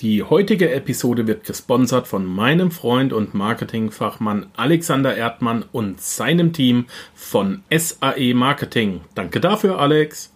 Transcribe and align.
Die 0.00 0.22
heutige 0.22 0.70
Episode 0.70 1.26
wird 1.26 1.42
gesponsert 1.42 2.06
von 2.06 2.24
meinem 2.24 2.70
Freund 2.70 3.12
und 3.12 3.34
Marketingfachmann 3.34 4.46
Alexander 4.56 5.16
Erdmann 5.16 5.64
und 5.72 6.00
seinem 6.00 6.52
Team 6.52 6.86
von 7.14 7.64
SAE 7.68 8.32
Marketing. 8.32 9.00
Danke 9.16 9.40
dafür, 9.40 9.80
Alex. 9.80 10.32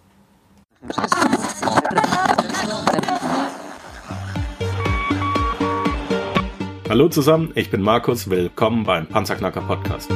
Hallo 6.89 7.09
zusammen, 7.09 7.53
ich 7.55 7.71
bin 7.71 7.83
Markus, 7.83 8.29
willkommen 8.29 8.83
beim 8.83 9.07
Panzerknacker 9.07 9.61
Podcast. 9.61 10.11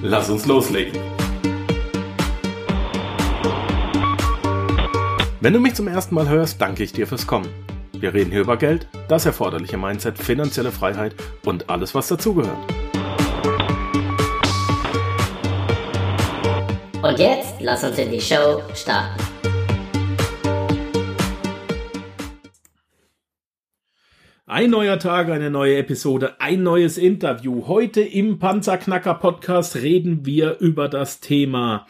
Lass 0.00 0.30
uns 0.30 0.46
loslegen. 0.46 1.15
Wenn 5.46 5.52
du 5.52 5.60
mich 5.60 5.74
zum 5.74 5.86
ersten 5.86 6.16
Mal 6.16 6.28
hörst, 6.28 6.60
danke 6.60 6.82
ich 6.82 6.92
dir 6.92 7.06
fürs 7.06 7.24
Kommen. 7.24 7.48
Wir 7.92 8.12
reden 8.12 8.32
hier 8.32 8.40
über 8.40 8.56
Geld, 8.56 8.88
das 9.06 9.26
erforderliche 9.26 9.76
Mindset, 9.76 10.18
finanzielle 10.18 10.72
Freiheit 10.72 11.14
und 11.44 11.70
alles, 11.70 11.94
was 11.94 12.08
dazugehört. 12.08 12.58
Und 17.00 17.16
jetzt 17.20 17.60
lass 17.60 17.84
uns 17.84 17.96
in 17.96 18.10
die 18.10 18.20
Show 18.20 18.60
starten. 18.74 19.22
Ein 24.46 24.70
neuer 24.70 24.98
Tag, 24.98 25.28
eine 25.28 25.50
neue 25.50 25.76
Episode, 25.76 26.40
ein 26.40 26.64
neues 26.64 26.98
Interview. 26.98 27.68
Heute 27.68 28.00
im 28.00 28.40
Panzerknacker 28.40 29.14
Podcast 29.14 29.76
reden 29.76 30.26
wir 30.26 30.58
über 30.58 30.88
das 30.88 31.20
Thema 31.20 31.86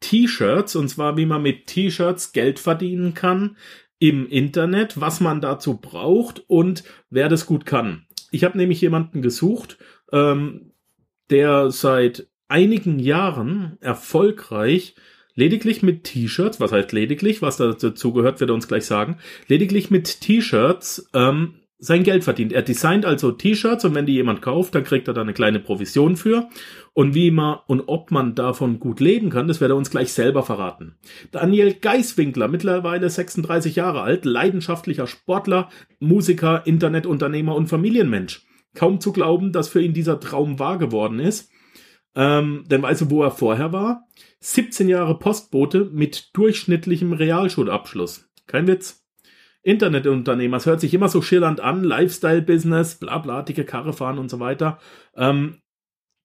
T-Shirts 0.00 0.76
und 0.76 0.88
zwar 0.88 1.16
wie 1.16 1.26
man 1.26 1.42
mit 1.42 1.66
T-Shirts 1.66 2.32
Geld 2.32 2.58
verdienen 2.58 3.14
kann 3.14 3.56
im 3.98 4.28
Internet, 4.28 5.00
was 5.00 5.20
man 5.20 5.40
dazu 5.40 5.76
braucht 5.76 6.44
und 6.48 6.84
wer 7.10 7.28
das 7.28 7.46
gut 7.46 7.66
kann. 7.66 8.06
Ich 8.30 8.44
habe 8.44 8.58
nämlich 8.58 8.80
jemanden 8.80 9.22
gesucht, 9.22 9.78
ähm, 10.12 10.72
der 11.30 11.70
seit 11.70 12.28
einigen 12.48 12.98
Jahren 12.98 13.76
erfolgreich 13.80 14.94
lediglich 15.34 15.82
mit 15.82 16.04
T-Shirts, 16.04 16.60
was 16.60 16.72
heißt 16.72 16.92
lediglich, 16.92 17.42
was 17.42 17.58
dazu 17.58 18.12
gehört, 18.12 18.40
wird 18.40 18.50
er 18.50 18.54
uns 18.54 18.68
gleich 18.68 18.86
sagen, 18.86 19.18
lediglich 19.46 19.90
mit 19.90 20.20
T-Shirts 20.20 21.08
ähm, 21.14 21.60
sein 21.80 22.02
Geld 22.02 22.24
verdient. 22.24 22.52
Er 22.52 22.62
designt 22.62 23.06
also 23.06 23.30
T-Shirts 23.30 23.84
und 23.84 23.94
wenn 23.94 24.06
die 24.06 24.14
jemand 24.14 24.42
kauft, 24.42 24.74
dann 24.74 24.82
kriegt 24.82 25.06
er 25.06 25.14
da 25.14 25.20
eine 25.20 25.32
kleine 25.32 25.60
Provision 25.60 26.16
für. 26.16 26.48
Und 26.92 27.14
wie 27.14 27.30
man 27.30 27.58
und 27.68 27.84
ob 27.86 28.10
man 28.10 28.34
davon 28.34 28.80
gut 28.80 28.98
leben 28.98 29.30
kann, 29.30 29.46
das 29.46 29.60
wird 29.60 29.70
er 29.70 29.76
uns 29.76 29.90
gleich 29.90 30.12
selber 30.12 30.42
verraten. 30.42 30.96
Daniel 31.30 31.74
Geiswinkler, 31.74 32.48
mittlerweile 32.48 33.08
36 33.08 33.76
Jahre 33.76 34.02
alt, 34.02 34.24
leidenschaftlicher 34.24 35.06
Sportler, 35.06 35.68
Musiker, 36.00 36.66
Internetunternehmer 36.66 37.54
und 37.54 37.68
Familienmensch. 37.68 38.44
Kaum 38.74 39.00
zu 39.00 39.12
glauben, 39.12 39.52
dass 39.52 39.68
für 39.68 39.80
ihn 39.80 39.94
dieser 39.94 40.18
Traum 40.18 40.58
wahr 40.58 40.78
geworden 40.78 41.20
ist. 41.20 41.50
Ähm, 42.16 42.64
denn 42.68 42.82
weißt 42.82 43.02
du, 43.02 43.10
wo 43.10 43.22
er 43.22 43.30
vorher 43.30 43.72
war? 43.72 44.08
17 44.40 44.88
Jahre 44.88 45.18
Postbote 45.18 45.88
mit 45.92 46.30
durchschnittlichem 46.36 47.12
Realschulabschluss. 47.12 48.28
Kein 48.46 48.66
Witz. 48.66 49.07
Internetunternehmer. 49.68 50.56
Es 50.56 50.66
hört 50.66 50.80
sich 50.80 50.94
immer 50.94 51.08
so 51.08 51.20
schillernd 51.20 51.60
an, 51.60 51.84
Lifestyle-Business, 51.84 52.94
bla 52.94 53.18
bla, 53.18 53.42
dicke 53.42 53.64
Karre 53.64 53.92
fahren 53.92 54.18
und 54.18 54.30
so 54.30 54.40
weiter. 54.40 54.78
Ähm, 55.14 55.58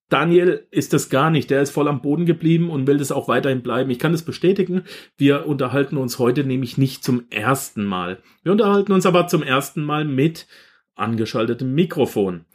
Daniel 0.07 0.65
ist 0.71 0.93
das 0.93 1.09
gar 1.09 1.29
nicht. 1.29 1.49
Der 1.49 1.61
ist 1.61 1.71
voll 1.71 1.89
am 1.89 2.01
Boden 2.01 2.25
geblieben 2.25 2.69
und 2.69 2.87
will 2.87 2.97
das 2.97 3.11
auch 3.11 3.27
weiterhin 3.27 3.61
bleiben. 3.61 3.89
Ich 3.89 3.99
kann 3.99 4.13
das 4.13 4.21
bestätigen. 4.21 4.83
Wir 5.17 5.45
unterhalten 5.45 5.97
uns 5.97 6.19
heute 6.19 6.45
nämlich 6.45 6.77
nicht 6.77 7.03
zum 7.03 7.25
ersten 7.31 7.83
Mal. 7.83 8.21
Wir 8.43 8.53
unterhalten 8.53 8.93
uns 8.93 9.05
aber 9.05 9.27
zum 9.27 9.43
ersten 9.43 9.83
Mal 9.83 10.05
mit 10.05 10.47
angeschaltetem 10.95 11.73
Mikrofon. 11.73 12.45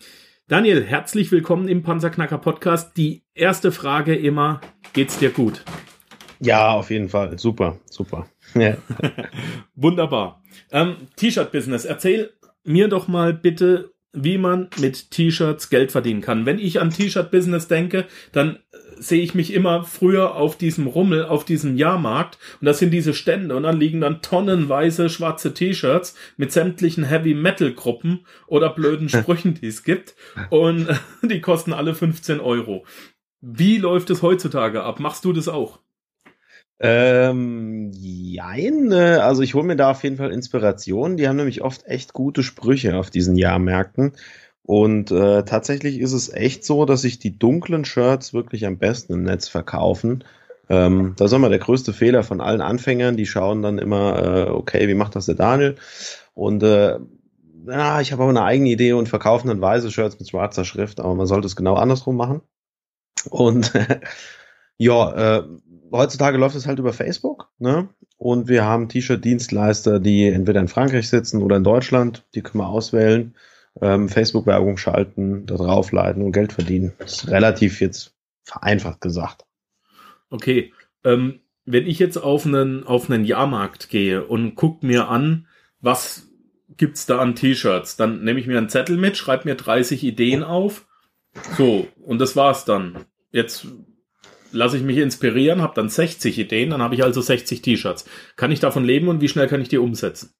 Daniel, 0.46 0.82
herzlich 0.82 1.30
willkommen 1.30 1.68
im 1.68 1.82
Panzerknacker 1.82 2.38
Podcast. 2.38 2.96
Die 2.96 3.24
erste 3.34 3.72
Frage 3.72 4.16
immer, 4.16 4.62
geht's 4.94 5.18
dir 5.18 5.30
gut? 5.30 5.64
Ja, 6.40 6.70
auf 6.70 6.90
jeden 6.90 7.10
Fall. 7.10 7.38
Super, 7.38 7.78
super. 7.90 8.26
Ja. 8.54 8.76
Wunderbar. 9.74 10.42
Ähm, 10.70 10.96
T-Shirt-Business. 11.16 11.84
Erzähl 11.84 12.30
mir 12.64 12.88
doch 12.88 13.08
mal 13.08 13.32
bitte, 13.32 13.92
wie 14.12 14.38
man 14.38 14.68
mit 14.80 15.10
T-Shirts 15.10 15.70
Geld 15.70 15.92
verdienen 15.92 16.20
kann. 16.20 16.46
Wenn 16.46 16.58
ich 16.58 16.80
an 16.80 16.90
T-Shirt-Business 16.90 17.68
denke, 17.68 18.06
dann 18.32 18.56
äh, 18.56 18.78
sehe 18.98 19.22
ich 19.22 19.34
mich 19.34 19.52
immer 19.52 19.84
früher 19.84 20.34
auf 20.34 20.56
diesem 20.56 20.86
Rummel, 20.86 21.24
auf 21.24 21.44
diesem 21.44 21.76
Jahrmarkt 21.76 22.38
und 22.60 22.64
das 22.64 22.78
sind 22.78 22.90
diese 22.90 23.14
Stände 23.14 23.54
und 23.54 23.64
dann 23.64 23.78
liegen 23.78 24.00
dann 24.00 24.22
tonnenweise 24.22 25.08
schwarze 25.08 25.54
T-Shirts 25.54 26.14
mit 26.36 26.52
sämtlichen 26.52 27.04
Heavy-Metal-Gruppen 27.04 28.26
oder 28.46 28.70
blöden 28.70 29.08
Sprüchen, 29.08 29.54
die 29.54 29.66
es 29.66 29.84
gibt 29.84 30.14
und 30.50 30.88
die 31.22 31.40
kosten 31.40 31.72
alle 31.72 31.94
15 31.94 32.40
Euro. 32.40 32.84
Wie 33.40 33.78
läuft 33.78 34.10
es 34.10 34.22
heutzutage 34.22 34.82
ab? 34.82 35.00
Machst 35.00 35.24
du 35.24 35.32
das 35.32 35.48
auch? 35.48 35.78
Ähm, 36.80 37.90
jein, 37.92 38.92
äh, 38.92 39.18
also 39.20 39.42
ich 39.42 39.54
hole 39.54 39.64
mir 39.64 39.76
da 39.76 39.90
auf 39.90 40.04
jeden 40.04 40.16
Fall 40.16 40.30
Inspiration. 40.32 41.16
Die 41.16 41.28
haben 41.28 41.36
nämlich 41.36 41.62
oft 41.62 41.86
echt 41.86 42.12
gute 42.12 42.42
Sprüche 42.42 42.96
auf 42.96 43.10
diesen 43.10 43.36
Jahrmärkten. 43.36 44.12
Und 44.62 45.10
äh, 45.10 45.44
tatsächlich 45.44 45.98
ist 45.98 46.12
es 46.12 46.32
echt 46.32 46.64
so, 46.64 46.84
dass 46.84 47.02
sich 47.02 47.18
die 47.18 47.38
dunklen 47.38 47.84
Shirts 47.84 48.34
wirklich 48.34 48.66
am 48.66 48.78
besten 48.78 49.14
im 49.14 49.22
Netz 49.22 49.48
verkaufen. 49.48 50.24
Ähm, 50.68 51.14
das 51.16 51.32
ist 51.32 51.36
immer 51.36 51.48
der 51.48 51.58
größte 51.58 51.92
Fehler 51.92 52.22
von 52.22 52.40
allen 52.40 52.60
Anfängern. 52.60 53.16
Die 53.16 53.26
schauen 53.26 53.62
dann 53.62 53.78
immer, 53.78 54.22
äh, 54.22 54.50
okay, 54.50 54.86
wie 54.86 54.94
macht 54.94 55.16
das 55.16 55.26
der 55.26 55.36
Daniel? 55.36 55.76
Und 56.34 56.62
äh, 56.62 56.98
ja, 57.66 58.00
ich 58.00 58.12
habe 58.12 58.22
aber 58.22 58.30
eine 58.30 58.44
eigene 58.44 58.70
Idee 58.70 58.92
und 58.92 59.08
verkaufen 59.08 59.48
dann 59.48 59.60
weiße 59.60 59.90
Shirts 59.90 60.18
mit 60.18 60.28
schwarzer 60.28 60.64
Schrift, 60.64 61.00
aber 61.00 61.14
man 61.14 61.26
sollte 61.26 61.46
es 61.46 61.56
genau 61.56 61.74
andersrum 61.74 62.16
machen. 62.16 62.42
Und 63.30 63.72
ja, 64.78 65.38
äh, 65.38 65.44
heutzutage 65.92 66.38
läuft 66.38 66.56
es 66.56 66.66
halt 66.66 66.78
über 66.78 66.92
Facebook, 66.92 67.50
ne? 67.58 67.88
Und 68.16 68.48
wir 68.48 68.64
haben 68.64 68.88
T-Shirt-Dienstleister, 68.88 70.00
die 70.00 70.26
entweder 70.26 70.60
in 70.60 70.68
Frankreich 70.68 71.08
sitzen 71.08 71.42
oder 71.42 71.56
in 71.56 71.64
Deutschland, 71.64 72.26
die 72.34 72.42
können 72.42 72.62
wir 72.62 72.68
auswählen, 72.68 73.36
ähm, 73.80 74.08
Facebook-Werbung 74.08 74.76
schalten, 74.76 75.46
da 75.46 75.54
draufleiten 75.54 76.22
und 76.22 76.32
Geld 76.32 76.52
verdienen. 76.52 76.92
Das 76.98 77.12
ist 77.12 77.28
relativ 77.28 77.80
jetzt 77.80 78.14
vereinfacht 78.42 79.00
gesagt. 79.00 79.44
Okay. 80.30 80.72
Ähm, 81.04 81.40
wenn 81.64 81.86
ich 81.86 81.98
jetzt 81.98 82.16
auf 82.16 82.46
einen, 82.46 82.84
auf 82.84 83.10
einen 83.10 83.24
Jahrmarkt 83.24 83.88
gehe 83.88 84.24
und 84.24 84.54
guck 84.54 84.82
mir 84.82 85.08
an, 85.08 85.46
was 85.80 86.28
gibt's 86.76 87.06
da 87.06 87.18
an 87.18 87.34
T-Shirts, 87.34 87.96
dann 87.96 88.24
nehme 88.24 88.40
ich 88.40 88.46
mir 88.46 88.58
einen 88.58 88.68
Zettel 88.68 88.96
mit, 88.96 89.16
schreibe 89.16 89.48
mir 89.48 89.54
30 89.54 90.02
Ideen 90.02 90.42
auf. 90.42 90.86
So, 91.56 91.86
und 92.00 92.20
das 92.20 92.36
war's 92.36 92.64
dann. 92.64 93.04
Jetzt 93.30 93.66
lasse 94.52 94.76
ich 94.76 94.82
mich 94.82 94.98
inspirieren, 94.98 95.62
habe 95.62 95.74
dann 95.74 95.88
60 95.88 96.38
Ideen, 96.38 96.70
dann 96.70 96.82
habe 96.82 96.94
ich 96.94 97.04
also 97.04 97.20
60 97.20 97.62
T-Shirts. 97.62 98.04
Kann 98.36 98.50
ich 98.50 98.60
davon 98.60 98.84
leben 98.84 99.08
und 99.08 99.20
wie 99.20 99.28
schnell 99.28 99.48
kann 99.48 99.60
ich 99.60 99.68
die 99.68 99.78
umsetzen? 99.78 100.30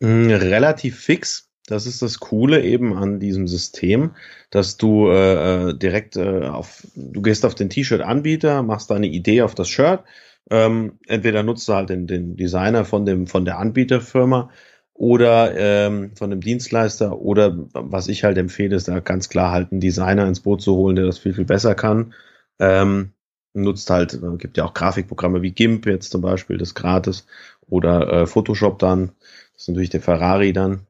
Mm, 0.00 0.30
relativ 0.30 0.98
fix. 0.98 1.48
Das 1.66 1.86
ist 1.86 2.02
das 2.02 2.18
Coole 2.18 2.62
eben 2.62 2.96
an 2.96 3.20
diesem 3.20 3.46
System, 3.46 4.12
dass 4.50 4.76
du 4.76 5.08
äh, 5.08 5.68
äh, 5.68 5.74
direkt 5.78 6.16
äh, 6.16 6.46
auf, 6.46 6.84
du 6.96 7.22
gehst 7.22 7.44
auf 7.46 7.54
den 7.54 7.70
T-Shirt-Anbieter, 7.70 8.62
machst 8.62 8.90
deine 8.90 9.06
Idee 9.06 9.42
auf 9.42 9.54
das 9.54 9.68
Shirt. 9.68 10.02
Ähm, 10.50 10.98
entweder 11.06 11.44
nutzt 11.44 11.68
du 11.68 11.74
halt 11.74 11.90
den, 11.90 12.08
den 12.08 12.34
Designer 12.34 12.84
von 12.84 13.06
dem 13.06 13.28
von 13.28 13.44
der 13.44 13.58
Anbieterfirma 13.58 14.50
oder 14.94 15.54
ähm, 15.56 16.16
von 16.16 16.30
dem 16.30 16.40
Dienstleister 16.40 17.20
oder 17.20 17.56
was 17.72 18.08
ich 18.08 18.24
halt 18.24 18.36
empfehle, 18.36 18.74
ist 18.74 18.88
da 18.88 18.98
ganz 18.98 19.28
klar 19.28 19.52
halt 19.52 19.70
einen 19.70 19.80
Designer 19.80 20.26
ins 20.26 20.40
Boot 20.40 20.62
zu 20.62 20.74
holen, 20.74 20.96
der 20.96 21.06
das 21.06 21.18
viel 21.18 21.34
viel 21.34 21.44
besser 21.44 21.76
kann 21.76 22.14
ähm, 22.60 23.12
nutzt 23.52 23.90
halt, 23.90 24.14
äh, 24.14 24.36
gibt 24.38 24.56
ja 24.56 24.64
auch 24.64 24.74
Grafikprogramme 24.74 25.42
wie 25.42 25.50
GIMP 25.50 25.86
jetzt 25.86 26.12
zum 26.12 26.20
Beispiel, 26.20 26.58
das 26.58 26.74
gratis, 26.74 27.26
oder 27.68 28.12
äh, 28.12 28.26
Photoshop 28.26 28.78
dann, 28.78 29.12
das 29.54 29.62
ist 29.62 29.68
natürlich 29.68 29.90
der 29.90 30.00
Ferrari 30.00 30.52
dann, 30.52 30.86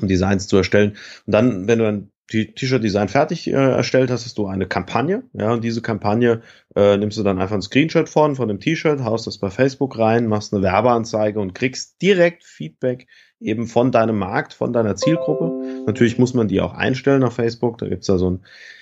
um 0.00 0.08
Designs 0.08 0.46
zu 0.46 0.56
erstellen. 0.56 0.96
Und 1.26 1.32
dann, 1.32 1.66
wenn 1.66 1.78
du 1.78 1.88
ein 1.88 2.10
T-Shirt-Design 2.30 3.08
fertig 3.08 3.48
äh, 3.48 3.52
erstellt 3.52 4.10
hast, 4.10 4.24
hast 4.24 4.38
du 4.38 4.46
eine 4.46 4.66
Kampagne, 4.66 5.24
ja, 5.32 5.52
und 5.52 5.64
diese 5.64 5.82
Kampagne 5.82 6.42
äh, 6.76 6.96
nimmst 6.96 7.18
du 7.18 7.24
dann 7.24 7.40
einfach 7.40 7.56
ein 7.56 7.62
Screenshot 7.62 8.08
von, 8.08 8.36
von 8.36 8.46
dem 8.46 8.60
T-Shirt, 8.60 9.02
haust 9.02 9.26
das 9.26 9.38
bei 9.38 9.50
Facebook 9.50 9.98
rein, 9.98 10.28
machst 10.28 10.54
eine 10.54 10.62
Werbeanzeige 10.62 11.40
und 11.40 11.54
kriegst 11.54 12.00
direkt 12.00 12.44
Feedback 12.44 13.08
eben 13.40 13.66
von 13.66 13.90
deinem 13.90 14.18
Markt, 14.18 14.52
von 14.52 14.72
deiner 14.72 14.94
Zielgruppe. 14.94 15.82
Natürlich 15.86 16.18
muss 16.18 16.34
man 16.34 16.46
die 16.46 16.60
auch 16.60 16.74
einstellen 16.74 17.24
auf 17.24 17.34
Facebook, 17.34 17.78
da 17.78 17.88
gibt's 17.88 18.06
da 18.06 18.16
so 18.16 18.30
ein 18.30 18.40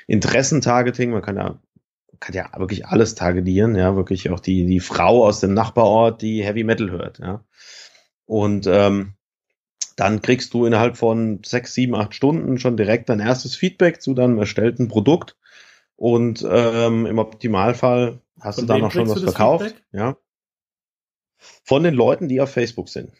Interessentargeting, 0.08 1.10
man 1.10 1.22
kann 1.22 1.36
ja 1.36 1.58
kann 2.20 2.34
ja 2.34 2.50
wirklich 2.56 2.86
alles 2.86 3.14
targetieren, 3.14 3.76
ja, 3.76 3.96
wirklich 3.96 4.30
auch 4.30 4.40
die, 4.40 4.66
die 4.66 4.80
Frau 4.80 5.26
aus 5.26 5.40
dem 5.40 5.54
Nachbarort, 5.54 6.22
die 6.22 6.44
Heavy 6.44 6.64
Metal 6.64 6.90
hört, 6.90 7.18
ja. 7.18 7.44
Und 8.26 8.66
ähm, 8.66 9.14
dann 9.96 10.22
kriegst 10.22 10.54
du 10.54 10.64
innerhalb 10.64 10.96
von 10.96 11.40
sechs, 11.44 11.74
sieben, 11.74 11.94
acht 11.94 12.14
Stunden 12.14 12.58
schon 12.58 12.76
direkt 12.76 13.08
dein 13.08 13.20
erstes 13.20 13.56
Feedback 13.56 14.00
zu 14.00 14.14
deinem 14.14 14.38
erstellten 14.38 14.86
Produkt. 14.86 15.36
Und 15.96 16.46
ähm, 16.48 17.06
im 17.06 17.18
Optimalfall 17.18 18.20
hast 18.40 18.56
von 18.56 18.66
du 18.68 18.72
dann 18.72 18.84
auch 18.84 18.92
schon 18.92 19.08
was 19.08 19.22
verkauft. 19.22 19.64
Feedback? 19.64 19.84
Ja. 19.92 20.16
Von 21.64 21.82
den 21.82 21.94
Leuten, 21.94 22.28
die 22.28 22.40
auf 22.40 22.52
Facebook 22.52 22.88
sind. 22.88 23.10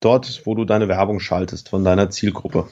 dort, 0.00 0.42
wo 0.44 0.54
du 0.54 0.64
deine 0.64 0.88
Werbung 0.88 1.20
schaltest, 1.20 1.68
von 1.68 1.84
deiner 1.84 2.10
Zielgruppe. 2.10 2.68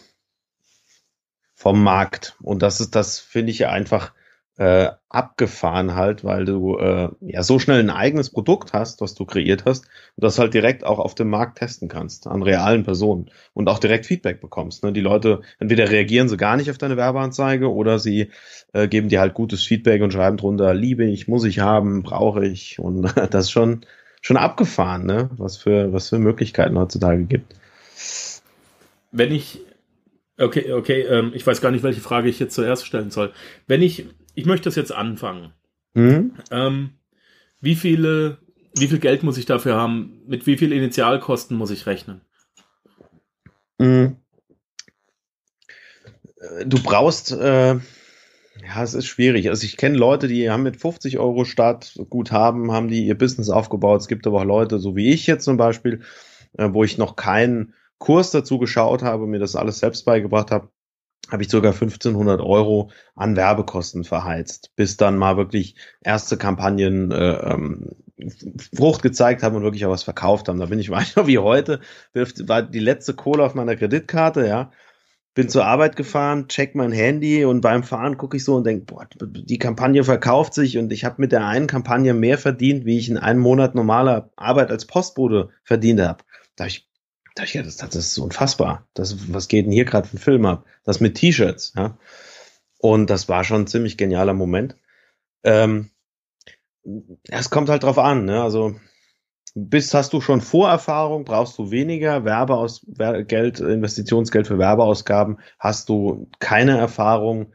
Vom 1.54 1.82
Markt. 1.82 2.36
Und 2.42 2.62
das 2.62 2.80
ist, 2.80 2.94
das 2.94 3.18
finde 3.18 3.52
ich 3.52 3.60
ja 3.60 3.70
einfach 3.70 4.12
äh, 4.56 4.90
abgefahren 5.08 5.96
halt, 5.96 6.22
weil 6.22 6.44
du 6.44 6.78
äh, 6.78 7.08
ja 7.20 7.42
so 7.42 7.58
schnell 7.58 7.80
ein 7.80 7.90
eigenes 7.90 8.30
Produkt 8.30 8.72
hast, 8.72 9.00
was 9.00 9.14
du 9.14 9.24
kreiert 9.24 9.64
hast 9.64 9.86
und 10.16 10.22
das 10.24 10.38
halt 10.38 10.54
direkt 10.54 10.84
auch 10.84 11.00
auf 11.00 11.16
dem 11.16 11.28
Markt 11.28 11.58
testen 11.58 11.88
kannst, 11.88 12.28
an 12.28 12.42
realen 12.42 12.84
Personen 12.84 13.30
und 13.52 13.68
auch 13.68 13.80
direkt 13.80 14.06
Feedback 14.06 14.40
bekommst. 14.40 14.84
Ne? 14.84 14.92
Die 14.92 15.00
Leute, 15.00 15.40
entweder 15.58 15.90
reagieren 15.90 16.28
sie 16.28 16.36
gar 16.36 16.56
nicht 16.56 16.70
auf 16.70 16.78
deine 16.78 16.96
Werbeanzeige 16.96 17.72
oder 17.72 17.98
sie 17.98 18.30
äh, 18.72 18.86
geben 18.86 19.08
dir 19.08 19.20
halt 19.20 19.34
gutes 19.34 19.64
Feedback 19.64 20.02
und 20.02 20.12
schreiben 20.12 20.36
drunter, 20.36 20.72
liebe 20.72 21.04
ich, 21.04 21.26
muss 21.26 21.44
ich 21.44 21.58
haben, 21.58 22.04
brauche 22.04 22.46
ich. 22.46 22.78
Und 22.78 23.02
das 23.30 23.46
ist 23.46 23.50
schon, 23.50 23.84
schon 24.20 24.36
abgefahren, 24.36 25.04
ne? 25.04 25.30
was, 25.36 25.56
für, 25.56 25.92
was 25.92 26.10
für 26.10 26.20
Möglichkeiten 26.20 26.78
heutzutage 26.78 27.24
gibt. 27.24 27.56
Wenn 29.10 29.32
ich 29.32 29.60
Okay, 30.36 30.72
okay, 30.72 31.02
ähm, 31.02 31.30
ich 31.32 31.46
weiß 31.46 31.60
gar 31.60 31.70
nicht, 31.70 31.84
welche 31.84 32.00
Frage 32.00 32.28
ich 32.28 32.40
jetzt 32.40 32.56
zuerst 32.56 32.84
stellen 32.84 33.12
soll. 33.12 33.32
Wenn 33.68 33.82
ich 33.82 34.06
ich 34.34 34.46
möchte 34.46 34.64
das 34.64 34.76
jetzt 34.76 34.92
anfangen. 34.92 35.52
Mhm. 35.94 36.34
Ähm, 36.50 36.90
wie 37.60 37.74
viele, 37.74 38.38
wie 38.76 38.88
viel 38.88 38.98
Geld 38.98 39.22
muss 39.22 39.38
ich 39.38 39.46
dafür 39.46 39.76
haben? 39.76 40.22
Mit 40.26 40.46
wie 40.46 40.56
viel 40.56 40.72
Initialkosten 40.72 41.56
muss 41.56 41.70
ich 41.70 41.86
rechnen? 41.86 42.20
Mhm. 43.78 44.16
Du 46.66 46.82
brauchst, 46.82 47.32
äh, 47.32 47.74
ja, 47.74 48.82
es 48.82 48.94
ist 48.94 49.06
schwierig. 49.06 49.48
Also 49.48 49.64
ich 49.64 49.76
kenne 49.76 49.96
Leute, 49.96 50.28
die 50.28 50.50
haben 50.50 50.62
mit 50.62 50.76
50 50.76 51.18
Euro 51.18 51.44
Startguthaben, 51.44 52.70
haben 52.72 52.88
die 52.88 53.06
ihr 53.06 53.16
Business 53.16 53.48
aufgebaut. 53.48 54.02
Es 54.02 54.08
gibt 54.08 54.26
aber 54.26 54.40
auch 54.40 54.44
Leute, 54.44 54.78
so 54.78 54.94
wie 54.94 55.10
ich 55.10 55.26
jetzt 55.26 55.44
zum 55.44 55.56
Beispiel, 55.56 56.02
äh, 56.58 56.68
wo 56.72 56.84
ich 56.84 56.98
noch 56.98 57.16
keinen 57.16 57.74
Kurs 57.98 58.30
dazu 58.30 58.58
geschaut 58.58 59.02
habe, 59.02 59.26
mir 59.26 59.38
das 59.38 59.56
alles 59.56 59.78
selbst 59.78 60.04
beigebracht 60.04 60.50
habe, 60.50 60.68
habe 61.30 61.42
ich 61.42 61.48
sogar 61.48 61.72
1500 61.72 62.40
Euro 62.40 62.90
an 63.14 63.36
Werbekosten 63.36 64.04
verheizt, 64.04 64.72
bis 64.76 64.96
dann 64.96 65.16
mal 65.16 65.36
wirklich 65.36 65.76
erste 66.02 66.36
Kampagnen 66.36 67.10
äh, 67.10 67.52
ähm, 67.52 67.90
Frucht 68.74 69.02
gezeigt 69.02 69.42
haben 69.42 69.56
und 69.56 69.62
wirklich 69.62 69.84
auch 69.86 69.90
was 69.90 70.02
verkauft 70.02 70.48
haben. 70.48 70.60
Da 70.60 70.66
bin 70.66 70.78
ich 70.78 70.90
weiter 70.90 71.26
wie 71.26 71.38
heute, 71.38 71.80
war 72.12 72.62
die 72.62 72.80
letzte 72.80 73.14
Kohle 73.14 73.42
auf 73.42 73.54
meiner 73.54 73.76
Kreditkarte, 73.76 74.46
ja. 74.46 74.70
Bin 75.36 75.48
zur 75.48 75.64
Arbeit 75.64 75.96
gefahren, 75.96 76.46
check 76.46 76.76
mein 76.76 76.92
Handy 76.92 77.44
und 77.44 77.60
beim 77.60 77.82
Fahren 77.82 78.16
gucke 78.16 78.36
ich 78.36 78.44
so 78.44 78.54
und 78.54 78.64
denke, 78.64 78.84
boah, 78.84 79.08
die 79.20 79.58
Kampagne 79.58 80.04
verkauft 80.04 80.54
sich 80.54 80.78
und 80.78 80.92
ich 80.92 81.04
habe 81.04 81.16
mit 81.18 81.32
der 81.32 81.44
einen 81.44 81.66
Kampagne 81.66 82.14
mehr 82.14 82.38
verdient, 82.38 82.84
wie 82.84 82.98
ich 82.98 83.08
in 83.08 83.18
einem 83.18 83.40
Monat 83.40 83.74
normaler 83.74 84.30
Arbeit 84.36 84.70
als 84.70 84.86
Postbote 84.86 85.48
verdient 85.64 86.00
habe. 86.00 86.22
Da 86.54 86.64
habe 86.64 86.68
ich 86.68 86.88
da 87.34 87.42
ich, 87.42 87.54
ja, 87.54 87.62
das, 87.62 87.76
das 87.76 87.94
ist 87.94 88.18
unfassbar. 88.18 88.86
Das, 88.94 89.32
was 89.32 89.48
geht 89.48 89.66
denn 89.66 89.72
hier 89.72 89.84
gerade 89.84 90.08
für 90.08 90.16
ein 90.16 90.20
Film 90.20 90.46
ab? 90.46 90.64
Das 90.84 91.00
mit 91.00 91.16
T-Shirts, 91.16 91.74
ja. 91.76 91.98
Und 92.78 93.10
das 93.10 93.28
war 93.28 93.44
schon 93.44 93.62
ein 93.62 93.66
ziemlich 93.66 93.96
genialer 93.96 94.34
Moment. 94.34 94.76
Ähm, 95.42 95.90
es 97.28 97.50
kommt 97.50 97.70
halt 97.70 97.82
drauf 97.82 97.98
an, 97.98 98.26
ne? 98.26 98.42
Also 98.42 98.76
bist, 99.54 99.94
hast 99.94 100.12
du 100.12 100.20
schon 100.20 100.40
Vorerfahrung, 100.40 101.24
brauchst 101.24 101.58
du 101.58 101.70
weniger 101.70 102.24
Werbeaus 102.24 102.84
Geld, 103.26 103.60
Investitionsgeld 103.60 104.48
für 104.48 104.58
Werbeausgaben, 104.58 105.38
hast 105.58 105.88
du 105.88 106.28
keine 106.40 106.76
Erfahrung, 106.76 107.52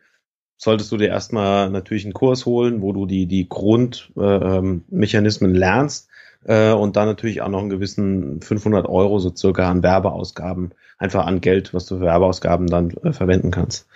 solltest 0.58 0.92
du 0.92 0.98
dir 0.98 1.10
erstmal 1.10 1.70
natürlich 1.70 2.06
einen 2.06 2.14
Kurs 2.14 2.46
holen, 2.46 2.82
wo 2.82 2.94
du 2.94 3.06
die, 3.06 3.28
die 3.28 3.50
Grundmechanismen 3.50 5.56
äh, 5.56 5.58
lernst 5.58 6.10
äh, 6.46 6.72
und 6.72 6.96
dann 6.96 7.08
natürlich 7.08 7.42
auch 7.42 7.50
noch 7.50 7.60
einen 7.60 7.70
gewissen 7.70 8.42
500 8.42 8.88
Euro 8.88 9.20
so 9.20 9.36
circa 9.36 9.70
an 9.70 9.84
Werbeausgaben, 9.84 10.72
einfach 10.98 11.26
an 11.26 11.42
Geld, 11.42 11.74
was 11.74 11.86
du 11.86 11.98
für 11.98 12.06
Werbeausgaben 12.06 12.68
dann 12.68 12.92
äh, 13.04 13.14
verwenden 13.14 13.52
kannst. 13.52 13.88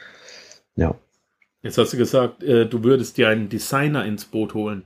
Ja. 0.75 0.95
Jetzt 1.61 1.77
hast 1.77 1.93
du 1.93 1.97
gesagt, 1.97 2.43
äh, 2.43 2.67
du 2.67 2.83
würdest 2.83 3.17
dir 3.17 3.29
einen 3.29 3.49
Designer 3.49 4.05
ins 4.05 4.25
Boot 4.25 4.53
holen. 4.53 4.83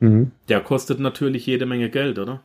Mhm. 0.00 0.32
Der 0.48 0.60
kostet 0.60 1.00
natürlich 1.00 1.46
jede 1.46 1.66
Menge 1.66 1.88
Geld, 1.88 2.18
oder? 2.18 2.42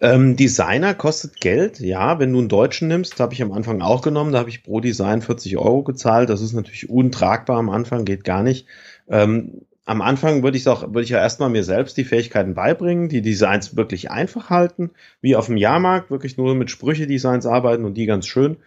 Ähm, 0.00 0.36
Designer 0.36 0.94
kostet 0.94 1.40
Geld, 1.40 1.80
ja. 1.80 2.18
Wenn 2.18 2.32
du 2.32 2.38
einen 2.38 2.48
Deutschen 2.48 2.88
nimmst, 2.88 3.18
habe 3.18 3.34
ich 3.34 3.42
am 3.42 3.52
Anfang 3.52 3.82
auch 3.82 4.02
genommen, 4.02 4.32
da 4.32 4.38
habe 4.38 4.50
ich 4.50 4.62
pro 4.62 4.80
Design 4.80 5.22
40 5.22 5.56
Euro 5.56 5.82
gezahlt. 5.82 6.30
Das 6.30 6.40
ist 6.40 6.52
natürlich 6.52 6.88
untragbar 6.88 7.58
am 7.58 7.68
Anfang, 7.68 8.04
geht 8.04 8.22
gar 8.22 8.42
nicht. 8.42 8.66
Ähm, 9.08 9.62
am 9.88 10.02
Anfang 10.02 10.42
würde 10.42 10.58
ich 10.58 10.68
auch, 10.68 10.82
würde 10.82 11.02
ich 11.02 11.08
ja 11.08 11.18
erstmal 11.18 11.48
mir 11.48 11.64
selbst 11.64 11.96
die 11.96 12.04
Fähigkeiten 12.04 12.52
beibringen, 12.52 13.08
die 13.08 13.22
Designs 13.22 13.74
wirklich 13.74 14.10
einfach 14.10 14.50
halten, 14.50 14.90
wie 15.22 15.34
auf 15.34 15.46
dem 15.46 15.56
Jahrmarkt, 15.56 16.10
wirklich 16.10 16.36
nur 16.36 16.54
mit 16.54 16.70
Sprüche-Designs 16.70 17.46
arbeiten 17.46 17.86
und 17.86 17.94
die 17.94 18.04
ganz 18.04 18.26
schön 18.26 18.58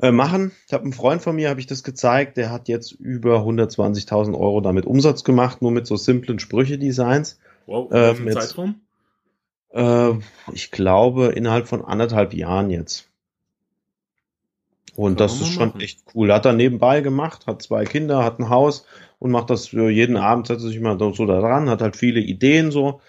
äh, 0.00 0.10
machen. 0.10 0.50
Ich 0.66 0.72
habe 0.72 0.82
einen 0.82 0.92
Freund 0.92 1.22
von 1.22 1.36
mir, 1.36 1.48
habe 1.48 1.60
ich 1.60 1.68
das 1.68 1.84
gezeigt, 1.84 2.36
der 2.36 2.50
hat 2.50 2.66
jetzt 2.66 2.90
über 2.90 3.38
120.000 3.38 4.34
Euro 4.34 4.60
damit 4.60 4.84
Umsatz 4.84 5.22
gemacht, 5.22 5.62
nur 5.62 5.70
mit 5.70 5.86
so 5.86 5.94
simplen 5.94 6.40
Sprüche-Designs. 6.40 7.38
Wow, 7.66 7.88
ähm, 7.92 8.26
jetzt, 8.26 8.48
Zeitraum? 8.48 8.80
Äh, 9.70 10.14
ich 10.52 10.72
glaube 10.72 11.26
innerhalb 11.26 11.68
von 11.68 11.84
anderthalb 11.84 12.34
Jahren 12.34 12.68
jetzt. 12.70 13.11
Und 14.94 15.20
das 15.20 15.40
ist 15.40 15.48
schon 15.48 15.68
machen. 15.68 15.80
echt 15.80 16.02
cool. 16.14 16.32
Hat 16.32 16.44
er 16.44 16.52
nebenbei 16.52 17.00
gemacht, 17.00 17.46
hat 17.46 17.62
zwei 17.62 17.84
Kinder, 17.84 18.24
hat 18.24 18.38
ein 18.38 18.50
Haus 18.50 18.84
und 19.18 19.30
macht 19.30 19.50
das 19.50 19.68
für 19.68 19.88
jeden 19.88 20.16
Abend, 20.16 20.46
setzt 20.46 20.62
sich 20.62 20.80
mal 20.80 20.98
so 20.98 21.26
da 21.26 21.40
dran, 21.40 21.70
hat 21.70 21.80
halt 21.80 21.96
viele 21.96 22.20
Ideen 22.20 22.70
so 22.70 23.00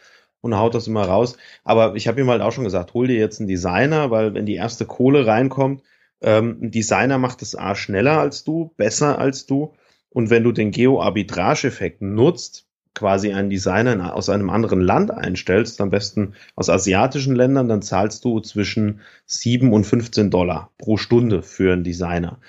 und 0.41 0.56
haut 0.56 0.75
das 0.75 0.88
immer 0.88 1.03
raus. 1.03 1.38
Aber 1.63 1.95
ich 1.95 2.07
habe 2.07 2.21
ihm 2.21 2.30
halt 2.30 2.41
auch 2.41 2.51
schon 2.51 2.63
gesagt, 2.63 2.94
hol 2.94 3.07
dir 3.07 3.18
jetzt 3.18 3.39
einen 3.39 3.47
Designer, 3.47 4.12
weil 4.12 4.33
wenn 4.33 4.45
die 4.45 4.56
erste 4.56 4.85
Kohle 4.85 5.25
reinkommt, 5.27 5.81
ähm, 6.21 6.59
ein 6.62 6.71
Designer 6.71 7.18
macht 7.18 7.41
das 7.41 7.56
A 7.56 7.75
schneller 7.75 8.19
als 8.19 8.44
du, 8.44 8.74
besser 8.77 9.19
als 9.19 9.45
du. 9.45 9.74
Und 10.09 10.29
wenn 10.29 10.44
du 10.44 10.51
den 10.51 10.71
Geo-Arbitrage-Effekt 10.71 12.01
nutzt, 12.01 12.68
quasi 12.94 13.34
einen 13.34 13.50
Designer 13.50 14.16
aus 14.16 14.30
einem 14.30 14.50
anderen 14.50 14.81
Land 14.81 15.12
einstellst, 15.12 15.81
am 15.81 15.90
besten 15.90 16.34
aus 16.56 16.69
asiatischen 16.69 17.36
Ländern, 17.36 17.68
dann 17.68 17.81
zahlst 17.81 18.24
du 18.25 18.40
zwischen 18.40 19.01
7 19.25 19.74
und 19.74 19.86
15 19.86 20.30
Dollar 20.30 20.72
pro 20.78 20.98
Stunde 20.98 21.42
für 21.42 21.74
einen 21.74 21.84
Designer. 21.84 22.40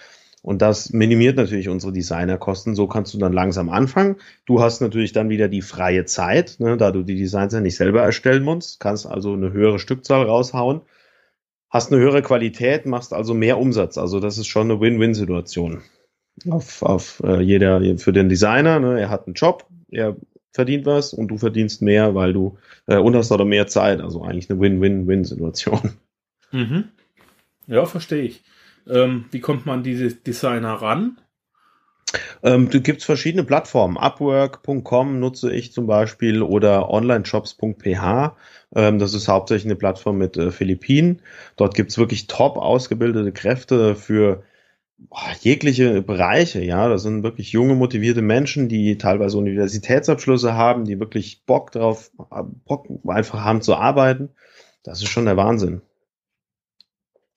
Und 0.45 0.61
das 0.61 0.93
minimiert 0.93 1.39
natürlich 1.39 1.71
unsere 1.71 1.91
Designerkosten. 1.91 2.75
So 2.75 2.87
kannst 2.87 3.15
du 3.15 3.19
dann 3.19 3.33
langsam 3.33 3.71
anfangen. 3.71 4.17
Du 4.45 4.61
hast 4.61 4.83
natürlich 4.83 5.13
dann 5.13 5.31
wieder 5.31 5.49
die 5.49 5.63
freie 5.63 6.05
Zeit, 6.05 6.57
ne, 6.59 6.77
da 6.77 6.91
du 6.91 7.03
die 7.03 7.15
Designs 7.15 7.55
ja 7.55 7.61
nicht 7.61 7.77
selber 7.77 8.03
erstellen 8.03 8.43
musst, 8.43 8.79
kannst 8.79 9.07
also 9.07 9.33
eine 9.33 9.53
höhere 9.53 9.79
Stückzahl 9.79 10.27
raushauen, 10.27 10.83
hast 11.71 11.91
eine 11.91 12.03
höhere 12.03 12.21
Qualität, 12.21 12.85
machst 12.85 13.15
also 13.15 13.33
mehr 13.33 13.57
Umsatz. 13.59 13.97
Also 13.97 14.21
das 14.21 14.37
ist 14.37 14.47
schon 14.47 14.71
eine 14.71 14.83
Win-Win-Situation. 14.83 15.81
Auf, 16.51 16.83
auf 16.83 17.23
äh, 17.25 17.41
jeder, 17.41 17.81
für 17.97 18.13
den 18.13 18.29
Designer, 18.29 18.81
ne, 18.81 19.01
er 19.01 19.09
hat 19.09 19.27
einen 19.27 19.35
Job, 19.35 19.67
er 19.89 20.15
verdient 20.55 20.87
was 20.87 21.13
und 21.13 21.29
du 21.29 21.37
verdienst 21.37 21.83
mehr, 21.83 22.15
weil 22.15 22.33
du 22.33 22.57
äh, 22.87 22.97
und 22.97 23.15
hast 23.17 23.33
oder 23.33 23.45
mehr 23.45 23.67
Zeit. 23.67 24.01
Also 24.01 24.23
eigentlich 24.23 24.49
eine 24.49 24.61
Win-Win-Win-Situation. 24.61 25.93
Mhm. 26.53 26.85
Ja, 27.67 27.85
verstehe 27.85 28.23
ich. 28.23 28.45
Ähm, 28.89 29.25
wie 29.33 29.41
kommt 29.41 29.67
man 29.67 29.83
diese 29.83 30.15
Designer 30.15 30.75
ran? 30.75 31.19
Ähm, 32.45 32.71
du 32.71 32.81
gibt's 32.81 33.05
verschiedene 33.05 33.43
Plattformen. 33.43 33.97
Upwork.com 33.97 35.19
nutze 35.19 35.53
ich 35.53 35.73
zum 35.73 35.89
Beispiel 35.89 36.43
oder 36.43 36.89
onlineshops.ph. 36.91 38.37
Ähm, 38.77 38.99
das 38.99 39.15
ist 39.15 39.27
hauptsächlich 39.27 39.67
eine 39.67 39.77
Plattform 39.77 40.19
mit 40.19 40.37
äh, 40.37 40.53
Philippinen. 40.53 41.23
Dort 41.57 41.75
gibt's 41.75 41.99
wirklich 41.99 42.29
top 42.29 42.57
ausgebildete 42.57 43.33
Kräfte 43.33 43.97
für 43.97 44.45
jegliche 45.41 46.03
Bereiche. 46.03 46.63
Ja, 46.63 46.89
das 46.89 47.03
sind 47.03 47.23
wirklich 47.23 47.53
junge, 47.53 47.75
motivierte 47.75 48.23
Menschen, 48.23 48.69
die 48.69 48.99
teilweise 48.99 49.39
Universitätsabschlüsse 49.39 50.55
haben, 50.55 50.85
die 50.85 51.01
wirklich 51.01 51.45
Bock 51.45 51.73
drauf, 51.73 52.11
Bock 52.65 52.89
einfach 53.07 53.41
haben 53.41 53.63
zu 53.63 53.75
arbeiten. 53.75 54.31
Das 54.83 55.03
ist 55.03 55.09
schon 55.09 55.25
der 55.25 55.37
Wahnsinn. 55.37 55.83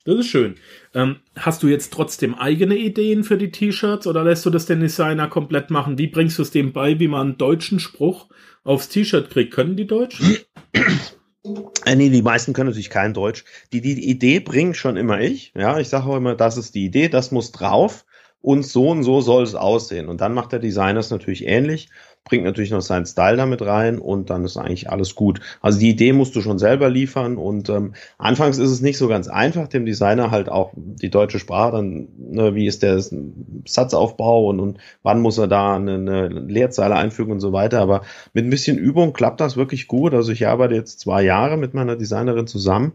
Das 0.05 0.15
ist 0.15 0.27
schön. 0.27 0.55
Ähm, 0.93 1.17
hast 1.35 1.63
du 1.63 1.67
jetzt 1.67 1.91
trotzdem 1.91 2.33
eigene 2.33 2.77
Ideen 2.77 3.25
für 3.25 3.37
die 3.37 3.51
T-Shirts 3.51 4.07
oder 4.07 4.23
lässt 4.23 4.45
du 4.45 4.49
das 4.49 4.65
den 4.65 4.79
Designer 4.79 5.27
komplett 5.27 5.69
machen? 5.69 5.97
Wie 5.97 6.07
bringst 6.07 6.37
du 6.37 6.43
es 6.43 6.51
dem 6.51 6.71
bei, 6.71 6.97
wie 6.99 7.09
man 7.09 7.27
einen 7.27 7.37
deutschen 7.37 7.79
Spruch 7.79 8.29
aufs 8.63 8.87
T-Shirt 8.87 9.29
kriegt? 9.29 9.53
Können 9.53 9.75
die 9.75 9.87
Deutsch? 9.87 10.21
Äh, 11.85 11.95
nee, 11.95 12.09
die 12.09 12.21
meisten 12.21 12.53
können 12.53 12.69
natürlich 12.69 12.89
kein 12.89 13.13
Deutsch. 13.13 13.45
Die, 13.73 13.81
die 13.81 14.09
Idee 14.09 14.39
bringt 14.39 14.77
schon 14.77 14.97
immer 14.97 15.19
ich. 15.19 15.53
Ja, 15.55 15.79
ich 15.79 15.89
sage 15.89 16.05
auch 16.05 16.17
immer, 16.17 16.35
das 16.35 16.57
ist 16.57 16.75
die 16.75 16.85
Idee, 16.85 17.09
das 17.09 17.31
muss 17.31 17.51
drauf 17.51 18.05
und 18.41 18.65
so 18.65 18.89
und 18.89 19.03
so 19.03 19.21
soll 19.21 19.43
es 19.43 19.55
aussehen. 19.55 20.09
Und 20.09 20.21
dann 20.21 20.33
macht 20.33 20.51
der 20.51 20.59
Designer 20.59 20.99
es 20.99 21.09
natürlich 21.09 21.45
ähnlich. 21.45 21.89
Bringt 22.27 22.43
natürlich 22.43 22.71
noch 22.71 22.81
seinen 22.81 23.05
Style 23.05 23.37
damit 23.37 23.61
rein 23.61 23.99
und 23.99 24.29
dann 24.29 24.45
ist 24.45 24.57
eigentlich 24.57 24.89
alles 24.89 25.15
gut. 25.15 25.39
Also 25.61 25.79
die 25.79 25.89
Idee 25.89 26.13
musst 26.13 26.35
du 26.35 26.41
schon 26.41 26.59
selber 26.59 26.89
liefern 26.89 27.37
und 27.37 27.69
ähm, 27.69 27.93
anfangs 28.17 28.57
ist 28.57 28.69
es 28.69 28.81
nicht 28.81 28.97
so 28.97 29.07
ganz 29.07 29.27
einfach, 29.27 29.67
dem 29.67 29.85
Designer 29.85 30.31
halt 30.31 30.49
auch 30.49 30.71
die 30.75 31.09
deutsche 31.09 31.39
Sprache 31.39 31.73
dann, 31.73 32.07
ne, 32.17 32.55
wie 32.55 32.67
ist 32.67 32.83
der 32.83 33.01
Satzaufbau 33.65 34.47
und, 34.47 34.59
und 34.59 34.77
wann 35.03 35.21
muss 35.21 35.37
er 35.37 35.47
da 35.47 35.75
eine, 35.75 35.95
eine 35.95 36.27
Leerzeile 36.27 36.95
einfügen 36.95 37.31
und 37.31 37.39
so 37.39 37.53
weiter. 37.53 37.81
Aber 37.81 38.01
mit 38.33 38.45
ein 38.45 38.49
bisschen 38.49 38.77
Übung 38.77 39.13
klappt 39.13 39.41
das 39.41 39.57
wirklich 39.57 39.87
gut. 39.87 40.13
Also 40.13 40.31
ich 40.31 40.47
arbeite 40.47 40.75
jetzt 40.75 40.99
zwei 40.99 41.23
Jahre 41.23 41.57
mit 41.57 41.73
meiner 41.73 41.95
Designerin 41.95 42.47
zusammen 42.47 42.93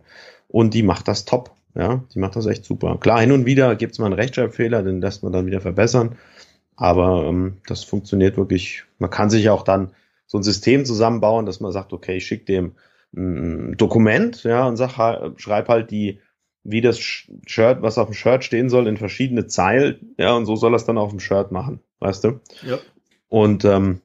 und 0.49 0.75
die 0.75 0.83
macht 0.83 1.09
das 1.09 1.25
top. 1.25 1.51
Ja, 1.75 2.05
die 2.15 2.19
macht 2.19 2.37
das 2.37 2.45
echt 2.45 2.67
super. 2.67 2.99
Klar, 3.01 3.21
hin 3.21 3.33
und 3.33 3.47
wieder 3.47 3.75
gibt 3.77 3.93
es 3.93 3.99
mal 3.99 4.07
einen 4.07 4.15
Rechtschreibfehler, 4.15 4.83
den 4.83 5.01
lässt 5.01 5.23
man 5.23 5.33
dann 5.33 5.47
wieder 5.47 5.63
verbessern. 5.63 6.17
Aber 6.83 7.27
ähm, 7.29 7.59
das 7.69 7.85
funktioniert 7.85 8.37
wirklich. 8.37 8.83
Man 8.99 9.09
kann 9.09 9.31
sich 9.31 9.49
auch 9.51 9.63
dann 9.63 9.93
so 10.27 10.37
ein 10.37 10.43
System 10.43 10.85
zusammenbauen, 10.85 11.47
dass 11.47 11.61
man 11.61 11.71
sagt, 11.71 11.93
okay, 11.93 12.17
ich 12.17 12.27
schick 12.27 12.45
dem 12.45 12.73
ein 13.15 13.77
Dokument, 13.77 14.43
ja, 14.43 14.67
und 14.67 14.77
sag, 14.77 14.99
schreib 15.37 15.69
halt 15.69 15.93
die, 15.93 16.19
wie 16.65 16.81
das 16.81 16.99
Shirt, 16.99 17.83
was 17.83 17.99
auf 17.99 18.09
dem 18.09 18.15
Shirt 18.15 18.43
stehen 18.43 18.69
soll, 18.69 18.89
in 18.89 18.97
verschiedene 18.97 19.47
Zeilen, 19.47 20.15
ja, 20.19 20.35
und 20.35 20.45
so 20.45 20.57
soll 20.57 20.73
er 20.73 20.77
es 20.77 20.85
dann 20.85 20.99
auf 20.99 21.11
dem 21.11 21.21
Shirt 21.21 21.53
machen, 21.53 21.79
weißt 22.01 22.25
du? 22.25 22.41
Ja. 22.67 22.79
Und 23.29 23.65
ähm, 23.65 24.01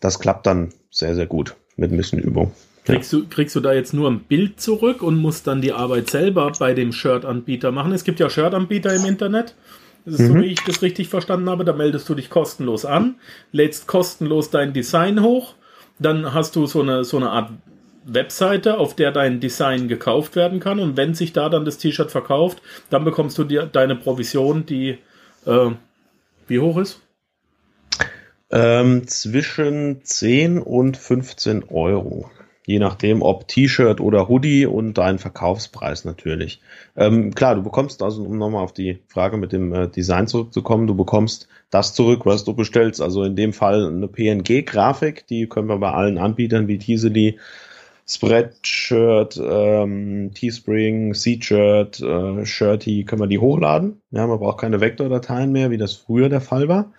das 0.00 0.18
klappt 0.18 0.46
dann 0.46 0.74
sehr, 0.90 1.14
sehr 1.14 1.26
gut 1.26 1.56
mit 1.76 1.90
ein 1.90 1.96
bisschen 1.96 2.18
Übung. 2.18 2.52
Kriegst, 2.84 3.14
ja. 3.14 3.20
du, 3.20 3.28
kriegst 3.28 3.56
du 3.56 3.60
da 3.60 3.72
jetzt 3.72 3.94
nur 3.94 4.10
ein 4.10 4.24
Bild 4.24 4.60
zurück 4.60 5.02
und 5.02 5.16
musst 5.16 5.46
dann 5.46 5.62
die 5.62 5.72
Arbeit 5.72 6.10
selber 6.10 6.52
bei 6.58 6.74
dem 6.74 6.92
Shirt-Anbieter 6.92 7.72
machen? 7.72 7.92
Es 7.92 8.04
gibt 8.04 8.20
ja 8.20 8.28
Shirt-Anbieter 8.28 8.94
im 8.94 9.06
Internet. 9.06 9.54
Das 10.04 10.14
ist 10.14 10.20
mhm. 10.20 10.26
so, 10.26 10.34
wie 10.36 10.46
ich 10.46 10.64
das 10.64 10.82
richtig 10.82 11.08
verstanden 11.08 11.48
habe. 11.48 11.64
Da 11.64 11.72
meldest 11.72 12.08
du 12.08 12.14
dich 12.14 12.30
kostenlos 12.30 12.84
an, 12.84 13.16
lädst 13.52 13.86
kostenlos 13.86 14.50
dein 14.50 14.72
Design 14.72 15.22
hoch. 15.22 15.54
Dann 15.98 16.34
hast 16.34 16.56
du 16.56 16.66
so 16.66 16.82
eine, 16.82 17.04
so 17.04 17.16
eine 17.16 17.30
Art 17.30 17.50
Webseite, 18.04 18.78
auf 18.78 18.94
der 18.94 19.12
dein 19.12 19.40
Design 19.40 19.88
gekauft 19.88 20.36
werden 20.36 20.60
kann. 20.60 20.78
Und 20.78 20.96
wenn 20.96 21.14
sich 21.14 21.32
da 21.32 21.48
dann 21.48 21.64
das 21.64 21.78
T-Shirt 21.78 22.10
verkauft, 22.10 22.60
dann 22.90 23.04
bekommst 23.04 23.38
du 23.38 23.44
dir 23.44 23.66
deine 23.66 23.96
Provision, 23.96 24.66
die 24.66 24.98
äh, 25.46 25.70
wie 26.46 26.60
hoch 26.60 26.78
ist? 26.78 27.00
Ähm, 28.50 29.06
zwischen 29.08 30.04
10 30.04 30.58
und 30.58 30.96
15 30.96 31.64
Euro. 31.64 32.30
Je 32.66 32.78
nachdem, 32.78 33.20
ob 33.20 33.46
T-Shirt 33.46 34.00
oder 34.00 34.28
Hoodie 34.28 34.66
und 34.66 34.96
dein 34.96 35.18
Verkaufspreis 35.18 36.04
natürlich. 36.04 36.60
Ähm, 36.96 37.34
klar, 37.34 37.54
du 37.54 37.62
bekommst, 37.62 38.02
also 38.02 38.22
um 38.22 38.38
nochmal 38.38 38.64
auf 38.64 38.72
die 38.72 39.00
Frage 39.08 39.36
mit 39.36 39.52
dem 39.52 39.74
äh, 39.74 39.88
Design 39.88 40.26
zurückzukommen, 40.26 40.86
du 40.86 40.94
bekommst 40.94 41.48
das 41.70 41.92
zurück, 41.92 42.24
was 42.24 42.44
du 42.44 42.54
bestellst. 42.54 43.02
Also 43.02 43.22
in 43.24 43.36
dem 43.36 43.52
Fall 43.52 43.86
eine 43.86 44.08
PNG-Grafik, 44.08 45.26
die 45.26 45.46
können 45.46 45.68
wir 45.68 45.78
bei 45.78 45.92
allen 45.92 46.16
Anbietern 46.16 46.66
wie 46.66 46.78
Teasely, 46.78 47.38
Spreadshirt, 48.06 49.40
ähm, 49.42 50.32
Teespring, 50.34 51.14
Seatshirt, 51.14 52.00
äh, 52.00 52.44
Shirty, 52.44 53.04
können 53.04 53.22
wir 53.22 53.26
die 53.26 53.38
hochladen. 53.38 54.02
Ja, 54.10 54.26
man 54.26 54.38
braucht 54.38 54.60
keine 54.60 54.80
Vektordateien 54.80 55.52
mehr, 55.52 55.70
wie 55.70 55.78
das 55.78 55.94
früher 55.94 56.28
der 56.28 56.42
Fall 56.42 56.68
war. 56.68 56.92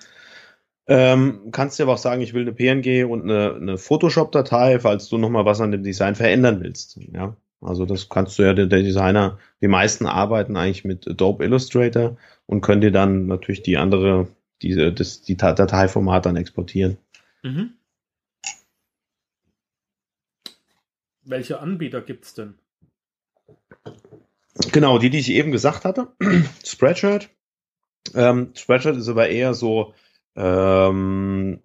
Ähm, 0.87 1.49
kannst 1.51 1.79
dir 1.79 1.83
aber 1.83 1.93
auch 1.93 1.99
sagen, 1.99 2.21
ich 2.21 2.33
will 2.33 2.43
eine 2.43 2.53
PNG 2.53 3.09
und 3.09 3.23
eine, 3.23 3.55
eine 3.55 3.77
Photoshop-Datei, 3.77 4.79
falls 4.79 5.09
du 5.09 5.17
nochmal 5.17 5.45
was 5.45 5.61
an 5.61 5.71
dem 5.71 5.83
Design 5.83 6.15
verändern 6.15 6.61
willst. 6.61 6.97
Ja, 7.11 7.35
also 7.61 7.85
das 7.85 8.09
kannst 8.09 8.37
du 8.37 8.43
ja, 8.43 8.53
der, 8.53 8.67
der 8.67 8.83
Designer, 8.83 9.39
die 9.61 9.67
meisten 9.67 10.05
arbeiten 10.05 10.55
eigentlich 10.55 10.85
mit 10.85 11.07
Adobe 11.07 11.43
Illustrator 11.43 12.17
und 12.45 12.61
können 12.61 12.81
dir 12.81 12.91
dann 12.91 13.25
natürlich 13.25 13.63
die 13.63 13.77
andere, 13.77 14.27
diese, 14.61 14.93
das, 14.93 15.23
die 15.23 15.37
Dateiformat 15.37 16.25
dann 16.25 16.35
exportieren. 16.35 16.97
Mhm. 17.41 17.73
Welche 21.23 21.59
Anbieter 21.59 22.01
gibt's 22.01 22.35
denn? 22.35 22.53
Genau, 24.71 24.99
die, 24.99 25.09
die 25.09 25.19
ich 25.19 25.31
eben 25.31 25.51
gesagt 25.51 25.83
hatte. 25.83 26.09
Spreadshirt. 26.63 27.29
Ähm, 28.13 28.51
Spreadshirt 28.55 28.97
ist 28.97 29.09
aber 29.09 29.29
eher 29.29 29.55
so 29.55 29.95
ähm, 30.35 31.59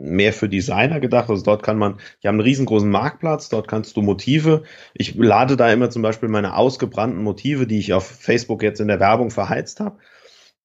mehr 0.00 0.32
für 0.32 0.48
Designer 0.48 1.00
gedacht. 1.00 1.30
Also 1.30 1.42
dort 1.42 1.62
kann 1.62 1.78
man, 1.78 1.98
die 2.22 2.28
haben 2.28 2.36
einen 2.36 2.48
riesengroßen 2.48 2.90
Marktplatz, 2.90 3.48
dort 3.48 3.68
kannst 3.68 3.96
du 3.96 4.02
Motive. 4.02 4.62
Ich 4.94 5.14
lade 5.14 5.56
da 5.56 5.70
immer 5.72 5.90
zum 5.90 6.02
Beispiel 6.02 6.28
meine 6.28 6.56
ausgebrannten 6.56 7.22
Motive, 7.22 7.66
die 7.66 7.78
ich 7.78 7.92
auf 7.92 8.06
Facebook 8.06 8.62
jetzt 8.62 8.80
in 8.80 8.88
der 8.88 9.00
Werbung 9.00 9.30
verheizt 9.30 9.80
habe. 9.80 9.98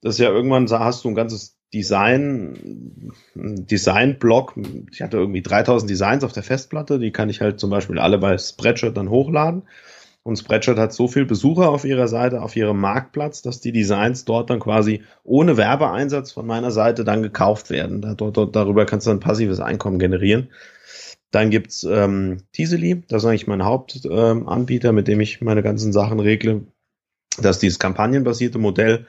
Das 0.01 0.15
ist 0.15 0.19
ja 0.19 0.29
irgendwann, 0.29 0.69
hast 0.69 1.03
du 1.03 1.09
ein 1.09 1.15
ganzes 1.15 1.57
Design, 1.73 3.11
Design-Blog. 3.35 4.55
Ich 4.91 5.01
hatte 5.01 5.17
irgendwie 5.17 5.41
3000 5.41 5.89
Designs 5.89 6.23
auf 6.23 6.31
der 6.31 6.43
Festplatte, 6.43 6.99
die 6.99 7.11
kann 7.11 7.29
ich 7.29 7.41
halt 7.41 7.59
zum 7.59 7.69
Beispiel 7.69 7.99
alle 7.99 8.17
bei 8.17 8.37
Spreadshirt 8.37 8.97
dann 8.97 9.09
hochladen. 9.09 9.63
Und 10.29 10.35
Spreadshirt 10.35 10.77
hat 10.77 10.93
so 10.93 11.07
viel 11.07 11.25
Besucher 11.25 11.69
auf 11.71 11.85
ihrer 11.85 12.07
Seite, 12.07 12.43
auf 12.43 12.55
ihrem 12.55 12.79
Marktplatz, 12.79 13.41
dass 13.41 13.61
die 13.61 13.71
Designs 13.71 14.25
dort 14.25 14.51
dann 14.51 14.59
quasi 14.59 15.01
ohne 15.23 15.57
Werbeeinsatz 15.57 16.33
von 16.33 16.45
meiner 16.45 16.69
Seite 16.69 17.03
dann 17.03 17.23
gekauft 17.23 17.71
werden. 17.71 17.99
Da, 18.03 18.13
dort, 18.13 18.37
dort, 18.37 18.55
darüber 18.55 18.85
kannst 18.85 19.07
du 19.07 19.11
ein 19.11 19.19
passives 19.19 19.59
Einkommen 19.59 19.97
generieren. 19.97 20.51
Dann 21.31 21.49
gibt's 21.49 21.83
ähm, 21.83 22.43
Teasely, 22.51 23.01
das 23.07 23.23
ist 23.23 23.27
eigentlich 23.27 23.47
mein 23.47 23.65
Hauptanbieter, 23.65 24.89
ähm, 24.89 24.95
mit 24.95 25.07
dem 25.07 25.19
ich 25.19 25.41
meine 25.41 25.63
ganzen 25.63 25.93
Sachen 25.93 26.19
regle. 26.19 26.67
Das 27.41 27.55
ist 27.55 27.63
dieses 27.63 27.79
kampagnenbasierte 27.79 28.59
Modell. 28.59 29.07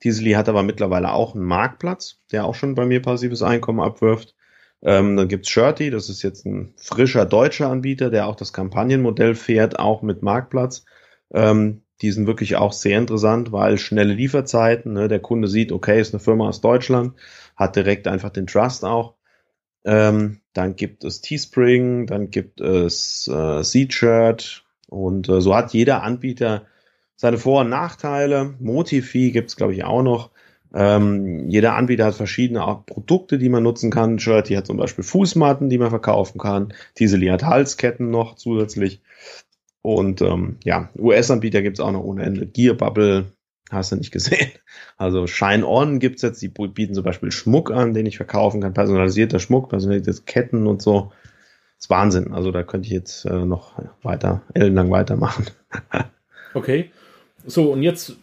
Teasely 0.00 0.32
hat 0.32 0.50
aber 0.50 0.62
mittlerweile 0.62 1.14
auch 1.14 1.34
einen 1.34 1.44
Marktplatz, 1.44 2.20
der 2.30 2.44
auch 2.44 2.54
schon 2.54 2.74
bei 2.74 2.84
mir 2.84 3.00
passives 3.00 3.40
Einkommen 3.40 3.80
abwirft. 3.80 4.34
Ähm, 4.82 5.16
dann 5.16 5.28
gibt's 5.28 5.50
Shirty, 5.50 5.90
das 5.90 6.08
ist 6.08 6.22
jetzt 6.22 6.46
ein 6.46 6.72
frischer 6.76 7.26
deutscher 7.26 7.68
Anbieter, 7.68 8.10
der 8.10 8.26
auch 8.26 8.36
das 8.36 8.52
Kampagnenmodell 8.52 9.34
fährt, 9.34 9.78
auch 9.78 10.02
mit 10.02 10.22
Marktplatz. 10.22 10.84
Ähm, 11.32 11.82
die 12.00 12.12
sind 12.12 12.26
wirklich 12.26 12.56
auch 12.56 12.72
sehr 12.72 12.98
interessant, 12.98 13.50
weil 13.50 13.76
schnelle 13.78 14.14
Lieferzeiten, 14.14 14.92
ne, 14.92 15.08
der 15.08 15.18
Kunde 15.18 15.48
sieht, 15.48 15.72
okay, 15.72 16.00
ist 16.00 16.14
eine 16.14 16.20
Firma 16.20 16.48
aus 16.48 16.60
Deutschland, 16.60 17.14
hat 17.56 17.74
direkt 17.74 18.06
einfach 18.06 18.30
den 18.30 18.46
Trust 18.46 18.84
auch. 18.84 19.14
Ähm, 19.84 20.40
dann 20.52 20.76
gibt 20.76 21.04
es 21.04 21.20
Teespring, 21.20 22.06
dann 22.06 22.30
gibt 22.30 22.60
es 22.60 23.28
äh, 23.28 23.62
Seedshirt 23.64 24.64
und 24.88 25.28
äh, 25.28 25.40
so 25.40 25.54
hat 25.56 25.72
jeder 25.72 26.02
Anbieter 26.02 26.66
seine 27.16 27.38
Vor- 27.38 27.62
und 27.62 27.70
Nachteile. 27.70 28.54
Motifi 28.60 29.32
gibt's 29.32 29.56
glaube 29.56 29.74
ich, 29.74 29.84
auch 29.84 30.02
noch. 30.02 30.30
Ähm, 30.74 31.48
jeder 31.48 31.74
Anbieter 31.74 32.04
hat 32.04 32.14
verschiedene 32.14 32.62
Art 32.62 32.86
Produkte, 32.86 33.38
die 33.38 33.48
man 33.48 33.62
nutzen 33.62 33.90
kann. 33.90 34.18
Shirty 34.18 34.54
hat 34.54 34.66
zum 34.66 34.76
Beispiel 34.76 35.04
Fußmatten, 35.04 35.70
die 35.70 35.78
man 35.78 35.90
verkaufen 35.90 36.38
kann. 36.38 36.74
Tiseli 36.94 37.28
hat 37.28 37.44
Halsketten 37.44 38.10
noch 38.10 38.36
zusätzlich. 38.36 39.00
Und 39.82 40.20
ähm, 40.20 40.58
ja, 40.64 40.90
US-Anbieter 40.98 41.62
gibt's 41.62 41.80
auch 41.80 41.92
noch 41.92 42.02
ohne 42.02 42.24
Ende. 42.24 42.46
Gear 42.46 42.74
Bubble, 42.74 43.32
hast 43.70 43.92
du 43.92 43.96
nicht 43.96 44.12
gesehen. 44.12 44.50
Also 45.00 45.28
Shine 45.28 45.64
On 45.64 46.00
gibt's 46.00 46.22
jetzt, 46.22 46.42
die 46.42 46.48
bieten 46.48 46.92
zum 46.92 47.04
Beispiel 47.04 47.30
Schmuck 47.30 47.70
an, 47.70 47.94
den 47.94 48.04
ich 48.04 48.16
verkaufen 48.16 48.60
kann. 48.60 48.74
Personalisierter 48.74 49.38
Schmuck, 49.38 49.68
personalisierte 49.68 50.22
Ketten 50.22 50.66
und 50.66 50.82
so. 50.82 51.12
Das 51.76 51.84
ist 51.84 51.90
Wahnsinn. 51.90 52.32
Also 52.32 52.50
da 52.50 52.64
könnte 52.64 52.86
ich 52.86 52.92
jetzt 52.92 53.24
äh, 53.24 53.44
noch 53.44 53.80
weiter, 54.02 54.42
ellenlang 54.54 54.90
weitermachen. 54.90 55.46
okay. 56.54 56.90
So, 57.46 57.72
und 57.72 57.84
jetzt, 57.84 58.16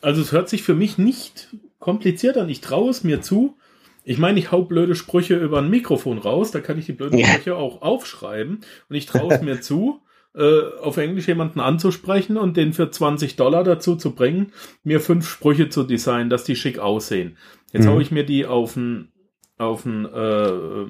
also 0.00 0.22
es 0.22 0.32
hört 0.32 0.48
sich 0.48 0.62
für 0.62 0.74
mich 0.74 0.96
nicht 0.96 1.48
kompliziert 1.84 2.38
an. 2.38 2.48
Ich 2.48 2.62
traue 2.62 2.90
es 2.90 3.04
mir 3.04 3.20
zu. 3.20 3.58
Ich 4.04 4.18
meine, 4.18 4.38
ich 4.38 4.50
hau 4.50 4.62
blöde 4.62 4.94
Sprüche 4.94 5.36
über 5.36 5.58
ein 5.58 5.68
Mikrofon 5.68 6.18
raus, 6.18 6.50
da 6.50 6.60
kann 6.60 6.78
ich 6.78 6.86
die 6.86 6.92
blöden 6.92 7.18
ja. 7.18 7.26
Sprüche 7.26 7.56
auch 7.56 7.82
aufschreiben. 7.82 8.60
Und 8.88 8.96
ich 8.96 9.04
traue 9.04 9.34
es 9.34 9.42
mir 9.42 9.60
zu, 9.62 10.00
äh, 10.34 10.62
auf 10.80 10.96
Englisch 10.96 11.28
jemanden 11.28 11.60
anzusprechen 11.60 12.38
und 12.38 12.56
den 12.56 12.72
für 12.72 12.90
20 12.90 13.36
Dollar 13.36 13.64
dazu 13.64 13.96
zu 13.96 14.14
bringen, 14.14 14.52
mir 14.82 15.00
fünf 15.00 15.28
Sprüche 15.28 15.68
zu 15.68 15.84
designen, 15.84 16.30
dass 16.30 16.44
die 16.44 16.56
schick 16.56 16.78
aussehen. 16.78 17.36
Jetzt 17.72 17.84
mhm. 17.84 17.90
hau 17.90 18.00
ich 18.00 18.10
mir 18.10 18.24
die 18.24 18.46
auf 18.46 18.76
ein, 18.76 19.12
auf 19.58 19.84
ein 19.84 20.06
äh, 20.06 20.86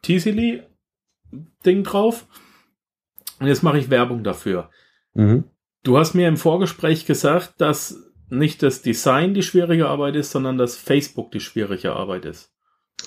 Teasily 0.00 0.62
Ding 1.64 1.84
drauf. 1.84 2.26
Und 3.38 3.48
jetzt 3.48 3.62
mache 3.62 3.78
ich 3.78 3.90
Werbung 3.90 4.24
dafür. 4.24 4.70
Mhm. 5.12 5.44
Du 5.84 5.98
hast 5.98 6.14
mir 6.14 6.26
im 6.26 6.38
Vorgespräch 6.38 7.04
gesagt, 7.04 7.60
dass 7.60 8.07
nicht 8.30 8.62
das 8.62 8.82
Design 8.82 9.34
die 9.34 9.42
schwierige 9.42 9.88
Arbeit 9.88 10.16
ist, 10.16 10.30
sondern 10.30 10.58
dass 10.58 10.76
Facebook 10.76 11.30
die 11.30 11.40
schwierige 11.40 11.92
Arbeit 11.92 12.24
ist. 12.24 12.50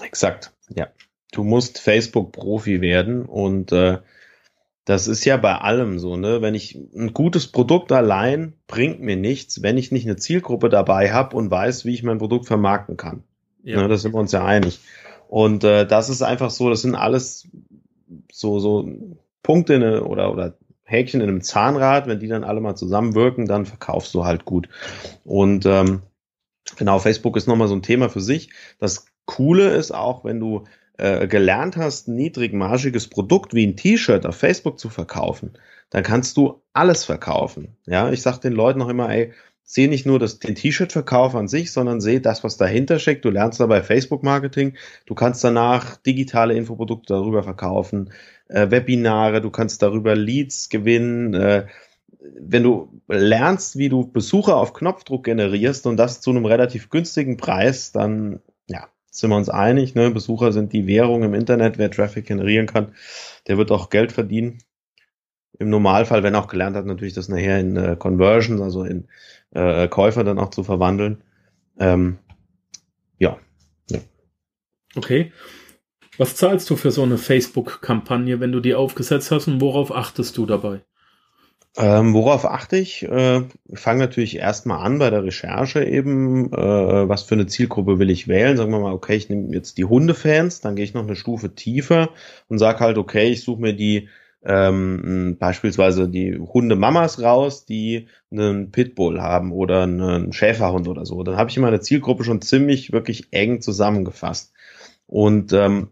Exakt, 0.01 0.53
ja. 0.69 0.87
Du 1.31 1.43
musst 1.43 1.79
Facebook-Profi 1.79 2.81
werden 2.81 3.25
und 3.25 3.71
äh, 3.71 3.99
das 4.85 5.07
ist 5.07 5.23
ja 5.25 5.37
bei 5.37 5.55
allem 5.55 5.99
so, 5.99 6.17
ne? 6.17 6.41
Wenn 6.41 6.55
ich 6.55 6.75
ein 6.75 7.13
gutes 7.13 7.47
Produkt 7.47 7.91
allein 7.91 8.53
bringt 8.67 8.99
mir 8.99 9.15
nichts, 9.15 9.61
wenn 9.61 9.77
ich 9.77 9.91
nicht 9.91 10.05
eine 10.05 10.17
Zielgruppe 10.17 10.69
dabei 10.69 11.13
habe 11.13 11.37
und 11.37 11.51
weiß, 11.51 11.85
wie 11.85 11.93
ich 11.93 12.03
mein 12.03 12.17
Produkt 12.17 12.47
vermarkten 12.47 12.97
kann. 12.97 13.23
Ja. 13.63 13.81
Ne, 13.81 13.87
da 13.87 13.97
sind 13.97 14.13
wir 14.13 14.19
uns 14.19 14.31
ja 14.31 14.43
einig. 14.43 14.79
Und 15.29 15.63
äh, 15.63 15.85
das 15.85 16.09
ist 16.09 16.21
einfach 16.21 16.49
so, 16.49 16.69
das 16.69 16.81
sind 16.81 16.95
alles 16.95 17.47
so, 18.31 18.59
so 18.59 18.89
Punkte 19.43 19.79
ne, 19.79 20.03
oder, 20.03 20.33
oder 20.33 20.57
Häkchen 20.91 21.21
in 21.21 21.29
einem 21.29 21.41
Zahnrad, 21.41 22.07
wenn 22.07 22.19
die 22.19 22.27
dann 22.27 22.43
alle 22.43 22.61
mal 22.61 22.75
zusammenwirken, 22.75 23.47
dann 23.47 23.65
verkaufst 23.65 24.13
du 24.13 24.25
halt 24.25 24.45
gut. 24.45 24.69
Und 25.23 25.65
ähm, 25.65 26.01
genau, 26.77 26.99
Facebook 26.99 27.37
ist 27.37 27.47
nochmal 27.47 27.67
so 27.67 27.75
ein 27.75 27.81
Thema 27.81 28.09
für 28.09 28.21
sich. 28.21 28.49
Das 28.79 29.05
Coole 29.25 29.69
ist 29.69 29.91
auch, 29.91 30.23
wenn 30.23 30.39
du 30.39 30.65
äh, 30.97 31.27
gelernt 31.27 31.77
hast, 31.77 32.07
ein 32.07 32.15
niedrigmargiges 32.15 33.07
Produkt 33.07 33.53
wie 33.53 33.65
ein 33.65 33.77
T-Shirt 33.77 34.25
auf 34.25 34.35
Facebook 34.35 34.79
zu 34.79 34.89
verkaufen, 34.89 35.53
dann 35.89 36.03
kannst 36.03 36.37
du 36.37 36.61
alles 36.73 37.05
verkaufen. 37.05 37.77
Ja, 37.85 38.11
ich 38.11 38.21
sag 38.21 38.39
den 38.39 38.53
Leuten 38.53 38.79
noch 38.79 38.89
immer, 38.89 39.09
ey, 39.09 39.33
seh 39.63 39.87
nicht 39.87 40.05
nur 40.05 40.19
das, 40.19 40.39
den 40.39 40.55
T-Shirt-Verkauf 40.55 41.33
an 41.33 41.47
sich, 41.47 41.71
sondern 41.71 42.01
seh 42.01 42.19
das, 42.19 42.43
was 42.43 42.57
dahinter 42.57 42.99
steckt. 42.99 43.23
Du 43.23 43.29
lernst 43.29 43.59
dabei 43.59 43.81
Facebook-Marketing. 43.81 44.75
Du 45.05 45.15
kannst 45.15 45.43
danach 45.43 45.95
digitale 45.95 46.55
Infoprodukte 46.55 47.13
darüber 47.13 47.41
verkaufen, 47.43 48.11
äh, 48.51 48.69
Webinare, 48.69 49.41
du 49.41 49.49
kannst 49.49 49.81
darüber 49.81 50.15
Leads 50.15 50.69
gewinnen. 50.69 51.33
Äh, 51.33 51.67
wenn 52.39 52.63
du 52.63 53.01
lernst, 53.07 53.77
wie 53.77 53.89
du 53.89 54.05
Besucher 54.11 54.57
auf 54.57 54.73
Knopfdruck 54.73 55.23
generierst 55.23 55.87
und 55.87 55.97
das 55.97 56.21
zu 56.21 56.29
einem 56.29 56.45
relativ 56.45 56.89
günstigen 56.89 57.37
Preis, 57.37 57.91
dann 57.91 58.41
ja, 58.67 58.87
sind 59.09 59.29
wir 59.29 59.37
uns 59.37 59.49
einig. 59.49 59.95
Ne? 59.95 60.11
Besucher 60.11 60.51
sind 60.51 60.73
die 60.73 60.85
Währung 60.85 61.23
im 61.23 61.33
Internet. 61.33 61.77
Wer 61.77 61.89
Traffic 61.89 62.27
generieren 62.27 62.67
kann, 62.67 62.93
der 63.47 63.57
wird 63.57 63.71
auch 63.71 63.89
Geld 63.89 64.11
verdienen. 64.11 64.59
Im 65.57 65.69
Normalfall, 65.69 66.23
wenn 66.23 66.35
auch 66.35 66.47
gelernt 66.47 66.75
hat, 66.75 66.85
natürlich 66.85 67.13
das 67.13 67.29
nachher 67.29 67.59
in 67.59 67.75
äh, 67.75 67.95
Conversions, 67.97 68.61
also 68.61 68.83
in 68.83 69.07
äh, 69.51 69.87
Käufer 69.87 70.23
dann 70.23 70.39
auch 70.39 70.49
zu 70.49 70.63
verwandeln. 70.63 71.23
Ähm, 71.79 72.17
ja. 73.17 73.37
ja. 73.89 73.99
Okay. 74.95 75.31
Was 76.21 76.35
zahlst 76.35 76.69
du 76.69 76.75
für 76.75 76.91
so 76.91 77.01
eine 77.01 77.17
Facebook-Kampagne, 77.17 78.39
wenn 78.39 78.51
du 78.51 78.59
die 78.59 78.75
aufgesetzt 78.75 79.31
hast 79.31 79.47
und 79.47 79.59
worauf 79.59 79.91
achtest 79.91 80.37
du 80.37 80.45
dabei? 80.45 80.81
Ähm, 81.77 82.13
worauf 82.13 82.45
achte 82.45 82.77
ich? 82.77 83.01
Äh, 83.09 83.41
ich 83.65 83.79
fange 83.79 84.01
natürlich 84.01 84.37
erstmal 84.37 84.85
an 84.85 84.99
bei 84.99 85.09
der 85.09 85.23
Recherche 85.23 85.83
eben, 85.83 86.53
äh, 86.53 87.09
was 87.09 87.23
für 87.23 87.33
eine 87.33 87.47
Zielgruppe 87.47 87.97
will 87.97 88.11
ich 88.11 88.27
wählen. 88.27 88.55
Sagen 88.55 88.71
wir 88.71 88.79
mal, 88.79 88.93
okay, 88.93 89.15
ich 89.15 89.29
nehme 89.29 89.51
jetzt 89.51 89.79
die 89.79 89.85
Hundefans, 89.85 90.61
dann 90.61 90.75
gehe 90.75 90.85
ich 90.85 90.93
noch 90.93 91.01
eine 91.01 91.15
Stufe 91.15 91.55
tiefer 91.55 92.09
und 92.49 92.59
sage 92.59 92.81
halt, 92.81 92.99
okay, 92.99 93.31
ich 93.31 93.41
suche 93.41 93.59
mir 93.59 93.73
die 93.73 94.07
ähm, 94.45 95.37
beispielsweise 95.39 96.07
die 96.07 96.37
Hundemamas 96.37 97.19
raus, 97.19 97.65
die 97.65 98.09
einen 98.29 98.69
Pitbull 98.69 99.19
haben 99.19 99.51
oder 99.51 99.81
einen 99.81 100.33
Schäferhund 100.33 100.87
oder 100.87 101.03
so. 101.07 101.23
Dann 101.23 101.37
habe 101.37 101.49
ich 101.49 101.57
meine 101.57 101.79
Zielgruppe 101.79 102.23
schon 102.23 102.43
ziemlich 102.43 102.91
wirklich 102.91 103.29
eng 103.31 103.59
zusammengefasst. 103.61 104.53
Und 105.07 105.51
ähm, 105.51 105.89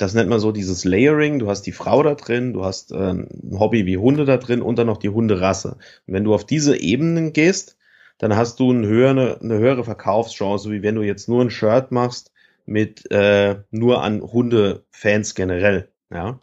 das 0.00 0.14
nennt 0.14 0.30
man 0.30 0.40
so 0.40 0.50
dieses 0.50 0.84
Layering. 0.84 1.38
Du 1.38 1.48
hast 1.48 1.62
die 1.62 1.72
Frau 1.72 2.02
da 2.02 2.14
drin, 2.14 2.54
du 2.54 2.64
hast 2.64 2.90
äh, 2.90 3.12
ein 3.12 3.28
Hobby 3.58 3.84
wie 3.84 3.98
Hunde 3.98 4.24
da 4.24 4.38
drin 4.38 4.62
und 4.62 4.78
dann 4.78 4.86
noch 4.86 4.96
die 4.96 5.10
Hunderasse. 5.10 5.76
Und 6.06 6.14
wenn 6.14 6.24
du 6.24 6.32
auf 6.32 6.46
diese 6.46 6.80
Ebenen 6.80 7.34
gehst, 7.34 7.76
dann 8.16 8.34
hast 8.34 8.60
du 8.60 8.70
eine 8.70 8.86
höhere, 8.86 9.40
eine 9.42 9.58
höhere 9.58 9.84
Verkaufschance, 9.84 10.70
wie 10.70 10.82
wenn 10.82 10.94
du 10.94 11.02
jetzt 11.02 11.28
nur 11.28 11.44
ein 11.44 11.50
Shirt 11.50 11.92
machst 11.92 12.32
mit 12.64 13.10
äh, 13.10 13.56
nur 13.70 14.02
an 14.02 14.22
Hundefans 14.22 15.34
generell. 15.34 15.90
Ja. 16.10 16.40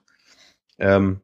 Ähm, 0.77 1.21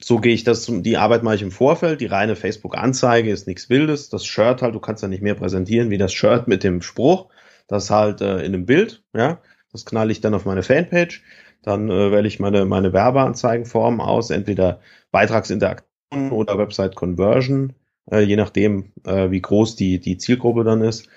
so 0.00 0.20
gehe 0.20 0.32
ich 0.32 0.44
das, 0.44 0.70
die 0.70 0.96
Arbeit 0.96 1.22
mache 1.22 1.34
ich 1.34 1.42
im 1.42 1.50
Vorfeld. 1.50 2.00
Die 2.00 2.06
reine 2.06 2.34
Facebook-Anzeige 2.34 3.30
ist 3.30 3.46
nichts 3.46 3.68
Wildes. 3.68 4.08
Das 4.08 4.24
Shirt 4.24 4.62
halt, 4.62 4.74
du 4.74 4.80
kannst 4.80 5.02
ja 5.02 5.08
nicht 5.08 5.22
mehr 5.22 5.34
präsentieren 5.34 5.90
wie 5.90 5.98
das 5.98 6.14
Shirt 6.14 6.48
mit 6.48 6.64
dem 6.64 6.80
Spruch. 6.80 7.28
Das 7.66 7.90
halt 7.90 8.22
äh, 8.22 8.38
in 8.38 8.54
einem 8.54 8.64
Bild, 8.64 9.04
ja. 9.14 9.42
Das 9.72 9.84
knall 9.84 10.10
ich 10.10 10.20
dann 10.20 10.34
auf 10.34 10.44
meine 10.44 10.62
Fanpage. 10.62 11.22
Dann 11.62 11.90
äh, 11.90 12.12
wähle 12.12 12.28
ich 12.28 12.40
meine, 12.40 12.64
meine 12.64 12.92
Werbeanzeigenform 12.92 14.00
aus, 14.00 14.30
entweder 14.30 14.80
Beitragsinteraktion 15.10 16.30
oder 16.30 16.58
Website 16.58 16.94
Conversion, 16.94 17.74
äh, 18.10 18.20
je 18.20 18.36
nachdem, 18.36 18.92
äh, 19.04 19.30
wie 19.30 19.40
groß 19.40 19.76
die, 19.76 19.98
die 20.00 20.18
Zielgruppe 20.18 20.64
dann 20.64 20.82
ist. 20.82 21.08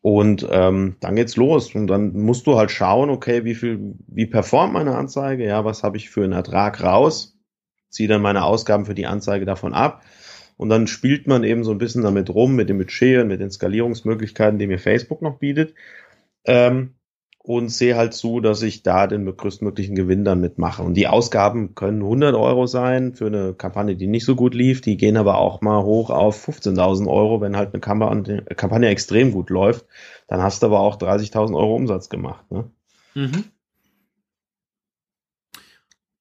Und 0.00 0.46
ähm, 0.50 0.96
dann 1.00 1.16
geht's 1.16 1.36
los. 1.36 1.74
Und 1.74 1.86
dann 1.86 2.12
musst 2.12 2.46
du 2.46 2.56
halt 2.56 2.70
schauen, 2.70 3.10
okay, 3.10 3.44
wie 3.44 3.54
viel, 3.54 3.94
wie 4.06 4.26
performt 4.26 4.72
meine 4.74 4.96
Anzeige, 4.96 5.46
ja, 5.46 5.64
was 5.64 5.82
habe 5.82 5.96
ich 5.96 6.10
für 6.10 6.24
einen 6.24 6.32
Ertrag 6.32 6.82
raus, 6.82 7.38
ziehe 7.88 8.08
dann 8.08 8.20
meine 8.20 8.44
Ausgaben 8.44 8.84
für 8.84 8.94
die 8.94 9.06
Anzeige 9.06 9.44
davon 9.46 9.72
ab. 9.72 10.02
Und 10.56 10.68
dann 10.68 10.86
spielt 10.86 11.26
man 11.26 11.42
eben 11.42 11.64
so 11.64 11.70
ein 11.70 11.78
bisschen 11.78 12.02
damit 12.02 12.30
rum, 12.30 12.54
mit 12.54 12.68
dem 12.68 12.78
Budget 12.78 13.22
und 13.22 13.28
mit 13.28 13.40
den 13.40 13.50
Skalierungsmöglichkeiten, 13.50 14.58
die 14.58 14.66
mir 14.66 14.78
Facebook 14.78 15.22
noch 15.22 15.38
bietet. 15.38 15.74
Ähm, 16.44 16.94
und 17.46 17.68
sehe 17.68 17.94
halt 17.94 18.14
zu, 18.14 18.40
dass 18.40 18.62
ich 18.62 18.82
da 18.82 19.06
den 19.06 19.26
größtmöglichen 19.26 19.94
Gewinn 19.94 20.24
dann 20.24 20.40
mitmache. 20.40 20.82
Und 20.82 20.94
die 20.94 21.08
Ausgaben 21.08 21.74
können 21.74 22.00
100 22.00 22.34
Euro 22.34 22.66
sein 22.66 23.12
für 23.12 23.26
eine 23.26 23.52
Kampagne, 23.52 23.96
die 23.96 24.06
nicht 24.06 24.24
so 24.24 24.34
gut 24.34 24.54
lief. 24.54 24.80
Die 24.80 24.96
gehen 24.96 25.18
aber 25.18 25.36
auch 25.36 25.60
mal 25.60 25.82
hoch 25.82 26.08
auf 26.08 26.48
15.000 26.48 27.06
Euro, 27.06 27.42
wenn 27.42 27.54
halt 27.54 27.74
eine 27.74 27.82
Kampagne, 27.82 28.42
Kampagne 28.56 28.88
extrem 28.88 29.30
gut 29.30 29.50
läuft. 29.50 29.84
Dann 30.26 30.42
hast 30.42 30.62
du 30.62 30.66
aber 30.68 30.80
auch 30.80 30.96
30.000 30.96 31.54
Euro 31.54 31.76
Umsatz 31.76 32.08
gemacht. 32.08 32.50
Ne? 32.50 32.70
Mhm. 33.12 33.44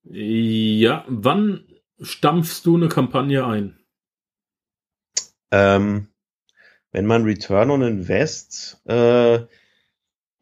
Ja, 0.04 1.06
wann 1.08 1.64
stampfst 2.02 2.66
du 2.66 2.76
eine 2.76 2.90
Kampagne 2.90 3.46
ein? 3.46 3.80
Ähm, 5.52 6.10
wenn 6.92 7.06
man 7.06 7.24
Return 7.24 7.72
on 7.72 7.82
Invest 7.82 8.82
äh, 8.84 9.46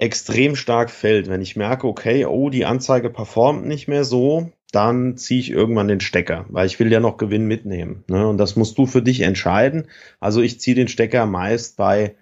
extrem 0.01 0.55
stark 0.55 0.89
fällt. 0.89 1.29
Wenn 1.29 1.41
ich 1.41 1.55
merke, 1.55 1.87
okay, 1.87 2.25
oh, 2.25 2.49
die 2.49 2.65
Anzeige 2.65 3.11
performt 3.11 3.67
nicht 3.67 3.87
mehr 3.87 4.03
so, 4.03 4.51
dann 4.71 5.15
ziehe 5.15 5.39
ich 5.39 5.51
irgendwann 5.51 5.87
den 5.87 5.99
Stecker, 5.99 6.45
weil 6.49 6.65
ich 6.65 6.79
will 6.79 6.91
ja 6.91 6.99
noch 6.99 7.17
Gewinn 7.17 7.45
mitnehmen. 7.45 8.03
Ne? 8.07 8.27
Und 8.27 8.37
das 8.39 8.55
musst 8.55 8.77
du 8.79 8.87
für 8.87 9.03
dich 9.03 9.21
entscheiden. 9.21 9.87
Also 10.19 10.41
ich 10.41 10.59
ziehe 10.59 10.75
den 10.75 10.87
Stecker 10.87 11.27
meist 11.27 11.77
bei 11.77 12.15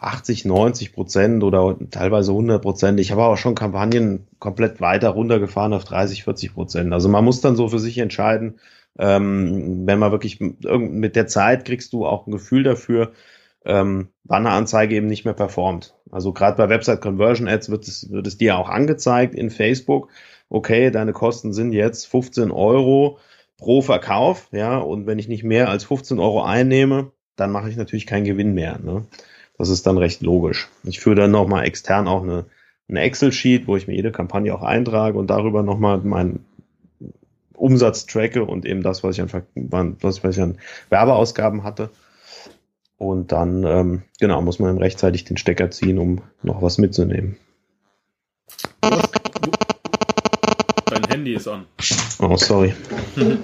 80, 0.00 0.44
90 0.46 0.92
Prozent 0.92 1.44
oder 1.44 1.76
teilweise 1.90 2.32
100 2.32 2.60
Prozent. 2.60 2.98
Ich 2.98 3.12
habe 3.12 3.22
auch 3.22 3.36
schon 3.36 3.54
Kampagnen 3.54 4.26
komplett 4.40 4.80
weiter 4.80 5.10
runtergefahren 5.10 5.74
auf 5.74 5.84
30, 5.84 6.24
40 6.24 6.54
Prozent. 6.54 6.92
Also 6.92 7.08
man 7.08 7.24
muss 7.24 7.40
dann 7.40 7.54
so 7.54 7.68
für 7.68 7.78
sich 7.78 7.98
entscheiden, 7.98 8.58
ähm, 8.98 9.86
wenn 9.86 10.00
man 10.00 10.10
wirklich 10.10 10.40
mit 10.40 11.14
der 11.14 11.28
Zeit 11.28 11.66
kriegst 11.66 11.92
du 11.92 12.04
auch 12.04 12.26
ein 12.26 12.32
Gefühl 12.32 12.64
dafür, 12.64 13.12
ähm, 13.64 14.08
wann 14.24 14.46
eine 14.46 14.56
Anzeige 14.56 14.96
eben 14.96 15.06
nicht 15.06 15.24
mehr 15.24 15.34
performt. 15.34 15.94
Also 16.10 16.32
gerade 16.32 16.56
bei 16.56 16.68
Website 16.68 17.00
Conversion 17.00 17.48
Ads 17.48 17.70
wird 17.70 17.86
es, 17.86 18.10
wird 18.10 18.26
es 18.26 18.38
dir 18.38 18.58
auch 18.58 18.68
angezeigt 18.68 19.34
in 19.34 19.50
Facebook. 19.50 20.08
Okay, 20.48 20.90
deine 20.90 21.12
Kosten 21.12 21.52
sind 21.52 21.72
jetzt 21.72 22.06
15 22.06 22.50
Euro 22.50 23.18
pro 23.56 23.82
Verkauf, 23.82 24.48
ja, 24.52 24.78
und 24.78 25.06
wenn 25.06 25.18
ich 25.18 25.28
nicht 25.28 25.44
mehr 25.44 25.68
als 25.68 25.84
15 25.84 26.18
Euro 26.18 26.42
einnehme, 26.42 27.12
dann 27.36 27.52
mache 27.52 27.68
ich 27.68 27.76
natürlich 27.76 28.06
keinen 28.06 28.24
Gewinn 28.24 28.54
mehr. 28.54 28.78
Ne? 28.82 29.04
Das 29.58 29.68
ist 29.68 29.86
dann 29.86 29.98
recht 29.98 30.22
logisch. 30.22 30.68
Ich 30.84 31.00
führe 31.00 31.16
dann 31.16 31.30
nochmal 31.30 31.66
extern 31.66 32.08
auch 32.08 32.22
eine, 32.22 32.46
eine 32.88 33.00
Excel-Sheet, 33.02 33.66
wo 33.66 33.76
ich 33.76 33.86
mir 33.86 33.94
jede 33.94 34.12
Kampagne 34.12 34.54
auch 34.54 34.62
eintrage 34.62 35.18
und 35.18 35.28
darüber 35.28 35.62
nochmal 35.62 35.98
meinen 35.98 36.44
Umsatz 37.54 38.06
tracke 38.06 38.44
und 38.44 38.64
eben 38.64 38.82
das, 38.82 39.04
was 39.04 39.18
ich 39.18 39.22
an, 39.22 39.96
was 40.00 40.24
ich 40.24 40.40
an 40.40 40.58
Werbeausgaben 40.88 41.62
hatte. 41.62 41.90
Und 43.00 43.32
dann, 43.32 43.64
ähm, 43.64 44.02
genau, 44.18 44.42
muss 44.42 44.58
man 44.58 44.76
rechtzeitig 44.76 45.24
den 45.24 45.38
Stecker 45.38 45.70
ziehen, 45.70 45.98
um 45.98 46.20
noch 46.42 46.60
was 46.60 46.76
mitzunehmen. 46.76 47.38
Dein 50.84 51.04
Handy 51.08 51.32
ist 51.32 51.48
an. 51.48 51.64
Oh, 52.18 52.36
sorry. 52.36 52.74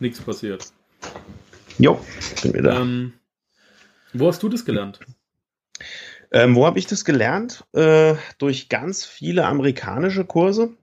Nichts 0.00 0.20
passiert. 0.20 0.70
Jo, 1.78 1.98
bin 2.42 2.52
wieder. 2.52 2.78
Ähm, 2.78 3.14
wo 4.12 4.28
hast 4.28 4.42
du 4.42 4.50
das 4.50 4.66
gelernt? 4.66 5.00
Ähm, 6.30 6.54
wo 6.54 6.66
habe 6.66 6.78
ich 6.78 6.86
das 6.86 7.06
gelernt? 7.06 7.64
Äh, 7.72 8.16
durch 8.36 8.68
ganz 8.68 9.06
viele 9.06 9.46
amerikanische 9.46 10.26
Kurse. 10.26 10.76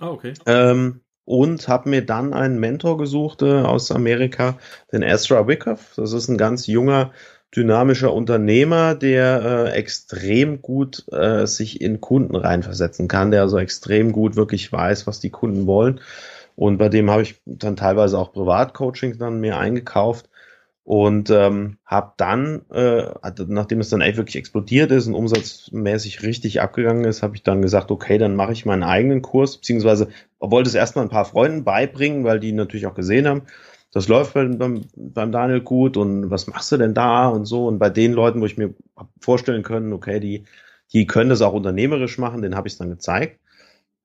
Ah, 0.00 0.08
okay. 0.08 0.32
Ähm, 0.46 1.02
und 1.28 1.68
habe 1.68 1.90
mir 1.90 2.06
dann 2.06 2.32
einen 2.32 2.58
Mentor 2.58 2.96
gesucht 2.96 3.42
äh, 3.42 3.60
aus 3.60 3.92
Amerika, 3.92 4.56
den 4.90 5.02
Ezra 5.02 5.46
Wyckoff. 5.46 5.92
Das 5.94 6.14
ist 6.14 6.28
ein 6.28 6.38
ganz 6.38 6.66
junger, 6.66 7.12
dynamischer 7.54 8.14
Unternehmer, 8.14 8.94
der 8.94 9.42
äh, 9.42 9.70
extrem 9.72 10.62
gut 10.62 11.04
äh, 11.12 11.46
sich 11.46 11.82
in 11.82 12.00
Kunden 12.00 12.34
reinversetzen 12.34 13.08
kann, 13.08 13.30
der 13.30 13.42
also 13.42 13.58
extrem 13.58 14.12
gut 14.12 14.36
wirklich 14.36 14.72
weiß, 14.72 15.06
was 15.06 15.20
die 15.20 15.28
Kunden 15.28 15.66
wollen. 15.66 16.00
Und 16.56 16.78
bei 16.78 16.88
dem 16.88 17.10
habe 17.10 17.20
ich 17.20 17.42
dann 17.44 17.76
teilweise 17.76 18.18
auch 18.18 18.32
Privatcoaching 18.32 19.18
dann 19.18 19.38
mir 19.38 19.58
eingekauft 19.58 20.30
und 20.88 21.28
ähm, 21.28 21.76
habe 21.84 22.14
dann, 22.16 22.62
äh, 22.70 23.02
nachdem 23.46 23.80
es 23.80 23.90
dann 23.90 24.00
echt 24.00 24.16
wirklich 24.16 24.36
explodiert 24.36 24.90
ist 24.90 25.06
und 25.06 25.12
umsatzmäßig 25.12 26.22
richtig 26.22 26.62
abgegangen 26.62 27.04
ist, 27.04 27.22
habe 27.22 27.36
ich 27.36 27.42
dann 27.42 27.60
gesagt, 27.60 27.90
okay, 27.90 28.16
dann 28.16 28.34
mache 28.34 28.52
ich 28.52 28.64
meinen 28.64 28.82
eigenen 28.82 29.20
Kurs, 29.20 29.58
beziehungsweise 29.58 30.08
wollte 30.40 30.68
es 30.68 30.74
erstmal 30.74 31.04
ein 31.04 31.10
paar 31.10 31.24
Freunden 31.24 31.64
beibringen, 31.64 32.24
weil 32.24 32.40
die 32.40 32.52
natürlich 32.52 32.86
auch 32.86 32.94
gesehen 32.94 33.26
haben, 33.26 33.42
das 33.92 34.08
läuft 34.08 34.34
beim, 34.34 34.84
beim 34.96 35.32
Daniel 35.32 35.60
gut 35.60 35.96
und 35.96 36.30
was 36.30 36.46
machst 36.46 36.70
du 36.72 36.76
denn 36.76 36.94
da 36.94 37.28
und 37.28 37.46
so. 37.46 37.66
Und 37.66 37.78
bei 37.78 37.88
den 37.88 38.12
Leuten, 38.12 38.40
wo 38.40 38.46
ich 38.46 38.58
mir 38.58 38.74
vorstellen 39.20 39.62
können, 39.62 39.92
okay, 39.92 40.20
die, 40.20 40.44
die 40.92 41.06
können 41.06 41.30
das 41.30 41.40
auch 41.40 41.54
unternehmerisch 41.54 42.18
machen, 42.18 42.42
den 42.42 42.54
habe 42.54 42.68
ich 42.68 42.76
dann 42.76 42.90
gezeigt. 42.90 43.40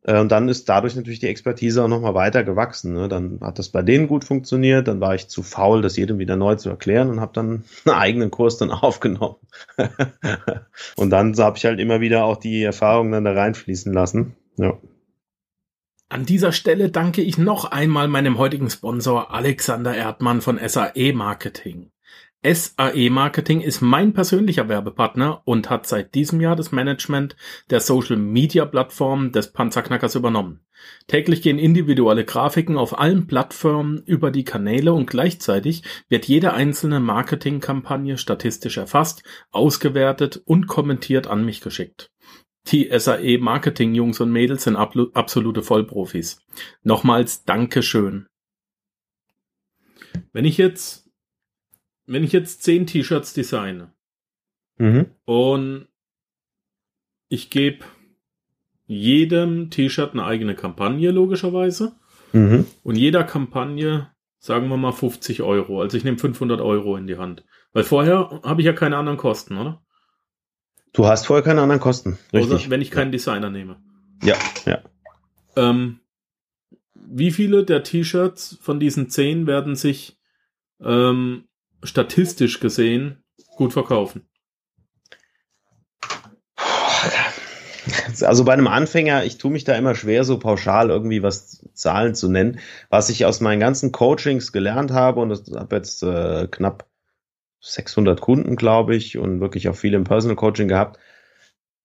Äh, 0.03 0.19
und 0.19 0.31
dann 0.31 0.47
ist 0.47 0.69
dadurch 0.69 0.95
natürlich 0.95 1.19
die 1.19 1.27
Expertise 1.27 1.83
auch 1.83 1.87
nochmal 1.87 2.13
weiter 2.13 2.43
gewachsen. 2.43 2.93
Ne? 2.93 3.09
Dann 3.09 3.39
hat 3.41 3.59
das 3.59 3.69
bei 3.69 3.81
denen 3.81 4.07
gut 4.07 4.23
funktioniert, 4.23 4.87
dann 4.87 5.01
war 5.01 5.15
ich 5.15 5.27
zu 5.27 5.43
faul, 5.43 5.81
das 5.81 5.97
jedem 5.97 6.19
wieder 6.19 6.37
neu 6.37 6.55
zu 6.55 6.69
erklären 6.69 7.09
und 7.09 7.19
habe 7.19 7.33
dann 7.33 7.63
einen 7.85 7.95
eigenen 7.95 8.31
Kurs 8.31 8.57
dann 8.57 8.71
aufgenommen. 8.71 9.35
und 10.95 11.09
dann 11.09 11.35
habe 11.37 11.57
ich 11.57 11.65
halt 11.65 11.79
immer 11.79 12.01
wieder 12.01 12.23
auch 12.25 12.37
die 12.37 12.63
Erfahrungen 12.63 13.11
dann 13.11 13.25
da 13.25 13.33
reinfließen 13.33 13.91
lassen. 13.91 14.35
Ja. 14.57 14.77
An 16.09 16.25
dieser 16.25 16.51
Stelle 16.51 16.89
danke 16.89 17.21
ich 17.21 17.37
noch 17.37 17.65
einmal 17.65 18.07
meinem 18.07 18.37
heutigen 18.37 18.69
Sponsor 18.69 19.33
Alexander 19.33 19.95
Erdmann 19.95 20.41
von 20.41 20.59
SAE 20.59 21.13
Marketing. 21.13 21.91
SAE 22.45 23.09
Marketing 23.09 23.61
ist 23.61 23.81
mein 23.81 24.11
persönlicher 24.11 24.67
Werbepartner 24.67 25.41
und 25.45 25.69
hat 25.69 25.87
seit 25.87 26.13
diesem 26.13 26.41
Jahr 26.41 26.57
das 26.57 26.73
Management 26.73 27.37
der 27.69 27.79
Social 27.79 28.17
Media 28.17 28.65
Plattform 28.65 29.31
des 29.31 29.53
Panzerknackers 29.53 30.15
übernommen. 30.15 30.59
Täglich 31.07 31.41
gehen 31.41 31.57
individuelle 31.57 32.25
Grafiken 32.25 32.77
auf 32.77 32.99
allen 32.99 33.27
Plattformen 33.27 34.03
über 34.05 34.29
die 34.29 34.43
Kanäle 34.43 34.91
und 34.91 35.09
gleichzeitig 35.09 35.83
wird 36.09 36.25
jede 36.25 36.53
einzelne 36.53 36.99
Marketingkampagne 36.99 38.17
statistisch 38.17 38.77
erfasst, 38.77 39.23
ausgewertet 39.51 40.41
und 40.43 40.67
kommentiert 40.67 41.27
an 41.27 41.45
mich 41.45 41.61
geschickt. 41.61 42.12
Die 42.67 42.89
SAE 42.97 43.37
Marketing 43.39 43.93
Jungs 43.93 44.19
und 44.19 44.31
Mädels 44.31 44.63
sind 44.63 44.75
absolute 44.75 45.63
Vollprofis. 45.63 46.41
Nochmals 46.83 47.43
Dankeschön. 47.43 48.27
Wenn 50.31 50.45
ich 50.45 50.57
jetzt 50.57 51.03
wenn 52.05 52.23
ich 52.23 52.31
jetzt 52.31 52.63
zehn 52.63 52.85
T-Shirts 52.85 53.33
designe 53.33 53.93
mhm. 54.77 55.07
und 55.25 55.87
ich 57.29 57.49
gebe 57.49 57.85
jedem 58.85 59.69
T-Shirt 59.69 60.11
eine 60.13 60.25
eigene 60.25 60.55
Kampagne, 60.55 61.11
logischerweise. 61.11 61.93
Mhm. 62.33 62.65
Und 62.83 62.95
jeder 62.95 63.23
Kampagne, 63.23 64.11
sagen 64.37 64.67
wir 64.67 64.77
mal 64.77 64.91
50 64.91 65.41
Euro. 65.41 65.81
Also 65.81 65.97
ich 65.97 66.03
nehme 66.03 66.17
500 66.17 66.59
Euro 66.61 66.97
in 66.97 67.07
die 67.07 67.17
Hand. 67.17 67.45
Weil 67.71 67.83
vorher 67.83 68.41
habe 68.43 68.61
ich 68.61 68.65
ja 68.65 68.73
keine 68.73 68.97
anderen 68.97 69.17
Kosten, 69.17 69.57
oder? 69.57 69.82
Du 70.93 71.07
hast 71.07 71.25
vorher 71.25 71.43
keine 71.43 71.61
anderen 71.61 71.81
Kosten. 71.81 72.19
Richtig. 72.31 72.53
Außer 72.53 72.69
wenn 72.69 72.81
ich 72.81 72.91
keinen 72.91 73.11
Designer 73.11 73.49
nehme. 73.49 73.77
Ja, 74.23 74.35
ja. 74.65 74.79
Ähm, 75.55 75.99
wie 76.93 77.31
viele 77.31 77.63
der 77.63 77.83
T-Shirts 77.83 78.57
von 78.61 78.79
diesen 78.79 79.09
10 79.09 79.47
werden 79.47 79.75
sich 79.75 80.17
ähm, 80.81 81.45
statistisch 81.83 82.59
gesehen 82.59 83.23
gut 83.57 83.73
verkaufen? 83.73 84.27
Also 88.21 88.45
bei 88.45 88.53
einem 88.53 88.67
Anfänger, 88.67 89.25
ich 89.25 89.37
tue 89.37 89.51
mich 89.51 89.63
da 89.63 89.75
immer 89.75 89.95
schwer, 89.95 90.23
so 90.23 90.39
pauschal 90.39 90.89
irgendwie 90.89 91.23
was 91.23 91.67
Zahlen 91.73 92.15
zu 92.15 92.29
nennen. 92.29 92.59
Was 92.89 93.09
ich 93.09 93.25
aus 93.25 93.41
meinen 93.41 93.59
ganzen 93.59 93.91
Coachings 93.91 94.51
gelernt 94.51 94.91
habe, 94.91 95.19
und 95.19 95.31
ich 95.31 95.53
habe 95.53 95.75
jetzt 95.75 96.03
äh, 96.03 96.47
knapp 96.49 96.87
600 97.65 98.19
Kunden, 98.19 98.57
glaube 98.57 98.95
ich, 98.95 99.17
und 99.17 99.39
wirklich 99.39 99.69
auch 99.69 99.75
viel 99.75 99.93
im 99.93 100.03
Personal 100.03 100.35
Coaching 100.35 100.67
gehabt, 100.67 100.99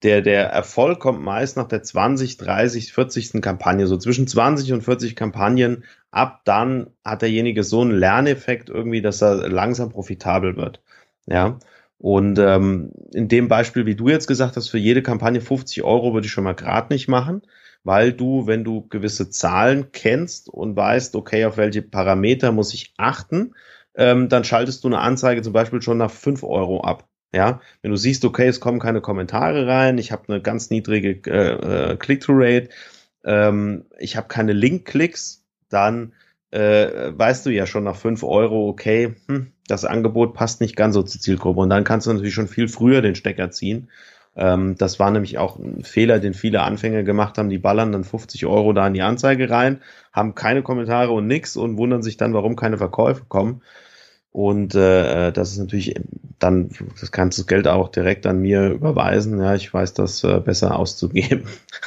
der, 0.03 0.23
der 0.23 0.47
Erfolg 0.47 1.01
kommt 1.01 1.23
meist 1.23 1.57
nach 1.57 1.69
der 1.69 1.83
20, 1.83 2.37
30, 2.37 2.93
40. 2.93 3.41
Kampagne. 3.43 3.87
So 3.87 3.97
zwischen 3.97 4.27
20 4.27 4.73
und 4.73 4.83
40 4.83 5.17
Kampagnen. 5.17 5.85
Ab 6.11 6.43
dann 6.45 6.91
hat 7.05 7.23
derjenige 7.23 7.65
so 7.65 7.81
einen 7.81 7.93
Lerneffekt 7.93 8.71
irgendwie, 8.71 9.03
dass 9.03 9.23
er 9.23 9.49
langsam 9.49 9.91
profitabel 9.91 10.57
wird. 10.57 10.83
Ja. 11.27 11.59
Und 11.99 12.39
ähm, 12.39 12.93
in 13.13 13.27
dem 13.27 13.49
Beispiel, 13.49 13.87
wie 13.87 13.97
du 13.97 14.09
jetzt 14.09 14.29
gesagt 14.29 14.57
hast, 14.57 14.69
für 14.69 14.79
jede 14.79 15.03
Kampagne 15.03 15.41
50 15.41 15.83
Euro 15.83 16.15
würde 16.15 16.27
ich 16.27 16.33
schon 16.33 16.45
mal 16.45 16.55
gerade 16.55 16.93
nicht 16.93 17.09
machen, 17.09 17.43
weil 17.83 18.13
du, 18.13 18.47
wenn 18.47 18.63
du 18.63 18.87
gewisse 18.89 19.31
Zahlen 19.31 19.91
kennst 19.91 20.49
und 20.49 20.77
weißt, 20.77 21.17
okay, 21.17 21.45
auf 21.45 21.57
welche 21.57 21.83
Parameter 21.83 22.53
muss 22.53 22.73
ich 22.73 22.95
achten, 22.99 23.55
ähm, 23.99 24.29
dann 24.31 24.45
schaltest 24.45 24.85
du 24.85 24.89
eine 24.89 25.01
Anzeige 25.01 25.43
zum 25.43 25.53
Beispiel 25.53 25.83
schon 25.83 25.99
nach 25.99 26.11
5 26.11 26.45
Euro 26.45 26.81
ab. 26.83 27.07
Ja, 27.35 27.61
wenn 27.83 27.91
du 27.91 27.99
siehst, 27.99 28.25
okay, 28.25 28.47
es 28.47 28.59
kommen 28.59 28.79
keine 28.79 29.03
Kommentare 29.03 29.67
rein, 29.67 29.99
ich 29.99 30.13
habe 30.13 30.23
eine 30.29 30.41
ganz 30.41 30.71
niedrige 30.71 31.21
äh, 31.31 31.93
äh, 31.93 31.97
Click-through-Rate, 31.97 32.71
ähm, 33.25 33.85
ich 33.99 34.17
habe 34.17 34.29
keine 34.29 34.55
Link-Klicks, 34.55 35.45
dann 35.69 36.15
äh, 36.53 37.13
weißt 37.13 37.45
du 37.45 37.51
ja 37.51 37.67
schon 37.67 37.85
nach 37.85 37.97
fünf 37.97 38.23
Euro, 38.23 38.69
okay, 38.69 39.17
hm, 39.27 39.53
das 39.67 39.85
Angebot 39.85 40.33
passt 40.33 40.63
nicht 40.63 40.77
ganz 40.77 40.95
so 40.95 41.03
zur 41.03 41.21
Zielgruppe. 41.21 41.61
Und 41.61 41.69
dann 41.69 41.85
kannst 41.85 42.07
du 42.07 42.13
natürlich 42.13 42.33
schon 42.33 42.49
viel 42.49 42.69
früher 42.69 43.03
den 43.03 43.15
Stecker 43.15 43.51
ziehen. 43.51 43.91
Ähm, 44.35 44.77
das 44.79 44.99
war 44.99 45.11
nämlich 45.11 45.37
auch 45.37 45.59
ein 45.59 45.85
Fehler, 45.85 46.21
den 46.21 46.33
viele 46.33 46.63
Anfänger 46.63 47.03
gemacht 47.03 47.37
haben. 47.37 47.51
Die 47.51 47.59
ballern 47.59 47.93
dann 47.93 48.05
50 48.05 48.47
Euro 48.47 48.73
da 48.73 48.87
in 48.87 48.95
die 48.95 49.03
Anzeige 49.03 49.51
rein, 49.51 49.83
haben 50.13 50.35
keine 50.35 50.63
Kommentare 50.63 51.13
und 51.13 51.27
nix 51.27 51.57
und 51.57 51.77
wundern 51.77 52.03
sich 52.03 52.17
dann, 52.17 52.33
warum 52.33 52.57
keine 52.57 52.79
Verkäufe 52.79 53.25
kommen. 53.29 53.63
Und 54.31 54.75
äh, 54.75 55.33
das 55.33 55.53
ist 55.53 55.59
natürlich 55.59 55.95
dann, 56.39 56.71
das 57.01 57.11
kannst 57.11 57.39
du 57.39 57.43
das 57.43 57.49
Geld 57.49 57.67
auch 57.67 57.89
direkt 57.89 58.27
an 58.27 58.41
mir 58.41 58.69
überweisen. 58.71 59.41
Ja, 59.41 59.55
ich 59.55 59.73
weiß 59.73 59.95
das 59.95 60.23
äh, 60.25 60.41
besser 60.41 60.79
auszugeben. 60.79 61.45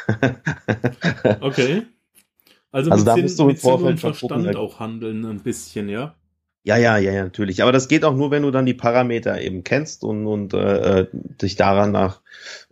okay. 1.42 1.84
Also, 2.72 2.92
also 2.92 3.06
da 3.06 3.14
Sinn, 3.16 3.24
musst 3.24 3.40
du 3.40 3.50
im 3.50 3.58
Vorfeld 3.58 4.00
Verstand 4.00 4.46
gucken, 4.46 4.56
auch 4.56 4.80
handeln 4.80 5.26
ein 5.26 5.42
bisschen, 5.42 5.90
ja? 5.90 6.16
Ja, 6.64 6.78
ja, 6.78 6.98
ja, 6.98 7.12
ja, 7.12 7.24
natürlich. 7.24 7.64
Aber 7.64 7.72
das 7.72 7.88
geht 7.88 8.06
auch 8.06 8.16
nur, 8.16 8.30
wenn 8.30 8.44
du 8.44 8.52
dann 8.52 8.68
die 8.68 8.76
Parameter 8.76 9.42
eben 9.42 9.64
kennst 9.64 10.04
und, 10.04 10.28
und 10.28 10.54
äh, 10.54 11.08
dich 11.12 11.56
daran 11.56 11.92
nach 11.92 12.22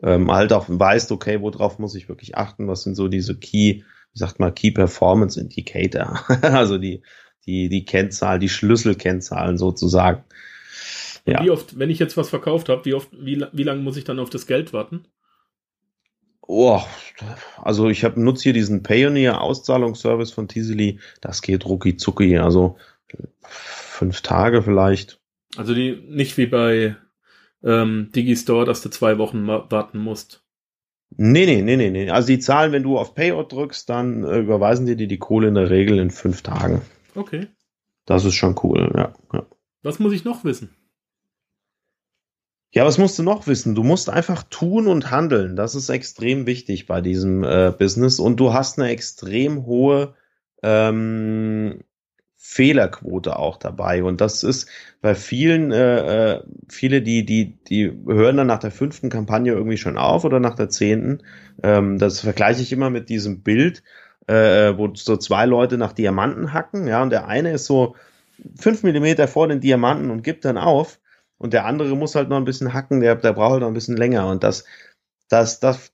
ähm, 0.04 0.32
halt 0.32 0.54
auch 0.54 0.66
weißt, 0.68 1.12
okay, 1.12 1.42
worauf 1.42 1.80
muss 1.80 1.96
ich 1.96 2.08
wirklich 2.08 2.38
achten, 2.38 2.68
was 2.68 2.84
sind 2.84 2.96
so 2.96 3.08
diese 3.08 3.38
Key, 3.38 3.82
wie 3.82 4.20
sagt 4.20 4.40
man, 4.40 4.54
Key 4.54 4.72
Performance 4.72 5.40
Indicator. 5.40 6.20
also 6.42 6.78
die, 6.78 7.02
die, 7.50 7.70
die 7.70 7.86
Kennzahl, 7.86 8.40
die 8.40 8.50
Schlüsselkennzahlen 8.50 9.58
sozusagen. 9.58 10.24
Ja. 11.26 11.44
Wie 11.44 11.50
oft, 11.50 11.78
wenn 11.78 11.90
ich 11.90 12.00
jetzt 12.00 12.18
was 12.18 12.30
verkauft 12.30 12.70
habe, 12.70 12.86
wie 12.86 12.94
oft, 12.94 13.10
wie, 13.12 13.44
wie 13.52 13.64
lange 13.64 13.82
muss 13.82 13.98
ich 13.98 14.04
dann 14.04 14.20
auf 14.20 14.30
das 14.30 14.48
Geld 14.48 14.72
warten? 14.74 15.06
Oh, 16.42 16.82
also 17.62 17.90
ich 17.90 18.04
habe 18.04 18.20
nutze 18.20 18.44
hier 18.44 18.54
diesen 18.54 18.82
Payoneer 18.82 19.42
Auszahlungsservice 19.42 20.32
von 20.32 20.48
Teasely. 20.48 21.00
Das 21.22 21.42
geht 21.42 21.66
rucki 21.66 21.98
zucki, 21.98 22.38
also 22.40 22.78
fünf 23.42 24.22
Tage 24.22 24.64
vielleicht. 24.64 25.20
Also 25.58 25.76
die 25.76 26.04
nicht 26.08 26.38
wie 26.38 26.48
bei 26.48 26.96
ähm, 27.64 28.10
Digistore, 28.16 28.66
dass 28.66 28.82
du 28.82 28.90
zwei 28.90 29.18
Wochen 29.20 29.46
warten 29.48 30.00
musst. 30.00 30.44
Nee, 31.18 31.46
nee, 31.46 31.62
nee, 31.62 31.76
nee, 31.76 31.90
nee. 31.90 32.10
Also 32.10 32.28
die 32.28 32.40
zahlen, 32.40 32.72
wenn 32.72 32.84
du 32.84 32.98
auf 32.98 33.14
Payout 33.14 33.52
drückst, 33.52 33.90
dann 33.90 34.24
äh, 34.24 34.40
überweisen 34.40 34.86
die 34.86 34.96
dir 34.96 35.08
die 35.08 35.18
Kohle 35.18 35.48
in 35.48 35.56
der 35.56 35.70
Regel 35.70 36.00
in 36.00 36.12
fünf 36.12 36.42
Tagen. 36.42 36.82
Okay. 37.16 37.48
Das 38.06 38.26
ist 38.26 38.36
schon 38.36 38.56
cool, 38.64 38.92
ja. 38.96 39.14
ja. 39.34 39.46
Was 39.84 40.00
muss 40.00 40.14
ich 40.14 40.26
noch 40.26 40.44
wissen? 40.44 40.76
Ja, 42.72 42.86
was 42.86 43.00
musst 43.00 43.18
du 43.18 43.24
noch 43.24 43.48
wissen? 43.48 43.74
Du 43.74 43.84
musst 43.84 44.10
einfach 44.10 44.44
tun 44.44 44.88
und 44.88 45.10
handeln. 45.10 45.56
Das 45.56 45.74
ist 45.74 45.90
extrem 45.90 46.46
wichtig 46.46 46.86
bei 46.86 47.02
diesem 47.02 47.44
äh, 47.44 47.74
Business. 47.78 48.20
Und 48.20 48.40
du 48.40 48.54
hast 48.54 48.78
eine 48.78 48.90
extrem 48.90 49.66
hohe 49.66 50.14
ähm, 50.62 51.84
Fehlerquote 52.36 53.38
auch 53.38 53.58
dabei. 53.58 54.04
Und 54.04 54.22
das 54.22 54.44
ist 54.44 54.70
bei 55.02 55.16
vielen, 55.16 55.72
äh, 55.72 56.36
äh, 56.36 56.44
viele, 56.68 57.02
die, 57.02 57.26
die, 57.26 57.58
die 57.64 57.92
hören 58.08 58.38
dann 58.38 58.48
nach 58.48 58.60
der 58.60 58.72
fünften 58.72 59.10
Kampagne 59.10 59.52
irgendwie 59.52 59.78
schon 59.78 59.98
auf 59.98 60.24
oder 60.24 60.40
nach 60.40 60.56
der 60.56 60.70
zehnten. 60.70 61.24
Ähm, 61.64 61.98
das 61.98 62.22
vergleiche 62.22 62.62
ich 62.62 62.72
immer 62.72 62.90
mit 62.92 63.10
diesem 63.10 63.42
Bild, 63.42 63.84
äh, 64.30 64.78
wo 64.78 64.94
so 64.94 65.18
zwei 65.18 65.46
Leute 65.46 65.78
nach 65.78 65.94
Diamanten 65.94 66.54
hacken, 66.54 66.88
ja, 66.88 67.02
und 67.02 67.10
der 67.10 67.28
eine 67.28 67.52
ist 67.54 67.66
so 67.66 67.96
fünf 68.56 68.84
Millimeter 68.84 69.28
vor 69.28 69.48
den 69.48 69.60
Diamanten 69.60 70.12
und 70.12 70.24
gibt 70.24 70.46
dann 70.46 70.58
auf 70.58 71.00
und 71.40 71.54
der 71.54 71.66
andere 71.66 71.96
muss 71.96 72.16
halt 72.16 72.30
noch 72.30 72.38
ein 72.38 72.46
bisschen 72.46 72.74
hacken, 72.74 73.00
der, 73.00 73.16
der 73.16 73.34
braucht 73.34 73.54
halt 73.54 73.62
noch 73.62 73.68
ein 73.68 73.74
bisschen 73.74 73.98
länger 73.98 74.28
und 74.28 74.44
das, 74.44 74.66
das, 75.30 75.60
das 75.60 75.94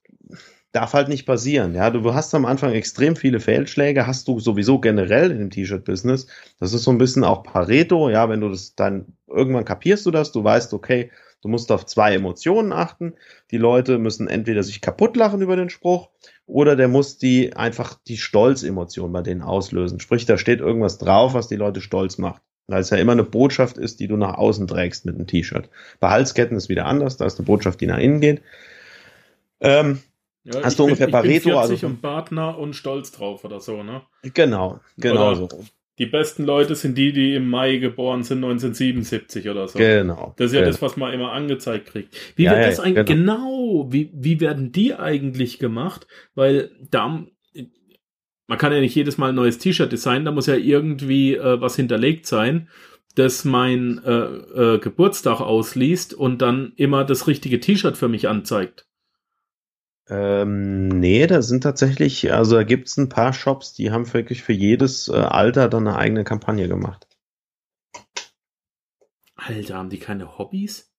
darf 0.72 0.92
halt 0.92 1.08
nicht 1.08 1.24
passieren. 1.24 1.74
Ja, 1.74 1.88
du 1.88 2.12
hast 2.12 2.34
am 2.34 2.44
Anfang 2.44 2.72
extrem 2.72 3.16
viele 3.16 3.40
Fehlschläge, 3.40 4.06
hast 4.06 4.28
du 4.28 4.38
sowieso 4.38 4.78
generell 4.78 5.30
in 5.30 5.38
dem 5.38 5.50
T-Shirt-Business. 5.50 6.26
Das 6.60 6.74
ist 6.74 6.82
so 6.82 6.90
ein 6.90 6.98
bisschen 6.98 7.24
auch 7.24 7.42
Pareto. 7.42 8.10
Ja, 8.10 8.28
wenn 8.28 8.42
du 8.42 8.50
das 8.50 8.74
dann 8.74 9.06
irgendwann 9.26 9.64
kapierst 9.64 10.04
du 10.04 10.10
das, 10.10 10.32
du 10.32 10.44
weißt, 10.44 10.74
okay, 10.74 11.10
du 11.46 11.50
musst 11.50 11.70
auf 11.70 11.86
zwei 11.86 12.14
Emotionen 12.14 12.72
achten. 12.72 13.14
Die 13.52 13.56
Leute 13.56 13.98
müssen 13.98 14.26
entweder 14.26 14.64
sich 14.64 14.80
kaputt 14.80 15.16
lachen 15.16 15.40
über 15.40 15.54
den 15.54 15.70
Spruch 15.70 16.10
oder 16.44 16.74
der 16.74 16.88
muss 16.88 17.18
die 17.18 17.54
einfach 17.54 17.98
die 18.08 18.16
Stolzemotion 18.16 19.12
bei 19.12 19.22
denen 19.22 19.42
auslösen. 19.42 20.00
Sprich, 20.00 20.26
da 20.26 20.38
steht 20.38 20.58
irgendwas 20.58 20.98
drauf, 20.98 21.34
was 21.34 21.46
die 21.46 21.54
Leute 21.54 21.80
stolz 21.80 22.18
macht. 22.18 22.42
Weil 22.66 22.80
es 22.80 22.90
ja 22.90 22.96
immer 22.96 23.12
eine 23.12 23.22
Botschaft 23.22 23.78
ist, 23.78 24.00
die 24.00 24.08
du 24.08 24.16
nach 24.16 24.34
außen 24.34 24.66
trägst 24.66 25.06
mit 25.06 25.14
einem 25.14 25.28
T-Shirt. 25.28 25.68
Bei 26.00 26.10
Halsketten 26.10 26.56
ist 26.56 26.68
wieder 26.68 26.86
anders, 26.86 27.16
da 27.16 27.24
ist 27.24 27.38
eine 27.38 27.46
Botschaft, 27.46 27.80
die 27.80 27.86
nach 27.86 27.98
innen 27.98 28.20
geht. 28.20 28.42
Ähm, 29.60 30.00
ja, 30.42 30.64
hast 30.64 30.80
du 30.80 30.84
bin, 30.84 30.94
ungefähr 30.94 31.12
Pareto? 31.12 31.36
Ich 31.36 31.44
bin 31.44 31.52
40 31.52 31.70
also, 31.70 31.86
und 31.86 32.02
Partner 32.02 32.58
und 32.58 32.74
stolz 32.74 33.12
drauf 33.12 33.44
oder 33.44 33.60
so, 33.60 33.84
ne? 33.84 34.02
Genau, 34.34 34.80
genau 34.96 35.30
oder 35.30 35.36
so. 35.36 35.64
Die 35.98 36.06
besten 36.06 36.44
Leute 36.44 36.74
sind 36.74 36.98
die, 36.98 37.12
die 37.12 37.34
im 37.34 37.48
Mai 37.48 37.78
geboren 37.78 38.22
sind, 38.22 38.38
1977 38.38 39.48
oder 39.48 39.66
so. 39.66 39.78
Genau. 39.78 40.34
Das 40.36 40.48
ist 40.48 40.52
ja 40.52 40.60
genau. 40.60 40.72
das, 40.72 40.82
was 40.82 40.96
man 40.96 41.12
immer 41.14 41.32
angezeigt 41.32 41.86
kriegt. 41.86 42.14
Wie 42.36 42.44
ja, 42.44 42.52
wird 42.52 42.66
das 42.66 42.78
ja, 42.78 42.84
eigentlich, 42.84 43.06
genau, 43.06 43.82
genau 43.84 43.92
wie, 43.92 44.10
wie 44.12 44.40
werden 44.40 44.72
die 44.72 44.94
eigentlich 44.94 45.58
gemacht? 45.58 46.06
Weil 46.34 46.70
da, 46.90 47.24
man 48.46 48.58
kann 48.58 48.72
ja 48.72 48.80
nicht 48.80 48.94
jedes 48.94 49.16
Mal 49.16 49.30
ein 49.30 49.34
neues 49.34 49.58
T-Shirt 49.58 49.90
designen, 49.90 50.26
da 50.26 50.32
muss 50.32 50.46
ja 50.46 50.56
irgendwie 50.56 51.34
äh, 51.34 51.60
was 51.60 51.76
hinterlegt 51.76 52.26
sein, 52.26 52.68
das 53.14 53.46
mein 53.46 54.02
äh, 54.04 54.74
äh, 54.74 54.78
Geburtstag 54.78 55.40
ausliest 55.40 56.12
und 56.12 56.42
dann 56.42 56.72
immer 56.76 57.04
das 57.04 57.26
richtige 57.26 57.60
T-Shirt 57.60 57.96
für 57.96 58.08
mich 58.08 58.28
anzeigt. 58.28 58.85
Ähm, 60.08 60.88
nee, 60.88 61.26
da 61.26 61.42
sind 61.42 61.62
tatsächlich, 61.62 62.32
also 62.32 62.56
da 62.56 62.62
gibt 62.62 62.88
es 62.88 62.96
ein 62.96 63.08
paar 63.08 63.32
Shops, 63.32 63.72
die 63.72 63.90
haben 63.90 64.12
wirklich 64.12 64.42
für 64.42 64.52
jedes 64.52 65.08
äh, 65.08 65.14
Alter 65.14 65.68
dann 65.68 65.88
eine 65.88 65.96
eigene 65.96 66.22
Kampagne 66.22 66.68
gemacht. 66.68 67.08
Alter, 69.34 69.76
haben 69.76 69.90
die 69.90 69.98
keine 69.98 70.38
Hobbys? 70.38 70.92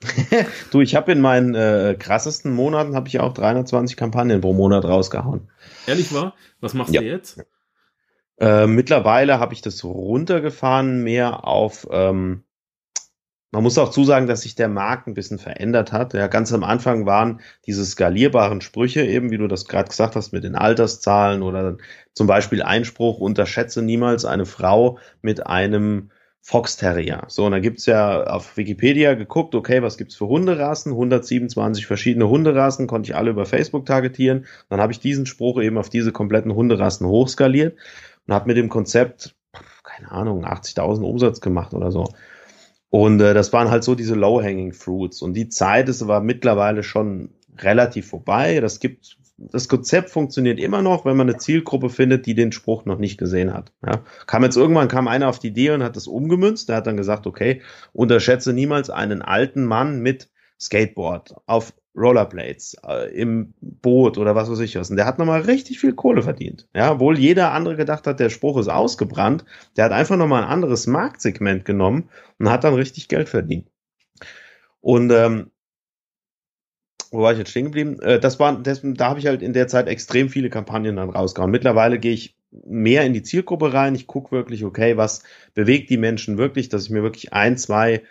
du, 0.70 0.80
ich 0.80 0.94
habe 0.94 1.12
in 1.12 1.20
meinen 1.20 1.54
äh, 1.54 1.96
krassesten 1.98 2.52
Monaten 2.52 2.94
habe 2.94 3.08
ich 3.08 3.20
auch 3.20 3.32
320 3.32 3.96
Kampagnen 3.96 4.40
pro 4.40 4.52
Monat 4.52 4.84
rausgehauen. 4.84 5.50
Ehrlich 5.86 6.12
wahr? 6.12 6.34
Was 6.60 6.74
machst 6.74 6.94
ja. 6.94 7.00
du 7.00 7.06
jetzt? 7.06 7.44
Äh, 8.38 8.66
mittlerweile 8.66 9.38
habe 9.38 9.54
ich 9.54 9.62
das 9.62 9.82
runtergefahren, 9.84 11.02
mehr 11.02 11.46
auf. 11.46 11.86
Ähm, 11.90 12.44
man 13.56 13.62
muss 13.62 13.78
auch 13.78 13.88
zusagen, 13.88 14.26
dass 14.26 14.42
sich 14.42 14.54
der 14.54 14.68
Markt 14.68 15.06
ein 15.06 15.14
bisschen 15.14 15.38
verändert 15.38 15.90
hat. 15.90 16.12
Ja, 16.12 16.26
ganz 16.26 16.52
am 16.52 16.62
Anfang 16.62 17.06
waren 17.06 17.40
diese 17.64 17.86
skalierbaren 17.86 18.60
Sprüche, 18.60 19.02
eben 19.02 19.30
wie 19.30 19.38
du 19.38 19.48
das 19.48 19.64
gerade 19.64 19.88
gesagt 19.88 20.14
hast, 20.14 20.34
mit 20.34 20.44
den 20.44 20.56
Alterszahlen 20.56 21.42
oder 21.42 21.78
zum 22.12 22.26
Beispiel 22.26 22.62
Einspruch, 22.62 23.18
unterschätze 23.18 23.80
niemals 23.80 24.26
eine 24.26 24.44
Frau 24.44 24.98
mit 25.22 25.46
einem 25.46 26.10
Fox 26.42 26.76
Terrier. 26.76 27.22
So, 27.28 27.46
und 27.46 27.52
da 27.52 27.58
gibt's 27.58 27.86
ja 27.86 28.24
auf 28.24 28.58
Wikipedia 28.58 29.14
geguckt, 29.14 29.54
okay, 29.54 29.80
was 29.80 29.96
gibt's 29.96 30.16
für 30.16 30.26
Hunderassen? 30.26 30.92
127 30.92 31.86
verschiedene 31.86 32.28
Hunderassen, 32.28 32.86
konnte 32.86 33.10
ich 33.10 33.16
alle 33.16 33.30
über 33.30 33.46
Facebook 33.46 33.86
targetieren. 33.86 34.44
Dann 34.68 34.82
habe 34.82 34.92
ich 34.92 35.00
diesen 35.00 35.24
Spruch 35.24 35.62
eben 35.62 35.78
auf 35.78 35.88
diese 35.88 36.12
kompletten 36.12 36.54
Hunderassen 36.54 37.06
hochskaliert 37.06 37.78
und 38.26 38.34
habe 38.34 38.48
mit 38.48 38.58
dem 38.58 38.68
Konzept, 38.68 39.34
keine 39.82 40.10
Ahnung, 40.10 40.44
80.000 40.44 41.04
Umsatz 41.04 41.40
gemacht 41.40 41.72
oder 41.72 41.90
so. 41.90 42.04
Und 42.90 43.20
äh, 43.20 43.34
das 43.34 43.52
waren 43.52 43.70
halt 43.70 43.84
so 43.84 43.94
diese 43.94 44.14
Low-Hanging 44.14 44.72
Fruits. 44.72 45.22
Und 45.22 45.34
die 45.34 45.48
Zeit 45.48 45.88
ist 45.88 46.02
aber 46.02 46.20
mittlerweile 46.20 46.82
schon 46.82 47.30
relativ 47.58 48.08
vorbei. 48.08 48.60
Das 48.60 48.80
gibt 48.80 49.16
das 49.38 49.68
Konzept 49.68 50.10
funktioniert 50.10 50.58
immer 50.58 50.80
noch, 50.82 51.04
wenn 51.04 51.16
man 51.16 51.28
eine 51.28 51.38
Zielgruppe 51.38 51.90
findet, 51.90 52.26
die 52.26 52.34
den 52.34 52.52
Spruch 52.52 52.86
noch 52.86 52.98
nicht 52.98 53.18
gesehen 53.18 53.52
hat. 53.52 53.72
Ja. 53.84 54.02
Kam 54.26 54.44
jetzt 54.44 54.56
irgendwann 54.56 54.88
kam 54.88 55.08
einer 55.08 55.28
auf 55.28 55.38
die 55.38 55.48
Idee 55.48 55.70
und 55.70 55.82
hat 55.82 55.96
das 55.96 56.06
umgemünzt. 56.06 56.68
Der 56.68 56.76
hat 56.76 56.86
dann 56.86 56.96
gesagt, 56.96 57.26
okay, 57.26 57.60
unterschätze 57.92 58.52
niemals 58.52 58.88
einen 58.88 59.22
alten 59.22 59.64
Mann 59.64 60.00
mit 60.00 60.30
Skateboard 60.58 61.34
auf 61.44 61.74
Rollerblades 61.96 62.76
äh, 62.86 63.10
im 63.14 63.54
Boot 63.60 64.18
oder 64.18 64.34
was 64.34 64.50
weiß 64.50 64.60
ich 64.60 64.76
was. 64.76 64.90
Und 64.90 64.96
der 64.96 65.06
hat 65.06 65.18
nochmal 65.18 65.40
richtig 65.42 65.80
viel 65.80 65.94
Kohle 65.94 66.22
verdient. 66.22 66.68
Ja, 66.74 66.92
obwohl 66.92 67.18
jeder 67.18 67.52
andere 67.52 67.76
gedacht 67.76 68.06
hat, 68.06 68.20
der 68.20 68.30
Spruch 68.30 68.58
ist 68.58 68.68
ausgebrannt. 68.68 69.44
Der 69.76 69.86
hat 69.86 69.92
einfach 69.92 70.16
nochmal 70.16 70.44
ein 70.44 70.50
anderes 70.50 70.86
Marktsegment 70.86 71.64
genommen 71.64 72.10
und 72.38 72.50
hat 72.50 72.64
dann 72.64 72.74
richtig 72.74 73.08
Geld 73.08 73.28
verdient. 73.28 73.68
Und 74.80 75.10
ähm, 75.10 75.50
wo 77.10 77.22
war 77.22 77.32
ich 77.32 77.38
jetzt 77.38 77.50
stehen 77.50 77.66
geblieben? 77.66 77.98
Äh, 78.00 78.20
das 78.20 78.38
war, 78.38 78.60
das, 78.62 78.82
da 78.82 79.08
habe 79.08 79.18
ich 79.18 79.26
halt 79.26 79.42
in 79.42 79.52
der 79.52 79.68
Zeit 79.68 79.88
extrem 79.88 80.28
viele 80.28 80.50
Kampagnen 80.50 80.96
dann 80.96 81.10
rausgehauen. 81.10 81.50
Mittlerweile 81.50 81.98
gehe 81.98 82.12
ich 82.12 82.36
mehr 82.64 83.04
in 83.04 83.12
die 83.12 83.22
Zielgruppe 83.22 83.72
rein. 83.72 83.94
Ich 83.94 84.06
gucke 84.06 84.32
wirklich, 84.32 84.64
okay, 84.64 84.96
was 84.96 85.22
bewegt 85.54 85.90
die 85.90 85.96
Menschen 85.96 86.38
wirklich, 86.38 86.68
dass 86.68 86.84
ich 86.84 86.90
mir 86.90 87.02
wirklich 87.02 87.32
ein, 87.32 87.56
zwei, 87.56 88.02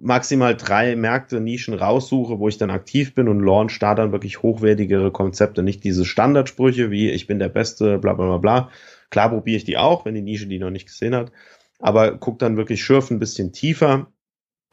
maximal 0.00 0.56
drei 0.56 0.96
Märkte, 0.96 1.40
Nischen 1.40 1.74
raussuche, 1.74 2.38
wo 2.38 2.48
ich 2.48 2.58
dann 2.58 2.70
aktiv 2.70 3.14
bin 3.14 3.28
und 3.28 3.40
launch 3.40 3.78
da 3.78 3.94
dann 3.94 4.12
wirklich 4.12 4.42
hochwertigere 4.42 5.10
Konzepte, 5.10 5.62
nicht 5.62 5.84
diese 5.84 6.04
Standardsprüche 6.04 6.90
wie 6.90 7.10
ich 7.10 7.26
bin 7.26 7.38
der 7.38 7.48
Beste, 7.48 7.98
bla 7.98 8.12
bla 8.12 8.26
bla 8.26 8.38
bla. 8.38 8.70
Klar 9.10 9.30
probiere 9.30 9.56
ich 9.56 9.64
die 9.64 9.76
auch, 9.76 10.04
wenn 10.04 10.14
die 10.14 10.22
Nische 10.22 10.46
die 10.46 10.58
noch 10.58 10.70
nicht 10.70 10.86
gesehen 10.86 11.14
hat, 11.14 11.32
aber 11.78 12.16
guck 12.18 12.38
dann 12.38 12.56
wirklich 12.56 12.82
schürf 12.82 13.10
ein 13.10 13.18
bisschen 13.18 13.52
tiefer 13.52 14.08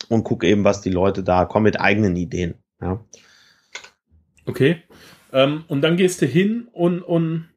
und 0.10 0.24
guck 0.24 0.44
eben, 0.44 0.64
was 0.64 0.82
die 0.82 0.90
Leute 0.90 1.24
da 1.24 1.46
kommen 1.46 1.64
mit 1.64 1.80
eigenen 1.80 2.16
Ideen. 2.16 2.56
Ja. 2.82 3.04
Okay. 4.46 4.82
Ähm, 5.32 5.64
und 5.68 5.82
dann 5.82 5.98
gehst 5.98 6.22
du 6.22 6.26
hin 6.26 6.68
und, 6.74 7.02
und 7.02 7.48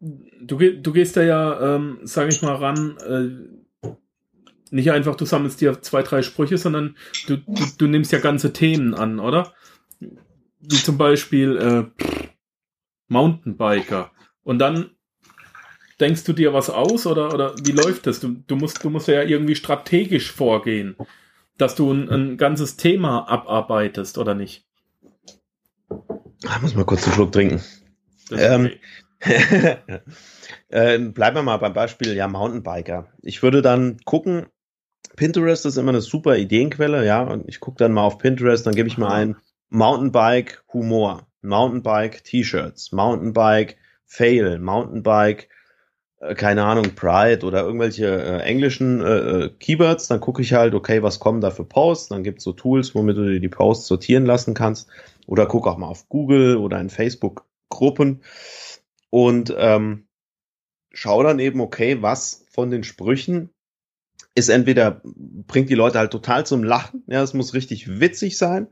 du, 0.00 0.58
du 0.58 0.92
gehst 0.92 1.16
da 1.16 1.22
ja, 1.22 1.76
ähm, 1.76 1.98
sag 2.04 2.28
ich 2.28 2.42
mal, 2.42 2.54
ran, 2.54 2.96
äh, 2.98 3.65
nicht 4.70 4.90
einfach, 4.90 5.16
du 5.16 5.24
sammelst 5.24 5.60
dir 5.60 5.80
zwei, 5.82 6.02
drei 6.02 6.22
Sprüche, 6.22 6.58
sondern 6.58 6.96
du, 7.26 7.36
du, 7.36 7.64
du 7.78 7.86
nimmst 7.86 8.12
ja 8.12 8.18
ganze 8.18 8.52
Themen 8.52 8.94
an, 8.94 9.20
oder? 9.20 9.52
Wie 10.60 10.76
zum 10.76 10.98
Beispiel 10.98 11.56
äh, 11.56 12.04
Mountainbiker. 13.08 14.10
Und 14.42 14.58
dann 14.58 14.90
denkst 16.00 16.24
du 16.24 16.32
dir 16.32 16.52
was 16.52 16.70
aus 16.70 17.06
oder, 17.06 17.32
oder 17.32 17.54
wie 17.62 17.72
läuft 17.72 18.06
das? 18.06 18.20
Du, 18.20 18.36
du, 18.46 18.56
musst, 18.56 18.82
du 18.82 18.90
musst 18.90 19.08
ja 19.08 19.22
irgendwie 19.22 19.54
strategisch 19.54 20.32
vorgehen, 20.32 20.96
dass 21.58 21.74
du 21.74 21.92
ein, 21.92 22.10
ein 22.10 22.36
ganzes 22.36 22.76
Thema 22.76 23.28
abarbeitest, 23.28 24.18
oder 24.18 24.34
nicht? 24.34 24.66
Ich 26.42 26.62
muss 26.62 26.74
mal 26.74 26.84
kurz 26.84 27.04
einen 27.04 27.14
Schluck 27.14 27.32
trinken. 27.32 27.62
Ähm, 28.30 28.70
äh, 30.68 30.98
bleiben 30.98 31.36
wir 31.36 31.42
mal 31.42 31.56
beim 31.56 31.72
Beispiel 31.72 32.14
ja 32.14 32.28
Mountainbiker. 32.28 33.08
Ich 33.22 33.42
würde 33.42 33.62
dann 33.62 33.98
gucken, 34.04 34.46
Pinterest 35.16 35.66
ist 35.66 35.76
immer 35.76 35.90
eine 35.90 36.00
super 36.00 36.36
Ideenquelle, 36.36 37.04
ja, 37.06 37.22
und 37.22 37.48
ich 37.48 37.60
gucke 37.60 37.78
dann 37.78 37.92
mal 37.92 38.04
auf 38.04 38.18
Pinterest, 38.18 38.66
dann 38.66 38.74
gebe 38.74 38.88
ich 38.88 38.98
mal 38.98 39.12
ein 39.12 39.36
Mountainbike 39.70 40.62
Humor, 40.72 41.26
Mountainbike 41.42 42.22
T-Shirts, 42.22 42.92
Mountainbike 42.92 43.76
Fail, 44.06 44.58
Mountainbike 44.58 45.48
äh, 46.20 46.34
keine 46.34 46.64
Ahnung, 46.64 46.94
Pride 46.94 47.44
oder 47.44 47.62
irgendwelche 47.62 48.06
äh, 48.06 48.40
englischen 48.42 49.00
äh, 49.00 49.04
äh, 49.06 49.50
Keywords, 49.58 50.08
dann 50.08 50.20
gucke 50.20 50.42
ich 50.42 50.52
halt, 50.54 50.74
okay, 50.74 51.02
was 51.02 51.18
kommen 51.18 51.40
da 51.40 51.50
für 51.50 51.64
Posts, 51.64 52.08
dann 52.08 52.22
gibt 52.22 52.38
es 52.38 52.44
so 52.44 52.52
Tools, 52.52 52.94
womit 52.94 53.16
du 53.16 53.24
dir 53.28 53.40
die 53.40 53.48
Posts 53.48 53.86
sortieren 53.86 54.24
lassen 54.24 54.54
kannst 54.54 54.88
oder 55.26 55.46
guck 55.46 55.66
auch 55.66 55.76
mal 55.76 55.88
auf 55.88 56.08
Google 56.08 56.56
oder 56.56 56.80
in 56.80 56.90
Facebook-Gruppen 56.90 58.22
und 59.10 59.54
ähm, 59.56 60.06
schau 60.92 61.22
dann 61.22 61.38
eben, 61.38 61.60
okay, 61.60 62.02
was 62.02 62.46
von 62.50 62.70
den 62.70 62.84
Sprüchen 62.84 63.50
ist 64.36 64.48
entweder, 64.48 65.00
bringt 65.04 65.70
die 65.70 65.74
Leute 65.74 65.98
halt 65.98 66.12
total 66.12 66.46
zum 66.46 66.62
Lachen, 66.62 67.02
ja, 67.08 67.22
es 67.22 67.34
muss 67.34 67.54
richtig 67.54 68.00
witzig 68.00 68.38
sein, 68.38 68.68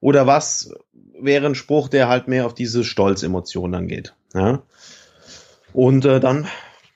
oder 0.00 0.26
was 0.26 0.72
wäre 1.18 1.46
ein 1.46 1.54
Spruch, 1.54 1.88
der 1.88 2.08
halt 2.08 2.28
mehr 2.28 2.46
auf 2.46 2.54
diese 2.54 2.84
Stolzemotion 2.84 3.72
dann 3.72 3.88
geht, 3.88 4.14
ja. 4.34 4.62
Und 5.72 6.04
äh, 6.04 6.20
dann 6.20 6.46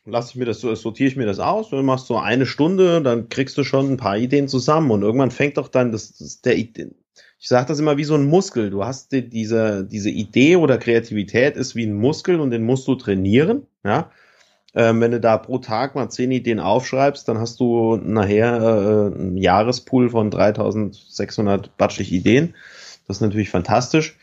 lasse 0.06 0.30
ich 0.30 0.37
mir 0.37 0.44
das, 0.44 0.61
sortiere 0.61 1.09
ich 1.09 1.16
mir 1.16 1.26
das 1.26 1.40
aus, 1.40 1.70
du 1.70 1.83
machst 1.83 2.06
so 2.06 2.16
eine 2.16 2.46
Stunde, 2.46 3.02
dann 3.02 3.28
kriegst 3.28 3.59
du 3.59 3.64
schon 3.64 3.90
ein 3.90 3.96
paar 3.96 4.16
Ideen 4.16 4.48
zusammen 4.48 4.90
und 4.90 5.02
irgendwann 5.02 5.30
fängt 5.30 5.56
doch 5.56 5.68
dann 5.68 5.92
das, 5.92 6.16
das 6.16 6.40
der, 6.40 6.56
ich 7.40 7.48
sage 7.48 7.68
das 7.68 7.78
immer 7.78 7.96
wie 7.96 8.04
so 8.04 8.14
ein 8.14 8.26
Muskel. 8.26 8.68
Du 8.68 8.85
hast 8.85 9.12
die, 9.12 9.26
diese, 9.26 9.85
diese 9.85 10.11
Idee 10.11 10.56
oder 10.56 10.76
Kreativität 10.76 11.56
ist 11.56 11.74
wie 11.74 11.87
ein 11.87 11.94
Muskel 11.94 12.38
und 12.38 12.50
den 12.50 12.64
musst 12.64 12.87
du 12.87 12.96
trainieren. 12.96 13.66
Ja? 13.83 14.11
Ähm, 14.74 15.00
wenn 15.00 15.11
du 15.11 15.20
da 15.20 15.37
pro 15.37 15.59
Tag 15.59 15.94
mal 15.94 16.09
zehn 16.11 16.30
Ideen 16.30 16.61
aufschreibst, 16.61 17.26
dann 17.28 17.38
hast 17.38 17.59
du 17.59 17.96
nachher 17.96 18.54
äh, 18.54 19.18
einen 19.18 19.37
Jahrespool 19.37 20.11
von 20.11 20.30
3600 20.30 21.76
batschig 21.76 22.12
Ideen. 22.12 22.54
Das 23.06 23.16
ist 23.16 23.20
natürlich 23.20 23.50
fantastisch. 23.50 24.16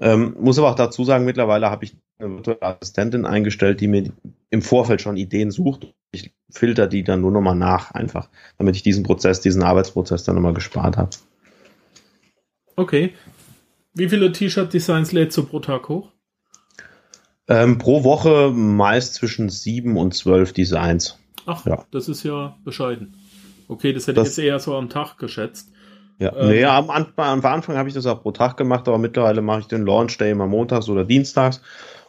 Ähm, 0.00 0.36
muss 0.38 0.58
aber 0.58 0.70
auch 0.70 0.74
dazu 0.74 1.04
sagen, 1.04 1.24
mittlerweile 1.24 1.70
habe 1.70 1.84
ich 1.84 1.96
eine 2.18 2.34
virtuelle 2.34 2.62
Assistentin 2.62 3.24
eingestellt, 3.24 3.80
die 3.80 3.88
mir 3.88 4.12
im 4.50 4.62
Vorfeld 4.62 5.00
schon 5.00 5.16
Ideen 5.16 5.50
sucht. 5.50 5.94
Ich 6.12 6.32
filter 6.50 6.86
die 6.86 7.02
dann 7.02 7.20
nur 7.20 7.32
nochmal 7.32 7.56
nach, 7.56 7.90
einfach, 7.92 8.28
damit 8.58 8.76
ich 8.76 8.82
diesen 8.82 9.02
Prozess, 9.02 9.40
diesen 9.40 9.62
Arbeitsprozess 9.62 10.24
dann 10.24 10.34
nochmal 10.34 10.54
gespart 10.54 10.96
habe. 10.96 11.10
Okay. 12.76 13.14
Wie 13.94 14.08
viele 14.08 14.32
T-Shirt-Designs 14.32 15.12
lädst 15.12 15.36
du 15.38 15.44
pro 15.44 15.60
Tag 15.60 15.88
hoch? 15.88 16.10
Ähm, 17.46 17.78
pro 17.78 18.04
Woche 18.04 18.50
meist 18.52 19.14
zwischen 19.14 19.50
sieben 19.50 19.96
und 19.96 20.14
zwölf 20.14 20.52
Designs. 20.52 21.18
Ach, 21.46 21.66
ja. 21.66 21.84
das 21.90 22.08
ist 22.08 22.22
ja 22.22 22.56
bescheiden. 22.64 23.16
Okay, 23.68 23.92
das 23.92 24.06
hätte 24.06 24.20
das, 24.20 24.30
ich 24.30 24.36
jetzt 24.36 24.46
eher 24.46 24.58
so 24.58 24.76
am 24.76 24.88
Tag 24.88 25.18
geschätzt. 25.18 25.70
Ja, 26.18 26.34
ähm, 26.36 26.48
nee, 26.48 26.64
am, 26.64 26.90
am, 26.90 27.06
am 27.16 27.44
Anfang 27.44 27.76
habe 27.76 27.88
ich 27.88 27.94
das 27.94 28.06
auch 28.06 28.22
pro 28.22 28.30
Tag 28.32 28.56
gemacht, 28.56 28.88
aber 28.88 28.98
mittlerweile 28.98 29.42
mache 29.42 29.60
ich 29.60 29.66
den 29.66 29.84
Launch 29.84 30.16
Day 30.16 30.30
immer 30.30 30.46
montags 30.46 30.88
oder 30.88 31.04
dienstags. 31.04 31.60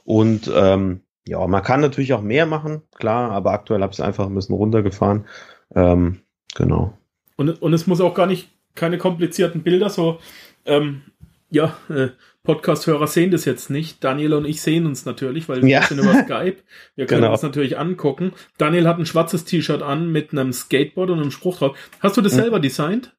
Und 0.03 0.51
ähm, 0.53 1.01
ja, 1.27 1.45
man 1.47 1.63
kann 1.63 1.81
natürlich 1.81 2.13
auch 2.13 2.21
mehr 2.21 2.45
machen, 2.45 2.83
klar, 2.93 3.31
aber 3.31 3.51
aktuell 3.51 3.81
habe 3.81 3.91
ich 3.91 3.99
es 3.99 4.05
einfach 4.05 4.27
ein 4.27 4.35
bisschen 4.35 4.55
runtergefahren. 4.55 5.25
Ähm, 5.73 6.21
genau. 6.53 6.93
Und, 7.35 7.61
und 7.61 7.73
es 7.73 7.87
muss 7.87 7.99
auch 7.99 8.13
gar 8.13 8.27
nicht 8.27 8.49
keine 8.75 8.97
komplizierten 8.97 9.63
Bilder, 9.63 9.89
so 9.89 10.19
ähm, 10.65 11.01
ja, 11.55 11.75
äh, 11.89 12.09
Podcast-Hörer 12.43 13.07
sehen 13.07 13.31
das 13.31 13.45
jetzt 13.45 13.69
nicht. 13.69 14.03
Daniel 14.03 14.33
und 14.33 14.45
ich 14.45 14.61
sehen 14.61 14.85
uns 14.85 15.05
natürlich, 15.05 15.49
weil 15.49 15.63
wir 15.63 15.69
ja. 15.69 15.81
sind 15.81 15.99
über 15.99 16.13
Skype. 16.23 16.57
Wir 16.95 17.07
können 17.07 17.21
genau. 17.21 17.33
uns 17.33 17.41
natürlich 17.41 17.77
angucken. 17.77 18.33
Daniel 18.57 18.87
hat 18.87 18.99
ein 18.99 19.05
schwarzes 19.05 19.45
T-Shirt 19.45 19.81
an 19.81 20.11
mit 20.11 20.31
einem 20.31 20.53
Skateboard 20.53 21.09
und 21.09 21.19
einem 21.19 21.31
Spruch 21.31 21.57
drauf. 21.57 21.77
Hast 21.99 22.17
du 22.17 22.21
das 22.21 22.33
hm. 22.33 22.41
selber 22.41 22.59
designt? 22.59 23.15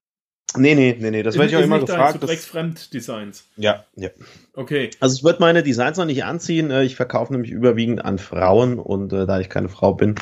Nee, 0.57 0.75
nee, 0.75 0.97
nee, 0.99 1.11
nee, 1.11 1.23
das 1.23 1.37
werde 1.37 1.51
ich 1.51 1.57
auch 1.57 1.61
immer 1.61 1.81
gefragt. 1.81 2.21
Zu 2.21 2.27
Drecksfremd-Designs. 2.27 3.49
Ja, 3.57 3.85
ja. 3.97 4.11
Okay. 4.55 4.91
Also 5.01 5.17
ich 5.17 5.25
würde 5.25 5.41
meine 5.41 5.63
Designs 5.63 5.99
noch 5.99 6.07
nicht 6.07 6.25
anziehen. 6.25 6.71
Äh, 6.71 6.85
Ich 6.85 6.97
verkaufe 6.97 7.33
nämlich 7.33 7.51
überwiegend 7.51 8.05
an 8.05 8.19
Frauen 8.19 8.79
und 8.79 9.13
äh, 9.13 9.27
da 9.27 9.41
ich 9.41 9.51
keine 9.51 9.69
Frau 9.69 9.95
bin, 9.95 10.15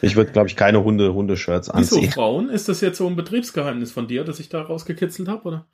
ich 0.00 0.14
würde, 0.14 0.32
glaube 0.32 0.48
ich, 0.48 0.56
keine 0.56 0.84
Hunde, 0.84 1.12
Hundeshirts 1.12 1.68
Wieso 1.68 1.96
anziehen. 1.96 2.12
Frauen? 2.12 2.48
Ist 2.48 2.68
das 2.68 2.80
jetzt 2.80 2.96
so 2.98 3.06
ein 3.06 3.16
Betriebsgeheimnis 3.16 3.92
von 3.92 4.06
dir, 4.06 4.24
das 4.24 4.40
ich 4.40 4.48
da 4.48 4.62
rausgekitzelt 4.62 5.28
habe, 5.28 5.48
oder? 5.48 5.66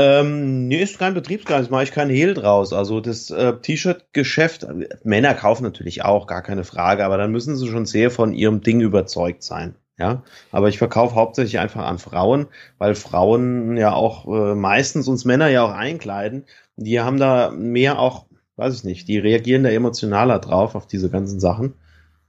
Ähm, 0.00 0.68
nee, 0.68 0.80
ist 0.80 0.98
kein 0.98 1.14
Betriebsgeheimnis, 1.14 1.70
mache 1.70 1.82
ich 1.82 1.92
keinen 1.92 2.10
Hehl 2.10 2.34
draus. 2.34 2.72
Also 2.72 3.00
das 3.00 3.30
äh, 3.30 3.54
T-Shirt-Geschäft, 3.58 4.66
Männer 5.02 5.34
kaufen 5.34 5.64
natürlich 5.64 6.04
auch, 6.04 6.28
gar 6.28 6.42
keine 6.42 6.62
Frage, 6.62 7.04
aber 7.04 7.16
dann 7.18 7.32
müssen 7.32 7.56
sie 7.56 7.66
schon 7.68 7.84
sehr 7.84 8.12
von 8.12 8.32
ihrem 8.32 8.60
Ding 8.60 8.80
überzeugt 8.80 9.42
sein. 9.42 9.74
Ja, 9.98 10.22
aber 10.52 10.68
ich 10.68 10.78
verkaufe 10.78 11.16
hauptsächlich 11.16 11.58
einfach 11.58 11.84
an 11.84 11.98
Frauen, 11.98 12.46
weil 12.78 12.94
Frauen 12.94 13.76
ja 13.76 13.92
auch 13.92 14.28
äh, 14.28 14.54
meistens 14.54 15.08
uns 15.08 15.24
Männer 15.24 15.48
ja 15.48 15.64
auch 15.64 15.72
einkleiden. 15.72 16.44
Die 16.76 17.00
haben 17.00 17.18
da 17.18 17.50
mehr 17.50 17.98
auch, 17.98 18.26
weiß 18.54 18.76
ich 18.76 18.84
nicht, 18.84 19.08
die 19.08 19.18
reagieren 19.18 19.64
da 19.64 19.70
emotionaler 19.70 20.38
drauf 20.38 20.76
auf 20.76 20.86
diese 20.86 21.10
ganzen 21.10 21.40
Sachen. 21.40 21.74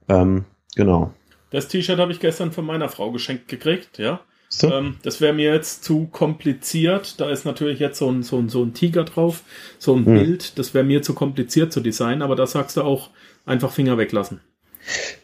Ähm, 0.08 0.46
genau. 0.74 1.12
Das 1.52 1.68
T-Shirt 1.68 2.00
habe 2.00 2.10
ich 2.10 2.18
gestern 2.18 2.50
von 2.50 2.66
meiner 2.66 2.88
Frau 2.88 3.12
geschenkt 3.12 3.46
gekriegt, 3.46 3.98
ja. 3.98 4.20
So. 4.52 4.70
Ähm, 4.70 4.96
das 5.02 5.20
wäre 5.20 5.32
mir 5.32 5.54
jetzt 5.54 5.84
zu 5.84 6.08
kompliziert. 6.08 7.20
Da 7.20 7.30
ist 7.30 7.44
natürlich 7.44 7.78
jetzt 7.78 7.98
so 7.98 8.10
ein, 8.10 8.22
so 8.24 8.36
ein, 8.38 8.48
so 8.48 8.62
ein 8.62 8.74
Tiger 8.74 9.04
drauf, 9.04 9.42
so 9.78 9.94
ein 9.94 10.04
Hm. 10.04 10.14
Bild. 10.14 10.58
Das 10.58 10.74
wäre 10.74 10.84
mir 10.84 11.02
zu 11.02 11.14
kompliziert 11.14 11.72
zu 11.72 11.80
designen, 11.80 12.22
aber 12.22 12.34
da 12.34 12.46
sagst 12.46 12.76
du 12.76 12.82
auch 12.82 13.10
einfach 13.46 13.70
Finger 13.72 13.96
weglassen. 13.96 14.40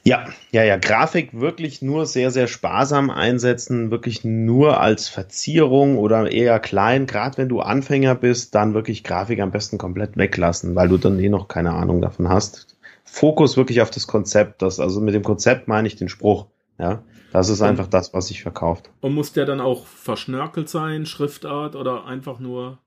Ja, 0.05 0.27
ja, 0.53 0.63
ja, 0.63 0.77
Grafik 0.77 1.41
wirklich 1.41 1.83
nur 1.83 2.07
sehr, 2.07 2.31
sehr 2.31 2.47
sparsam 2.47 3.11
einsetzen, 3.11 3.91
wirklich 3.91 4.23
nur 4.23 4.81
als 4.81 5.09
Verzierung 5.09 5.99
oder 5.99 6.31
eher 6.31 6.61
klein. 6.61 7.07
Gerade 7.07 7.39
wenn 7.39 7.49
du 7.49 7.61
Anfänger 7.61 8.15
bist, 8.15 8.55
dann 8.55 8.75
wirklich 8.75 9.03
Grafik 9.03 9.41
am 9.41 9.51
besten 9.51 9.79
komplett 9.79 10.17
weglassen, 10.17 10.77
weil 10.77 10.89
du 10.89 10.99
dann 10.99 11.19
eh 11.19 11.29
noch 11.29 11.49
keine 11.49 11.73
Ahnung 11.73 12.01
davon 12.01 12.29
hast. 12.29 12.77
Fokus 13.05 13.57
wirklich 13.57 13.81
auf 13.81 13.91
das 13.91 14.07
Konzept. 14.07 14.63
Das, 14.63 14.79
also 14.79 15.01
mit 15.01 15.15
dem 15.15 15.25
Konzept 15.25 15.67
meine 15.67 15.89
ich 15.89 15.97
den 15.97 16.09
Spruch. 16.09 16.47
Ja, 16.79 17.03
das 17.33 17.49
ist 17.49 17.63
einfach 17.63 17.87
das, 17.87 18.15
was 18.15 18.29
sich 18.29 18.43
verkauft. 18.43 18.91
Und 19.01 19.15
muss 19.15 19.33
der 19.33 19.47
dann 19.47 19.61
auch 19.61 19.87
verschnörkelt 19.87 20.69
sein, 20.69 21.07
Schriftart 21.07 21.77
oder 21.77 22.07
einfach 22.07 22.39
nur. 22.39 22.79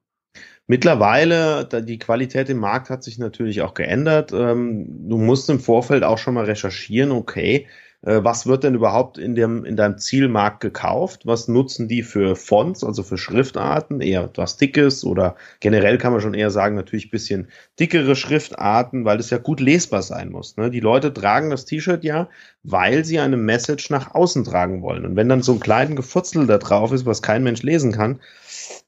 Mittlerweile, 0.67 1.65
die 1.65 1.97
Qualität 1.97 2.49
im 2.49 2.60
Markt 2.60 2.89
hat 2.89 3.04
sich 3.04 3.17
natürlich 3.17 3.62
auch 3.62 3.73
geändert. 3.73 4.32
Ähm, 4.32 5.10
du 5.10 5.17
musst 5.17 5.49
im 5.49 5.60
Vorfeld 5.60 6.04
auch 6.04 6.19
schon 6.19 6.36
mal 6.36 6.45
recherchieren, 6.45 7.12
okay, 7.12 7.67
was 8.02 8.48
wird 8.48 8.64
denn 8.64 8.76
überhaupt 8.76 9.18
in 9.18 9.36
dem, 9.36 9.66
in 9.66 9.76
deinem 9.76 9.98
Zielmarkt 9.98 10.62
gekauft? 10.62 11.26
Was 11.26 11.50
nutzen 11.50 11.90
die 11.90 12.02
für 12.02 12.38
Fonts, 12.38 12.84
also 12.84 13.04
für 13.04 13.18
Schriftarten? 13.18 14.00
Eher 14.00 14.24
etwas 14.24 14.56
Dickes 14.56 15.04
oder 15.04 15.36
generell 15.60 15.98
kann 15.98 16.14
man 16.14 16.22
schon 16.22 16.34
eher 16.34 16.50
sagen, 16.50 16.76
natürlich 16.76 17.12
bisschen 17.12 17.50
dickere 17.78 18.16
Schriftarten, 18.16 19.04
weil 19.04 19.20
es 19.20 19.30
ja 19.32 19.38
gut 19.38 19.60
lesbar 19.60 20.02
sein 20.02 20.30
muss. 20.30 20.56
Ne? 20.56 20.70
Die 20.70 20.80
Leute 20.80 21.14
tragen 21.14 21.50
das 21.50 21.66
T-Shirt 21.66 22.06
ja, 22.06 22.30
weil 22.64 23.04
sie 23.04 23.20
eine 23.20 23.38
Message 23.38 23.90
nach 23.90 24.16
außen 24.16 24.46
tragen 24.46 24.82
wollen. 24.82 25.06
Und 25.06 25.18
wenn 25.18 25.28
dann 25.28 25.42
so 25.42 25.52
ein 25.52 25.60
kleinen 25.60 25.98
Gefutzel 25.98 26.48
da 26.48 26.58
drauf 26.58 26.94
ist, 26.94 27.06
was 27.06 27.22
kein 27.22 27.44
Mensch 27.44 27.64
lesen 27.64 27.92
kann, 27.92 28.22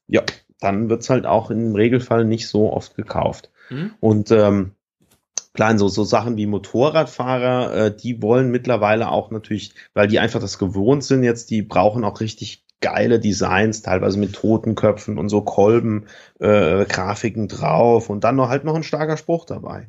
ja, 0.08 0.24
dann 0.62 0.90
wird's 0.90 1.10
halt 1.10 1.26
auch 1.26 1.52
im 1.52 1.76
Regelfall 1.76 2.24
nicht 2.24 2.48
so 2.48 2.72
oft 2.72 2.96
gekauft. 2.96 3.50
Hm? 3.68 3.92
Und 4.00 4.32
ähm, 4.32 4.72
klar, 5.54 5.78
so, 5.78 5.88
so 5.88 6.04
Sachen 6.04 6.38
wie 6.38 6.46
Motorradfahrer, 6.46 7.74
äh, 7.74 7.96
die 7.96 8.22
wollen 8.22 8.52
mittlerweile 8.52 9.10
auch 9.10 9.32
natürlich, 9.32 9.74
weil 9.94 10.08
die 10.08 10.20
einfach 10.20 10.40
das 10.40 10.58
gewohnt 10.58 11.04
sind 11.04 11.24
jetzt, 11.24 11.50
die 11.50 11.62
brauchen 11.62 12.04
auch 12.04 12.20
richtig 12.22 12.66
geile 12.82 13.20
Designs, 13.20 13.84
teilweise 13.84 14.20
mit 14.20 14.34
Totenköpfen 14.34 15.18
und 15.18 15.30
so 15.30 15.42
Kolben, 15.42 16.08
äh, 16.40 16.86
Grafiken 16.86 17.48
drauf 17.48 18.10
und 18.10 18.24
dann 18.24 18.36
noch 18.36 18.50
halt 18.50 18.64
noch 18.64 18.76
ein 18.76 18.84
starker 18.84 19.18
Spruch 19.18 19.46
dabei. 19.46 19.88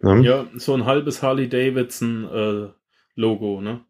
Ne? 0.00 0.22
Ja, 0.22 0.46
so 0.56 0.74
ein 0.74 0.86
halbes 0.86 1.22
Harley 1.22 1.48
Davidson 1.48 2.28
äh, 2.32 2.68
Logo, 3.14 3.60
ne? 3.60 3.80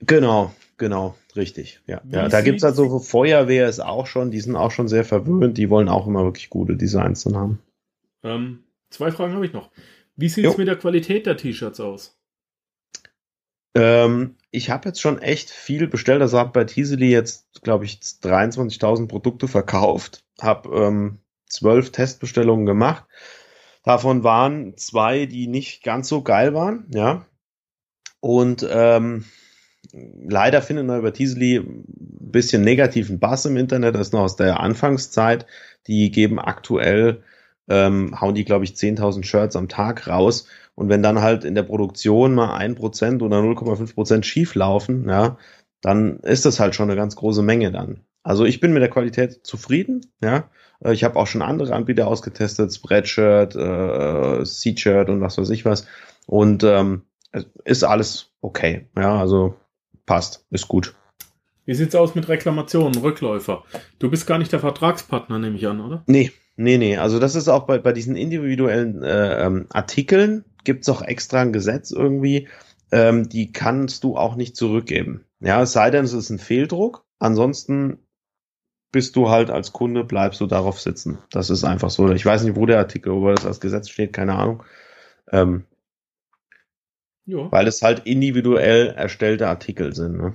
Genau, 0.00 0.52
genau, 0.78 1.14
richtig. 1.36 1.80
Ja, 1.86 2.00
Wie 2.04 2.16
ja 2.16 2.28
da 2.28 2.40
gibt's 2.40 2.64
also 2.64 3.00
Feuerwehr 3.00 3.68
ist 3.68 3.80
auch 3.80 4.06
schon, 4.06 4.30
die 4.30 4.40
sind 4.40 4.56
auch 4.56 4.70
schon 4.70 4.88
sehr 4.88 5.04
verwöhnt, 5.04 5.58
die 5.58 5.68
wollen 5.68 5.90
auch 5.90 6.06
immer 6.06 6.24
wirklich 6.24 6.48
gute 6.48 6.76
Designs 6.76 7.24
dann 7.24 7.36
haben. 7.36 7.58
Ähm, 8.22 8.60
zwei 8.88 9.10
Fragen 9.10 9.34
habe 9.34 9.44
ich 9.44 9.52
noch. 9.52 9.70
Wie 10.20 10.28
sieht's 10.28 10.52
Jo. 10.52 10.54
mit 10.58 10.68
der 10.68 10.76
Qualität 10.76 11.24
der 11.24 11.36
T-Shirts 11.36 11.80
aus? 11.80 12.18
Ähm, 13.74 14.36
ich 14.50 14.68
habe 14.68 14.88
jetzt 14.88 15.00
schon 15.00 15.20
echt 15.22 15.50
viel 15.50 15.86
bestellt. 15.86 16.20
Also 16.20 16.38
habe 16.38 16.50
bei 16.52 16.64
Teasely 16.64 17.10
jetzt, 17.10 17.62
glaube 17.62 17.86
ich, 17.86 17.94
23.000 17.94 19.08
Produkte 19.08 19.48
verkauft. 19.48 20.22
Habe 20.40 20.68
ähm, 20.76 21.18
12 21.46 21.92
Testbestellungen 21.92 22.66
gemacht. 22.66 23.04
Davon 23.82 24.22
waren 24.22 24.76
zwei, 24.76 25.24
die 25.24 25.46
nicht 25.46 25.82
ganz 25.82 26.08
so 26.08 26.22
geil 26.22 26.52
waren. 26.52 26.86
Ja. 26.92 27.24
Und 28.20 28.66
ähm, 28.70 29.24
leider 29.92 30.60
findet 30.60 30.86
man 30.86 30.98
über 30.98 31.14
Teasely 31.14 31.56
ein 31.56 31.84
bisschen 31.86 32.62
negativen 32.62 33.18
Bass 33.18 33.46
im 33.46 33.56
Internet. 33.56 33.94
Das 33.94 34.08
ist 34.08 34.12
noch 34.12 34.20
aus 34.20 34.36
der 34.36 34.60
Anfangszeit. 34.60 35.46
Die 35.86 36.10
geben 36.10 36.38
aktuell, 36.38 37.22
ähm, 37.70 38.20
hauen 38.20 38.34
die, 38.34 38.44
glaube 38.44 38.64
ich, 38.64 38.72
10.000 38.72 39.24
Shirts 39.24 39.56
am 39.56 39.68
Tag 39.68 40.08
raus. 40.08 40.46
Und 40.74 40.88
wenn 40.88 41.02
dann 41.02 41.20
halt 41.20 41.44
in 41.44 41.54
der 41.54 41.62
Produktion 41.62 42.34
mal 42.34 42.54
ein 42.54 42.74
Prozent 42.74 43.22
oder 43.22 43.38
0,5 43.38 43.94
Prozent 43.94 44.26
schief 44.26 44.54
laufen, 44.54 45.08
ja, 45.08 45.38
dann 45.80 46.18
ist 46.20 46.44
das 46.44 46.60
halt 46.60 46.74
schon 46.74 46.90
eine 46.90 46.96
ganz 46.98 47.16
große 47.16 47.42
Menge 47.42 47.70
dann. 47.70 48.00
Also 48.22 48.44
ich 48.44 48.60
bin 48.60 48.72
mit 48.72 48.82
der 48.82 48.90
Qualität 48.90 49.46
zufrieden, 49.46 50.06
ja. 50.22 50.50
Äh, 50.84 50.92
Ich 50.92 51.04
habe 51.04 51.16
auch 51.16 51.26
schon 51.26 51.42
andere 51.42 51.74
Anbieter 51.74 52.08
ausgetestet, 52.08 52.74
Spreadshirt, 52.74 53.54
äh, 53.54 54.44
Seatshirt 54.44 55.08
und 55.08 55.20
was 55.20 55.38
weiß 55.38 55.50
ich 55.50 55.64
was. 55.64 55.86
Und 56.26 56.64
ähm, 56.64 57.02
es 57.32 57.46
ist 57.64 57.84
alles 57.84 58.32
okay, 58.40 58.88
ja, 58.96 59.18
also 59.18 59.54
passt, 60.06 60.44
ist 60.50 60.68
gut. 60.68 60.94
Wie 61.66 61.74
sieht's 61.74 61.94
aus 61.94 62.14
mit 62.14 62.28
Reklamationen, 62.28 63.00
Rückläufer? 63.00 63.62
Du 64.00 64.10
bist 64.10 64.26
gar 64.26 64.38
nicht 64.38 64.50
der 64.50 64.60
Vertragspartner, 64.60 65.38
nehme 65.38 65.56
ich 65.56 65.66
an, 65.68 65.80
oder? 65.80 66.02
Nee, 66.06 66.32
nee, 66.60 66.78
nee. 66.78 66.96
Also 66.96 67.18
das 67.18 67.34
ist 67.34 67.48
auch 67.48 67.66
bei, 67.66 67.78
bei 67.78 67.92
diesen 67.92 68.16
individuellen 68.16 69.02
äh, 69.02 69.44
ähm, 69.46 69.66
Artikeln 69.70 70.44
gibt's 70.64 70.88
auch 70.88 71.02
extra 71.02 71.40
ein 71.40 71.52
Gesetz 71.52 71.90
irgendwie, 71.90 72.48
ähm, 72.92 73.28
die 73.28 73.52
kannst 73.52 74.04
du 74.04 74.16
auch 74.16 74.36
nicht 74.36 74.56
zurückgeben. 74.56 75.24
Ja, 75.40 75.62
es 75.62 75.72
sei 75.72 75.90
denn, 75.90 76.04
es 76.04 76.12
ist 76.12 76.30
ein 76.30 76.38
Fehldruck. 76.38 77.04
Ansonsten 77.18 77.98
bist 78.92 79.16
du 79.16 79.30
halt 79.30 79.50
als 79.50 79.72
Kunde, 79.72 80.04
bleibst 80.04 80.40
du 80.40 80.46
darauf 80.46 80.80
sitzen. 80.80 81.18
Das 81.30 81.48
ist 81.48 81.64
einfach 81.64 81.90
so. 81.90 82.10
Ich 82.10 82.26
weiß 82.26 82.42
nicht, 82.44 82.56
wo 82.56 82.66
der 82.66 82.78
Artikel, 82.78 83.12
wo 83.12 83.30
das 83.30 83.46
als 83.46 83.60
Gesetz 83.60 83.88
steht, 83.88 84.12
keine 84.12 84.34
Ahnung. 84.34 84.64
Ähm, 85.30 85.64
Ja. 87.24 87.50
weil 87.52 87.68
es 87.68 87.82
halt 87.82 88.00
individuell 88.06 88.88
erstellte 88.88 89.46
Artikel 89.48 89.94
sind. 89.94 90.16
Ne? 90.16 90.34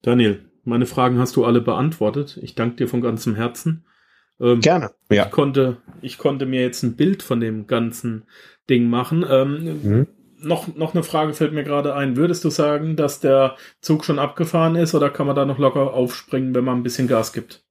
Daniel, 0.00 0.50
meine 0.64 0.86
Fragen 0.86 1.18
hast 1.18 1.36
du 1.36 1.44
alle 1.44 1.60
beantwortet. 1.60 2.38
Ich 2.42 2.54
danke 2.54 2.76
dir 2.76 2.88
von 2.88 3.02
ganzem 3.02 3.34
Herzen. 3.34 3.84
Ähm, 4.40 4.60
Gerne. 4.60 4.90
Ja. 5.10 5.26
Ich 5.26 5.30
konnte, 5.30 5.76
ich 6.00 6.18
konnte 6.18 6.46
mir 6.46 6.62
jetzt 6.62 6.82
ein 6.82 6.96
Bild 6.96 7.22
von 7.22 7.40
dem 7.40 7.66
ganzen 7.66 8.24
Ding 8.68 8.88
machen. 8.88 9.24
Ähm, 9.28 9.80
Mhm. 9.82 10.06
noch, 10.38 10.74
noch 10.74 10.94
eine 10.94 11.02
Frage 11.04 11.34
fällt 11.34 11.52
mir 11.52 11.64
gerade 11.64 11.94
ein. 11.94 12.16
Würdest 12.16 12.44
du 12.44 12.50
sagen, 12.50 12.96
dass 12.96 13.20
der 13.20 13.56
Zug 13.80 14.04
schon 14.04 14.18
abgefahren 14.18 14.76
ist 14.76 14.94
oder 14.94 15.10
kann 15.10 15.26
man 15.26 15.36
da 15.36 15.44
noch 15.44 15.58
locker 15.58 15.94
aufspringen, 15.94 16.54
wenn 16.54 16.64
man 16.64 16.78
ein 16.78 16.82
bisschen 16.82 17.08
Gas 17.08 17.32
gibt? 17.32 17.62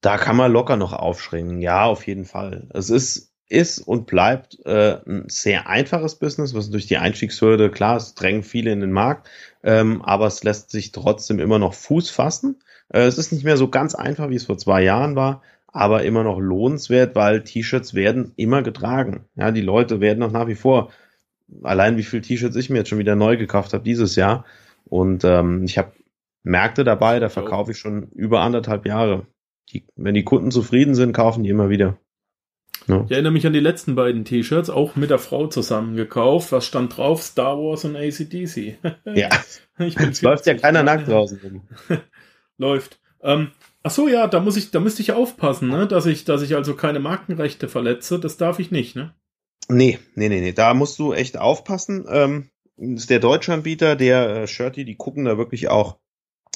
Da 0.00 0.18
kann 0.18 0.36
man 0.36 0.52
locker 0.52 0.76
noch 0.76 0.92
aufschringen. 0.92 1.60
Ja, 1.60 1.84
auf 1.84 2.06
jeden 2.06 2.26
Fall. 2.26 2.68
Es 2.74 2.90
ist, 2.90 3.32
ist 3.48 3.78
und 3.78 4.06
bleibt 4.06 4.58
äh, 4.66 4.98
ein 5.06 5.24
sehr 5.28 5.68
einfaches 5.68 6.16
Business, 6.16 6.54
was 6.54 6.70
durch 6.70 6.86
die 6.86 6.98
Einstiegshürde, 6.98 7.70
klar, 7.70 7.96
es 7.96 8.14
drängen 8.14 8.42
viele 8.42 8.70
in 8.72 8.80
den 8.80 8.92
Markt, 8.92 9.28
ähm, 9.62 10.02
aber 10.02 10.26
es 10.26 10.44
lässt 10.44 10.70
sich 10.70 10.92
trotzdem 10.92 11.38
immer 11.40 11.58
noch 11.58 11.74
Fuß 11.74 12.10
fassen. 12.10 12.60
Äh, 12.90 13.02
es 13.02 13.16
ist 13.18 13.32
nicht 13.32 13.44
mehr 13.44 13.56
so 13.56 13.68
ganz 13.68 13.94
einfach, 13.94 14.28
wie 14.28 14.36
es 14.36 14.46
vor 14.46 14.58
zwei 14.58 14.82
Jahren 14.82 15.16
war, 15.16 15.42
aber 15.74 16.04
immer 16.04 16.22
noch 16.22 16.38
lohnenswert, 16.38 17.16
weil 17.16 17.42
T-Shirts 17.42 17.94
werden 17.94 18.32
immer 18.36 18.62
getragen. 18.62 19.24
Ja, 19.34 19.50
die 19.50 19.60
Leute 19.60 20.00
werden 20.00 20.22
auch 20.22 20.30
nach 20.30 20.46
wie 20.46 20.54
vor, 20.54 20.92
allein 21.64 21.96
wie 21.96 22.04
viele 22.04 22.22
T-Shirts 22.22 22.54
ich 22.54 22.70
mir 22.70 22.78
jetzt 22.78 22.90
schon 22.90 23.00
wieder 23.00 23.16
neu 23.16 23.36
gekauft 23.36 23.74
habe 23.74 23.82
dieses 23.82 24.14
Jahr. 24.14 24.44
Und 24.84 25.24
ähm, 25.24 25.64
ich 25.64 25.76
habe 25.76 25.92
Märkte 26.44 26.84
dabei, 26.84 27.18
da 27.18 27.28
verkaufe 27.28 27.72
ich 27.72 27.78
schon 27.78 28.04
über 28.12 28.40
anderthalb 28.42 28.86
Jahre. 28.86 29.26
Die, 29.72 29.84
wenn 29.96 30.14
die 30.14 30.22
Kunden 30.22 30.52
zufrieden 30.52 30.94
sind, 30.94 31.12
kaufen 31.12 31.42
die 31.42 31.50
immer 31.50 31.70
wieder. 31.70 31.98
Ja. 32.86 33.02
Ich 33.06 33.10
erinnere 33.10 33.32
mich 33.32 33.46
an 33.46 33.52
die 33.52 33.60
letzten 33.60 33.96
beiden 33.96 34.24
T-Shirts, 34.24 34.70
auch 34.70 34.94
mit 34.94 35.10
der 35.10 35.18
Frau 35.18 35.48
zusammen 35.48 35.96
gekauft. 35.96 36.52
Was 36.52 36.66
stand 36.66 36.96
drauf? 36.96 37.20
Star 37.20 37.58
Wars 37.58 37.84
und 37.84 37.96
ACDC. 37.96 38.78
ja. 39.06 39.28
ich 39.80 39.96
bin 39.96 40.12
läuft 40.22 40.46
ja 40.46 40.52
40. 40.52 40.62
keiner 40.62 40.84
nackt 40.84 41.08
draußen. 41.08 41.62
Läuft. 42.58 43.00
Ähm, 43.22 43.48
ach 43.84 43.90
so, 43.92 44.08
ja, 44.08 44.26
da 44.26 44.40
muss 44.40 44.56
ich, 44.56 44.72
da 44.72 44.80
müsste 44.80 45.02
ich 45.02 45.12
aufpassen, 45.12 45.68
ne, 45.68 45.86
dass 45.86 46.06
ich, 46.06 46.24
dass 46.24 46.42
ich 46.42 46.56
also 46.56 46.74
keine 46.74 46.98
Markenrechte 46.98 47.68
verletze. 47.68 48.18
Das 48.18 48.36
darf 48.36 48.58
ich 48.58 48.72
nicht, 48.72 48.96
ne? 48.96 49.14
Nee, 49.68 50.00
nee, 50.16 50.28
nee, 50.28 50.40
nee. 50.40 50.52
Da 50.52 50.74
musst 50.74 50.98
du 50.98 51.12
echt 51.12 51.38
aufpassen. 51.38 52.06
Ähm, 52.10 52.50
ist 52.76 53.10
der 53.10 53.20
deutsche 53.20 53.52
Anbieter, 53.52 53.94
der 53.94 54.42
äh, 54.42 54.46
Shirty, 54.48 54.84
die 54.84 54.96
gucken 54.96 55.24
da 55.26 55.38
wirklich 55.38 55.68
auch 55.68 55.98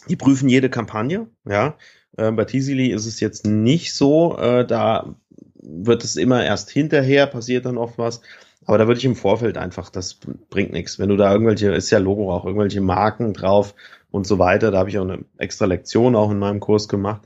Die 0.08 0.16
prüfen 0.16 0.48
jede 0.48 0.70
Kampagne, 0.70 1.28
ja. 1.48 1.76
Äh, 2.16 2.32
bei 2.32 2.44
Teasily 2.44 2.88
ist 2.88 3.06
es 3.06 3.20
jetzt 3.20 3.46
nicht 3.46 3.94
so, 3.94 4.36
äh, 4.38 4.66
da 4.66 5.16
wird 5.60 6.04
es 6.04 6.16
immer 6.16 6.44
erst 6.44 6.70
hinterher, 6.70 7.26
passiert 7.26 7.66
dann 7.66 7.78
oft 7.78 7.98
was. 7.98 8.20
Aber 8.64 8.78
da 8.78 8.86
würde 8.86 8.98
ich 8.98 9.04
im 9.04 9.16
Vorfeld 9.16 9.56
einfach, 9.58 9.90
das 9.90 10.18
bringt 10.50 10.72
nichts. 10.72 10.98
Wenn 10.98 11.08
du 11.08 11.16
da 11.16 11.32
irgendwelche, 11.32 11.72
ist 11.72 11.90
ja 11.90 11.98
Logo 11.98 12.32
auch, 12.32 12.44
irgendwelche 12.44 12.80
Marken 12.80 13.32
drauf 13.32 13.74
und 14.10 14.26
so 14.26 14.38
weiter, 14.38 14.70
da 14.70 14.78
habe 14.78 14.90
ich 14.90 14.98
auch 14.98 15.04
eine 15.04 15.24
extra 15.36 15.66
Lektion 15.66 16.16
auch 16.16 16.30
in 16.30 16.38
meinem 16.38 16.60
Kurs 16.60 16.88
gemacht. 16.88 17.22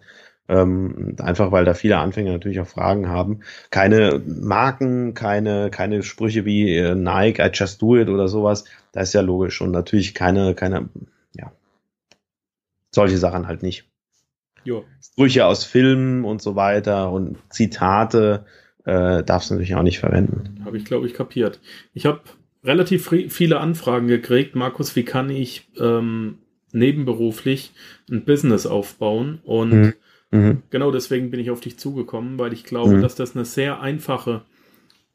Ähm, 0.48 1.16
einfach 1.20 1.52
weil 1.52 1.64
da 1.64 1.72
viele 1.72 1.98
Anfänger 1.98 2.32
natürlich 2.32 2.60
auch 2.60 2.66
Fragen 2.66 3.08
haben. 3.08 3.40
Keine 3.70 4.20
Marken, 4.26 5.14
keine, 5.14 5.70
keine 5.70 6.02
Sprüche 6.02 6.44
wie 6.44 6.76
äh, 6.76 6.94
Nike, 6.94 7.40
I 7.40 7.50
just 7.52 7.80
do 7.80 7.96
it 7.96 8.08
oder 8.08 8.28
sowas. 8.28 8.64
Da 8.90 9.02
ist 9.02 9.14
ja 9.14 9.20
logisch. 9.20 9.60
Und 9.60 9.70
natürlich 9.70 10.14
keine, 10.14 10.54
keine, 10.54 10.88
ja, 11.34 11.52
solche 12.90 13.18
Sachen 13.18 13.46
halt 13.46 13.62
nicht. 13.62 13.88
Jo. 14.64 14.84
Sprüche 15.00 15.46
aus 15.46 15.64
Filmen 15.64 16.24
und 16.24 16.42
so 16.42 16.56
weiter 16.56 17.12
und 17.12 17.38
Zitate 17.48 18.44
äh, 18.84 19.22
darfst 19.22 19.50
du 19.50 19.54
natürlich 19.54 19.74
auch 19.74 19.82
nicht 19.82 20.00
verwenden. 20.00 20.62
Habe 20.64 20.76
ich, 20.76 20.84
glaube 20.84 21.06
ich, 21.06 21.14
kapiert. 21.14 21.60
Ich 21.94 22.04
habe 22.04 22.20
relativ 22.64 23.08
viele 23.28 23.60
Anfragen 23.60 24.08
gekriegt. 24.08 24.54
Markus, 24.54 24.94
wie 24.96 25.04
kann 25.04 25.30
ich 25.30 25.68
ähm, 25.80 26.38
nebenberuflich 26.72 27.72
ein 28.10 28.24
Business 28.24 28.66
aufbauen? 28.66 29.40
Und 29.44 29.70
mhm. 29.70 29.92
Mhm. 30.30 30.62
genau 30.70 30.90
deswegen 30.90 31.30
bin 31.30 31.40
ich 31.40 31.50
auf 31.50 31.60
dich 31.60 31.78
zugekommen, 31.78 32.38
weil 32.38 32.52
ich 32.52 32.64
glaube, 32.64 32.96
mhm. 32.96 33.02
dass 33.02 33.14
das 33.14 33.36
eine 33.36 33.44
sehr 33.44 33.80
einfache 33.80 34.42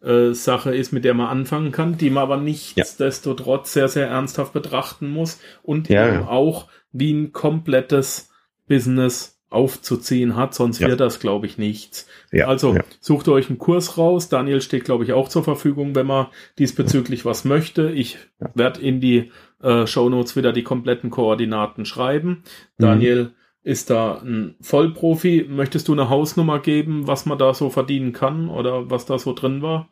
äh, 0.02 0.34
Sache 0.34 0.76
ist, 0.76 0.92
mit 0.92 1.06
der 1.06 1.16
man 1.16 1.28
anfangen 1.28 1.72
kann, 1.72 1.98
die 1.98 2.10
man 2.10 2.24
aber 2.24 2.38
nichtsdestotrotz 2.38 3.74
ja. 3.74 3.82
sehr, 3.82 3.90
sehr 3.90 4.08
ernsthaft 4.08 4.54
betrachten 4.54 5.10
muss 5.10 5.40
und 5.64 5.90
ja, 5.90 6.08
eben 6.08 6.24
auch 6.28 6.68
wie 6.92 7.14
ein 7.14 7.32
komplettes 7.32 8.30
Business 8.68 9.38
aufzuziehen 9.50 10.36
hat, 10.36 10.54
sonst 10.54 10.80
ja. 10.80 10.88
wird 10.88 11.00
das, 11.00 11.20
glaube 11.20 11.46
ich, 11.46 11.58
nichts. 11.58 12.08
Ja, 12.32 12.48
also 12.48 12.76
ja. 12.76 12.84
sucht 13.00 13.30
euch 13.30 13.50
einen 13.50 13.58
Kurs 13.58 13.98
raus. 13.98 14.28
Daniel 14.28 14.62
steht, 14.62 14.84
glaube 14.84 15.06
ich, 15.06 15.14
auch 15.14 15.30
zur 15.30 15.44
Verfügung, 15.44 15.96
wenn 15.96 16.06
man 16.06 16.28
diesbezüglich 16.60 17.24
was 17.24 17.46
möchte. 17.46 17.90
Ich 17.90 18.18
ja. 18.42 18.52
werde 18.56 18.82
in 18.82 19.00
die 19.00 19.32
äh, 19.62 19.88
Show 19.88 20.10
Notes 20.10 20.36
wieder 20.36 20.54
die 20.54 20.64
kompletten 20.64 21.10
Koordinaten 21.10 21.86
schreiben. 21.86 22.44
Mhm. 22.78 22.84
Daniel 22.84 23.32
ist 23.64 23.90
da 23.90 24.22
ein 24.24 24.56
Vollprofi. 24.62 25.46
Möchtest 25.50 25.88
du 25.88 25.94
eine 25.94 26.10
Hausnummer 26.10 26.60
geben, 26.60 27.08
was 27.08 27.26
man 27.26 27.38
da 27.38 27.54
so 27.54 27.70
verdienen 27.70 28.14
kann 28.14 28.50
oder 28.50 28.90
was 28.90 29.06
da 29.06 29.20
so 29.20 29.34
drin 29.34 29.62
war? 29.62 29.90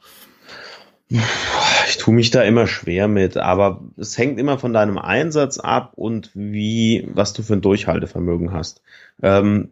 Ich 1.87 1.97
tue 1.97 2.13
mich 2.13 2.31
da 2.31 2.41
immer 2.41 2.65
schwer 2.65 3.07
mit, 3.07 3.37
aber 3.37 3.83
es 3.97 4.17
hängt 4.17 4.39
immer 4.39 4.57
von 4.57 4.73
deinem 4.73 4.97
Einsatz 4.97 5.59
ab 5.59 5.93
und 5.95 6.31
wie, 6.33 7.07
was 7.13 7.33
du 7.33 7.43
für 7.43 7.53
ein 7.53 7.61
Durchhaltevermögen 7.61 8.53
hast. 8.53 8.81
Ähm, 9.21 9.71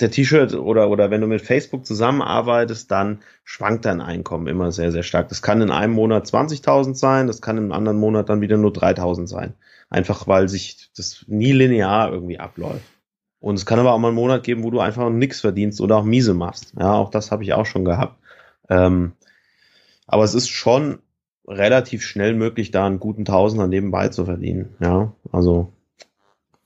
der 0.00 0.10
T-Shirt 0.10 0.54
oder, 0.54 0.90
oder 0.90 1.10
wenn 1.10 1.20
du 1.20 1.26
mit 1.26 1.42
Facebook 1.42 1.86
zusammenarbeitest, 1.86 2.90
dann 2.90 3.20
schwankt 3.44 3.84
dein 3.84 4.00
Einkommen 4.00 4.46
immer 4.46 4.72
sehr, 4.72 4.90
sehr 4.92 5.02
stark. 5.02 5.28
Das 5.28 5.42
kann 5.42 5.60
in 5.60 5.70
einem 5.70 5.92
Monat 5.92 6.26
20.000 6.26 6.94
sein, 6.94 7.26
das 7.26 7.40
kann 7.40 7.58
im 7.58 7.72
anderen 7.72 7.98
Monat 7.98 8.28
dann 8.28 8.40
wieder 8.40 8.56
nur 8.56 8.72
3.000 8.72 9.26
sein. 9.26 9.54
Einfach 9.90 10.26
weil 10.26 10.48
sich 10.48 10.90
das 10.96 11.24
nie 11.28 11.52
linear 11.52 12.12
irgendwie 12.12 12.40
abläuft. 12.40 12.84
Und 13.38 13.56
es 13.56 13.66
kann 13.66 13.78
aber 13.78 13.92
auch 13.92 13.98
mal 13.98 14.08
einen 14.08 14.16
Monat 14.16 14.42
geben, 14.42 14.64
wo 14.64 14.70
du 14.70 14.80
einfach 14.80 15.10
nichts 15.10 15.40
verdienst 15.40 15.80
oder 15.80 15.96
auch 15.96 16.04
miese 16.04 16.34
machst. 16.34 16.72
Ja, 16.78 16.94
auch 16.94 17.10
das 17.10 17.30
habe 17.30 17.44
ich 17.44 17.52
auch 17.52 17.66
schon 17.66 17.84
gehabt. 17.84 18.18
Ähm, 18.68 19.12
aber 20.06 20.24
es 20.24 20.34
ist 20.34 20.48
schon 20.48 20.98
relativ 21.46 22.02
schnell 22.02 22.34
möglich, 22.34 22.70
da 22.70 22.86
einen 22.86 23.00
guten 23.00 23.24
Tausender 23.24 23.66
nebenbei 23.66 24.08
zu 24.08 24.24
verdienen. 24.24 24.74
Ja, 24.80 25.12
also 25.30 25.72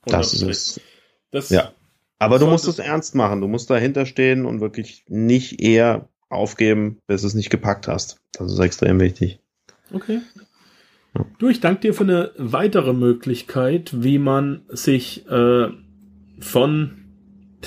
das 0.05 0.33
ist 0.33 0.81
das. 1.31 1.49
Ja. 1.49 1.73
Aber 2.19 2.37
du 2.37 2.47
musst 2.47 2.67
es 2.67 2.79
ernst 2.79 3.15
machen. 3.15 3.41
Du 3.41 3.47
musst 3.47 3.69
dahinter 3.69 4.05
stehen 4.05 4.45
und 4.45 4.59
wirklich 4.59 5.05
nicht 5.07 5.61
eher 5.61 6.09
aufgeben, 6.29 6.99
bis 7.07 7.21
du 7.21 7.27
es 7.27 7.33
nicht 7.33 7.49
gepackt 7.49 7.87
hast. 7.87 8.17
Das 8.33 8.51
ist 8.51 8.59
extrem 8.59 8.99
wichtig. 8.99 9.39
Okay. 9.91 10.21
Ja. 11.15 11.25
Du, 11.39 11.49
ich 11.49 11.59
danke 11.59 11.81
dir 11.81 11.93
für 11.93 12.03
eine 12.03 12.31
weitere 12.37 12.93
Möglichkeit, 12.93 14.03
wie 14.03 14.19
man 14.19 14.61
sich 14.67 15.27
äh, 15.27 15.69
von 16.39 16.99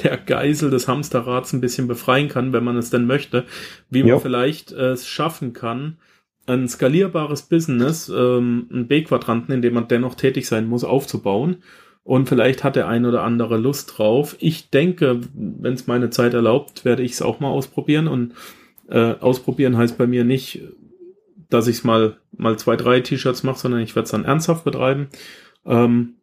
der 0.03 0.17
Geisel 0.17 0.71
des 0.71 0.89
Hamsterrads 0.89 1.53
ein 1.53 1.61
bisschen 1.61 1.89
befreien 1.89 2.29
kann, 2.29 2.53
wenn 2.53 2.65
man 2.65 2.77
es 2.77 2.91
denn 2.91 3.07
möchte, 3.07 3.45
wie 3.91 4.03
man 4.03 4.11
jo. 4.11 4.19
vielleicht 4.21 4.73
äh, 4.73 4.93
es 4.93 5.07
schaffen 5.07 5.53
kann, 5.53 5.99
ein 6.47 6.69
skalierbares 6.69 7.43
Business, 7.43 8.09
ähm, 8.09 8.69
einen 8.73 8.89
B-Quadranten, 8.89 9.55
in 9.55 9.63
dem 9.63 9.75
man 9.75 9.89
dennoch 9.89 10.15
tätig 10.15 10.47
sein 10.47 10.67
muss, 10.67 10.85
aufzubauen. 10.85 11.63
Und 12.05 12.29
vielleicht 12.29 12.65
hat 12.65 12.77
der 12.77 12.89
ein 12.89 13.07
oder 13.07 13.23
andere 13.23 13.57
Lust 13.57 13.97
drauf. 13.97 14.37
Ich 14.41 14.71
denke, 14.71 15.21
wenn 15.35 15.75
es 15.75 15.87
meine 15.87 16.11
Zeit 16.11 16.35
erlaubt, 16.35 16.85
werde 16.85 17.03
ich 17.03 17.13
es 17.13 17.23
auch 17.23 17.39
mal 17.39 17.51
ausprobieren. 17.51 18.09
Und 18.09 18.35
äh, 18.89 19.15
ausprobieren 19.21 19.77
heißt 19.77 19.99
bei 19.99 20.07
mir 20.07 20.25
nicht, 20.25 20.61
dass 21.49 21.69
ich 21.69 21.77
es 21.77 21.85
mal, 21.85 22.17
mal 22.33 22.59
zwei, 22.59 22.77
drei 22.77 23.01
T-Shirts 23.01 23.45
mache, 23.45 23.59
sondern 23.59 23.81
ich 23.81 23.95
werde 23.95 24.05
es 24.05 24.11
dann 24.11 24.25
ernsthaft 24.25 24.65
betreiben. 24.65 25.09
Ähm, 25.65 26.15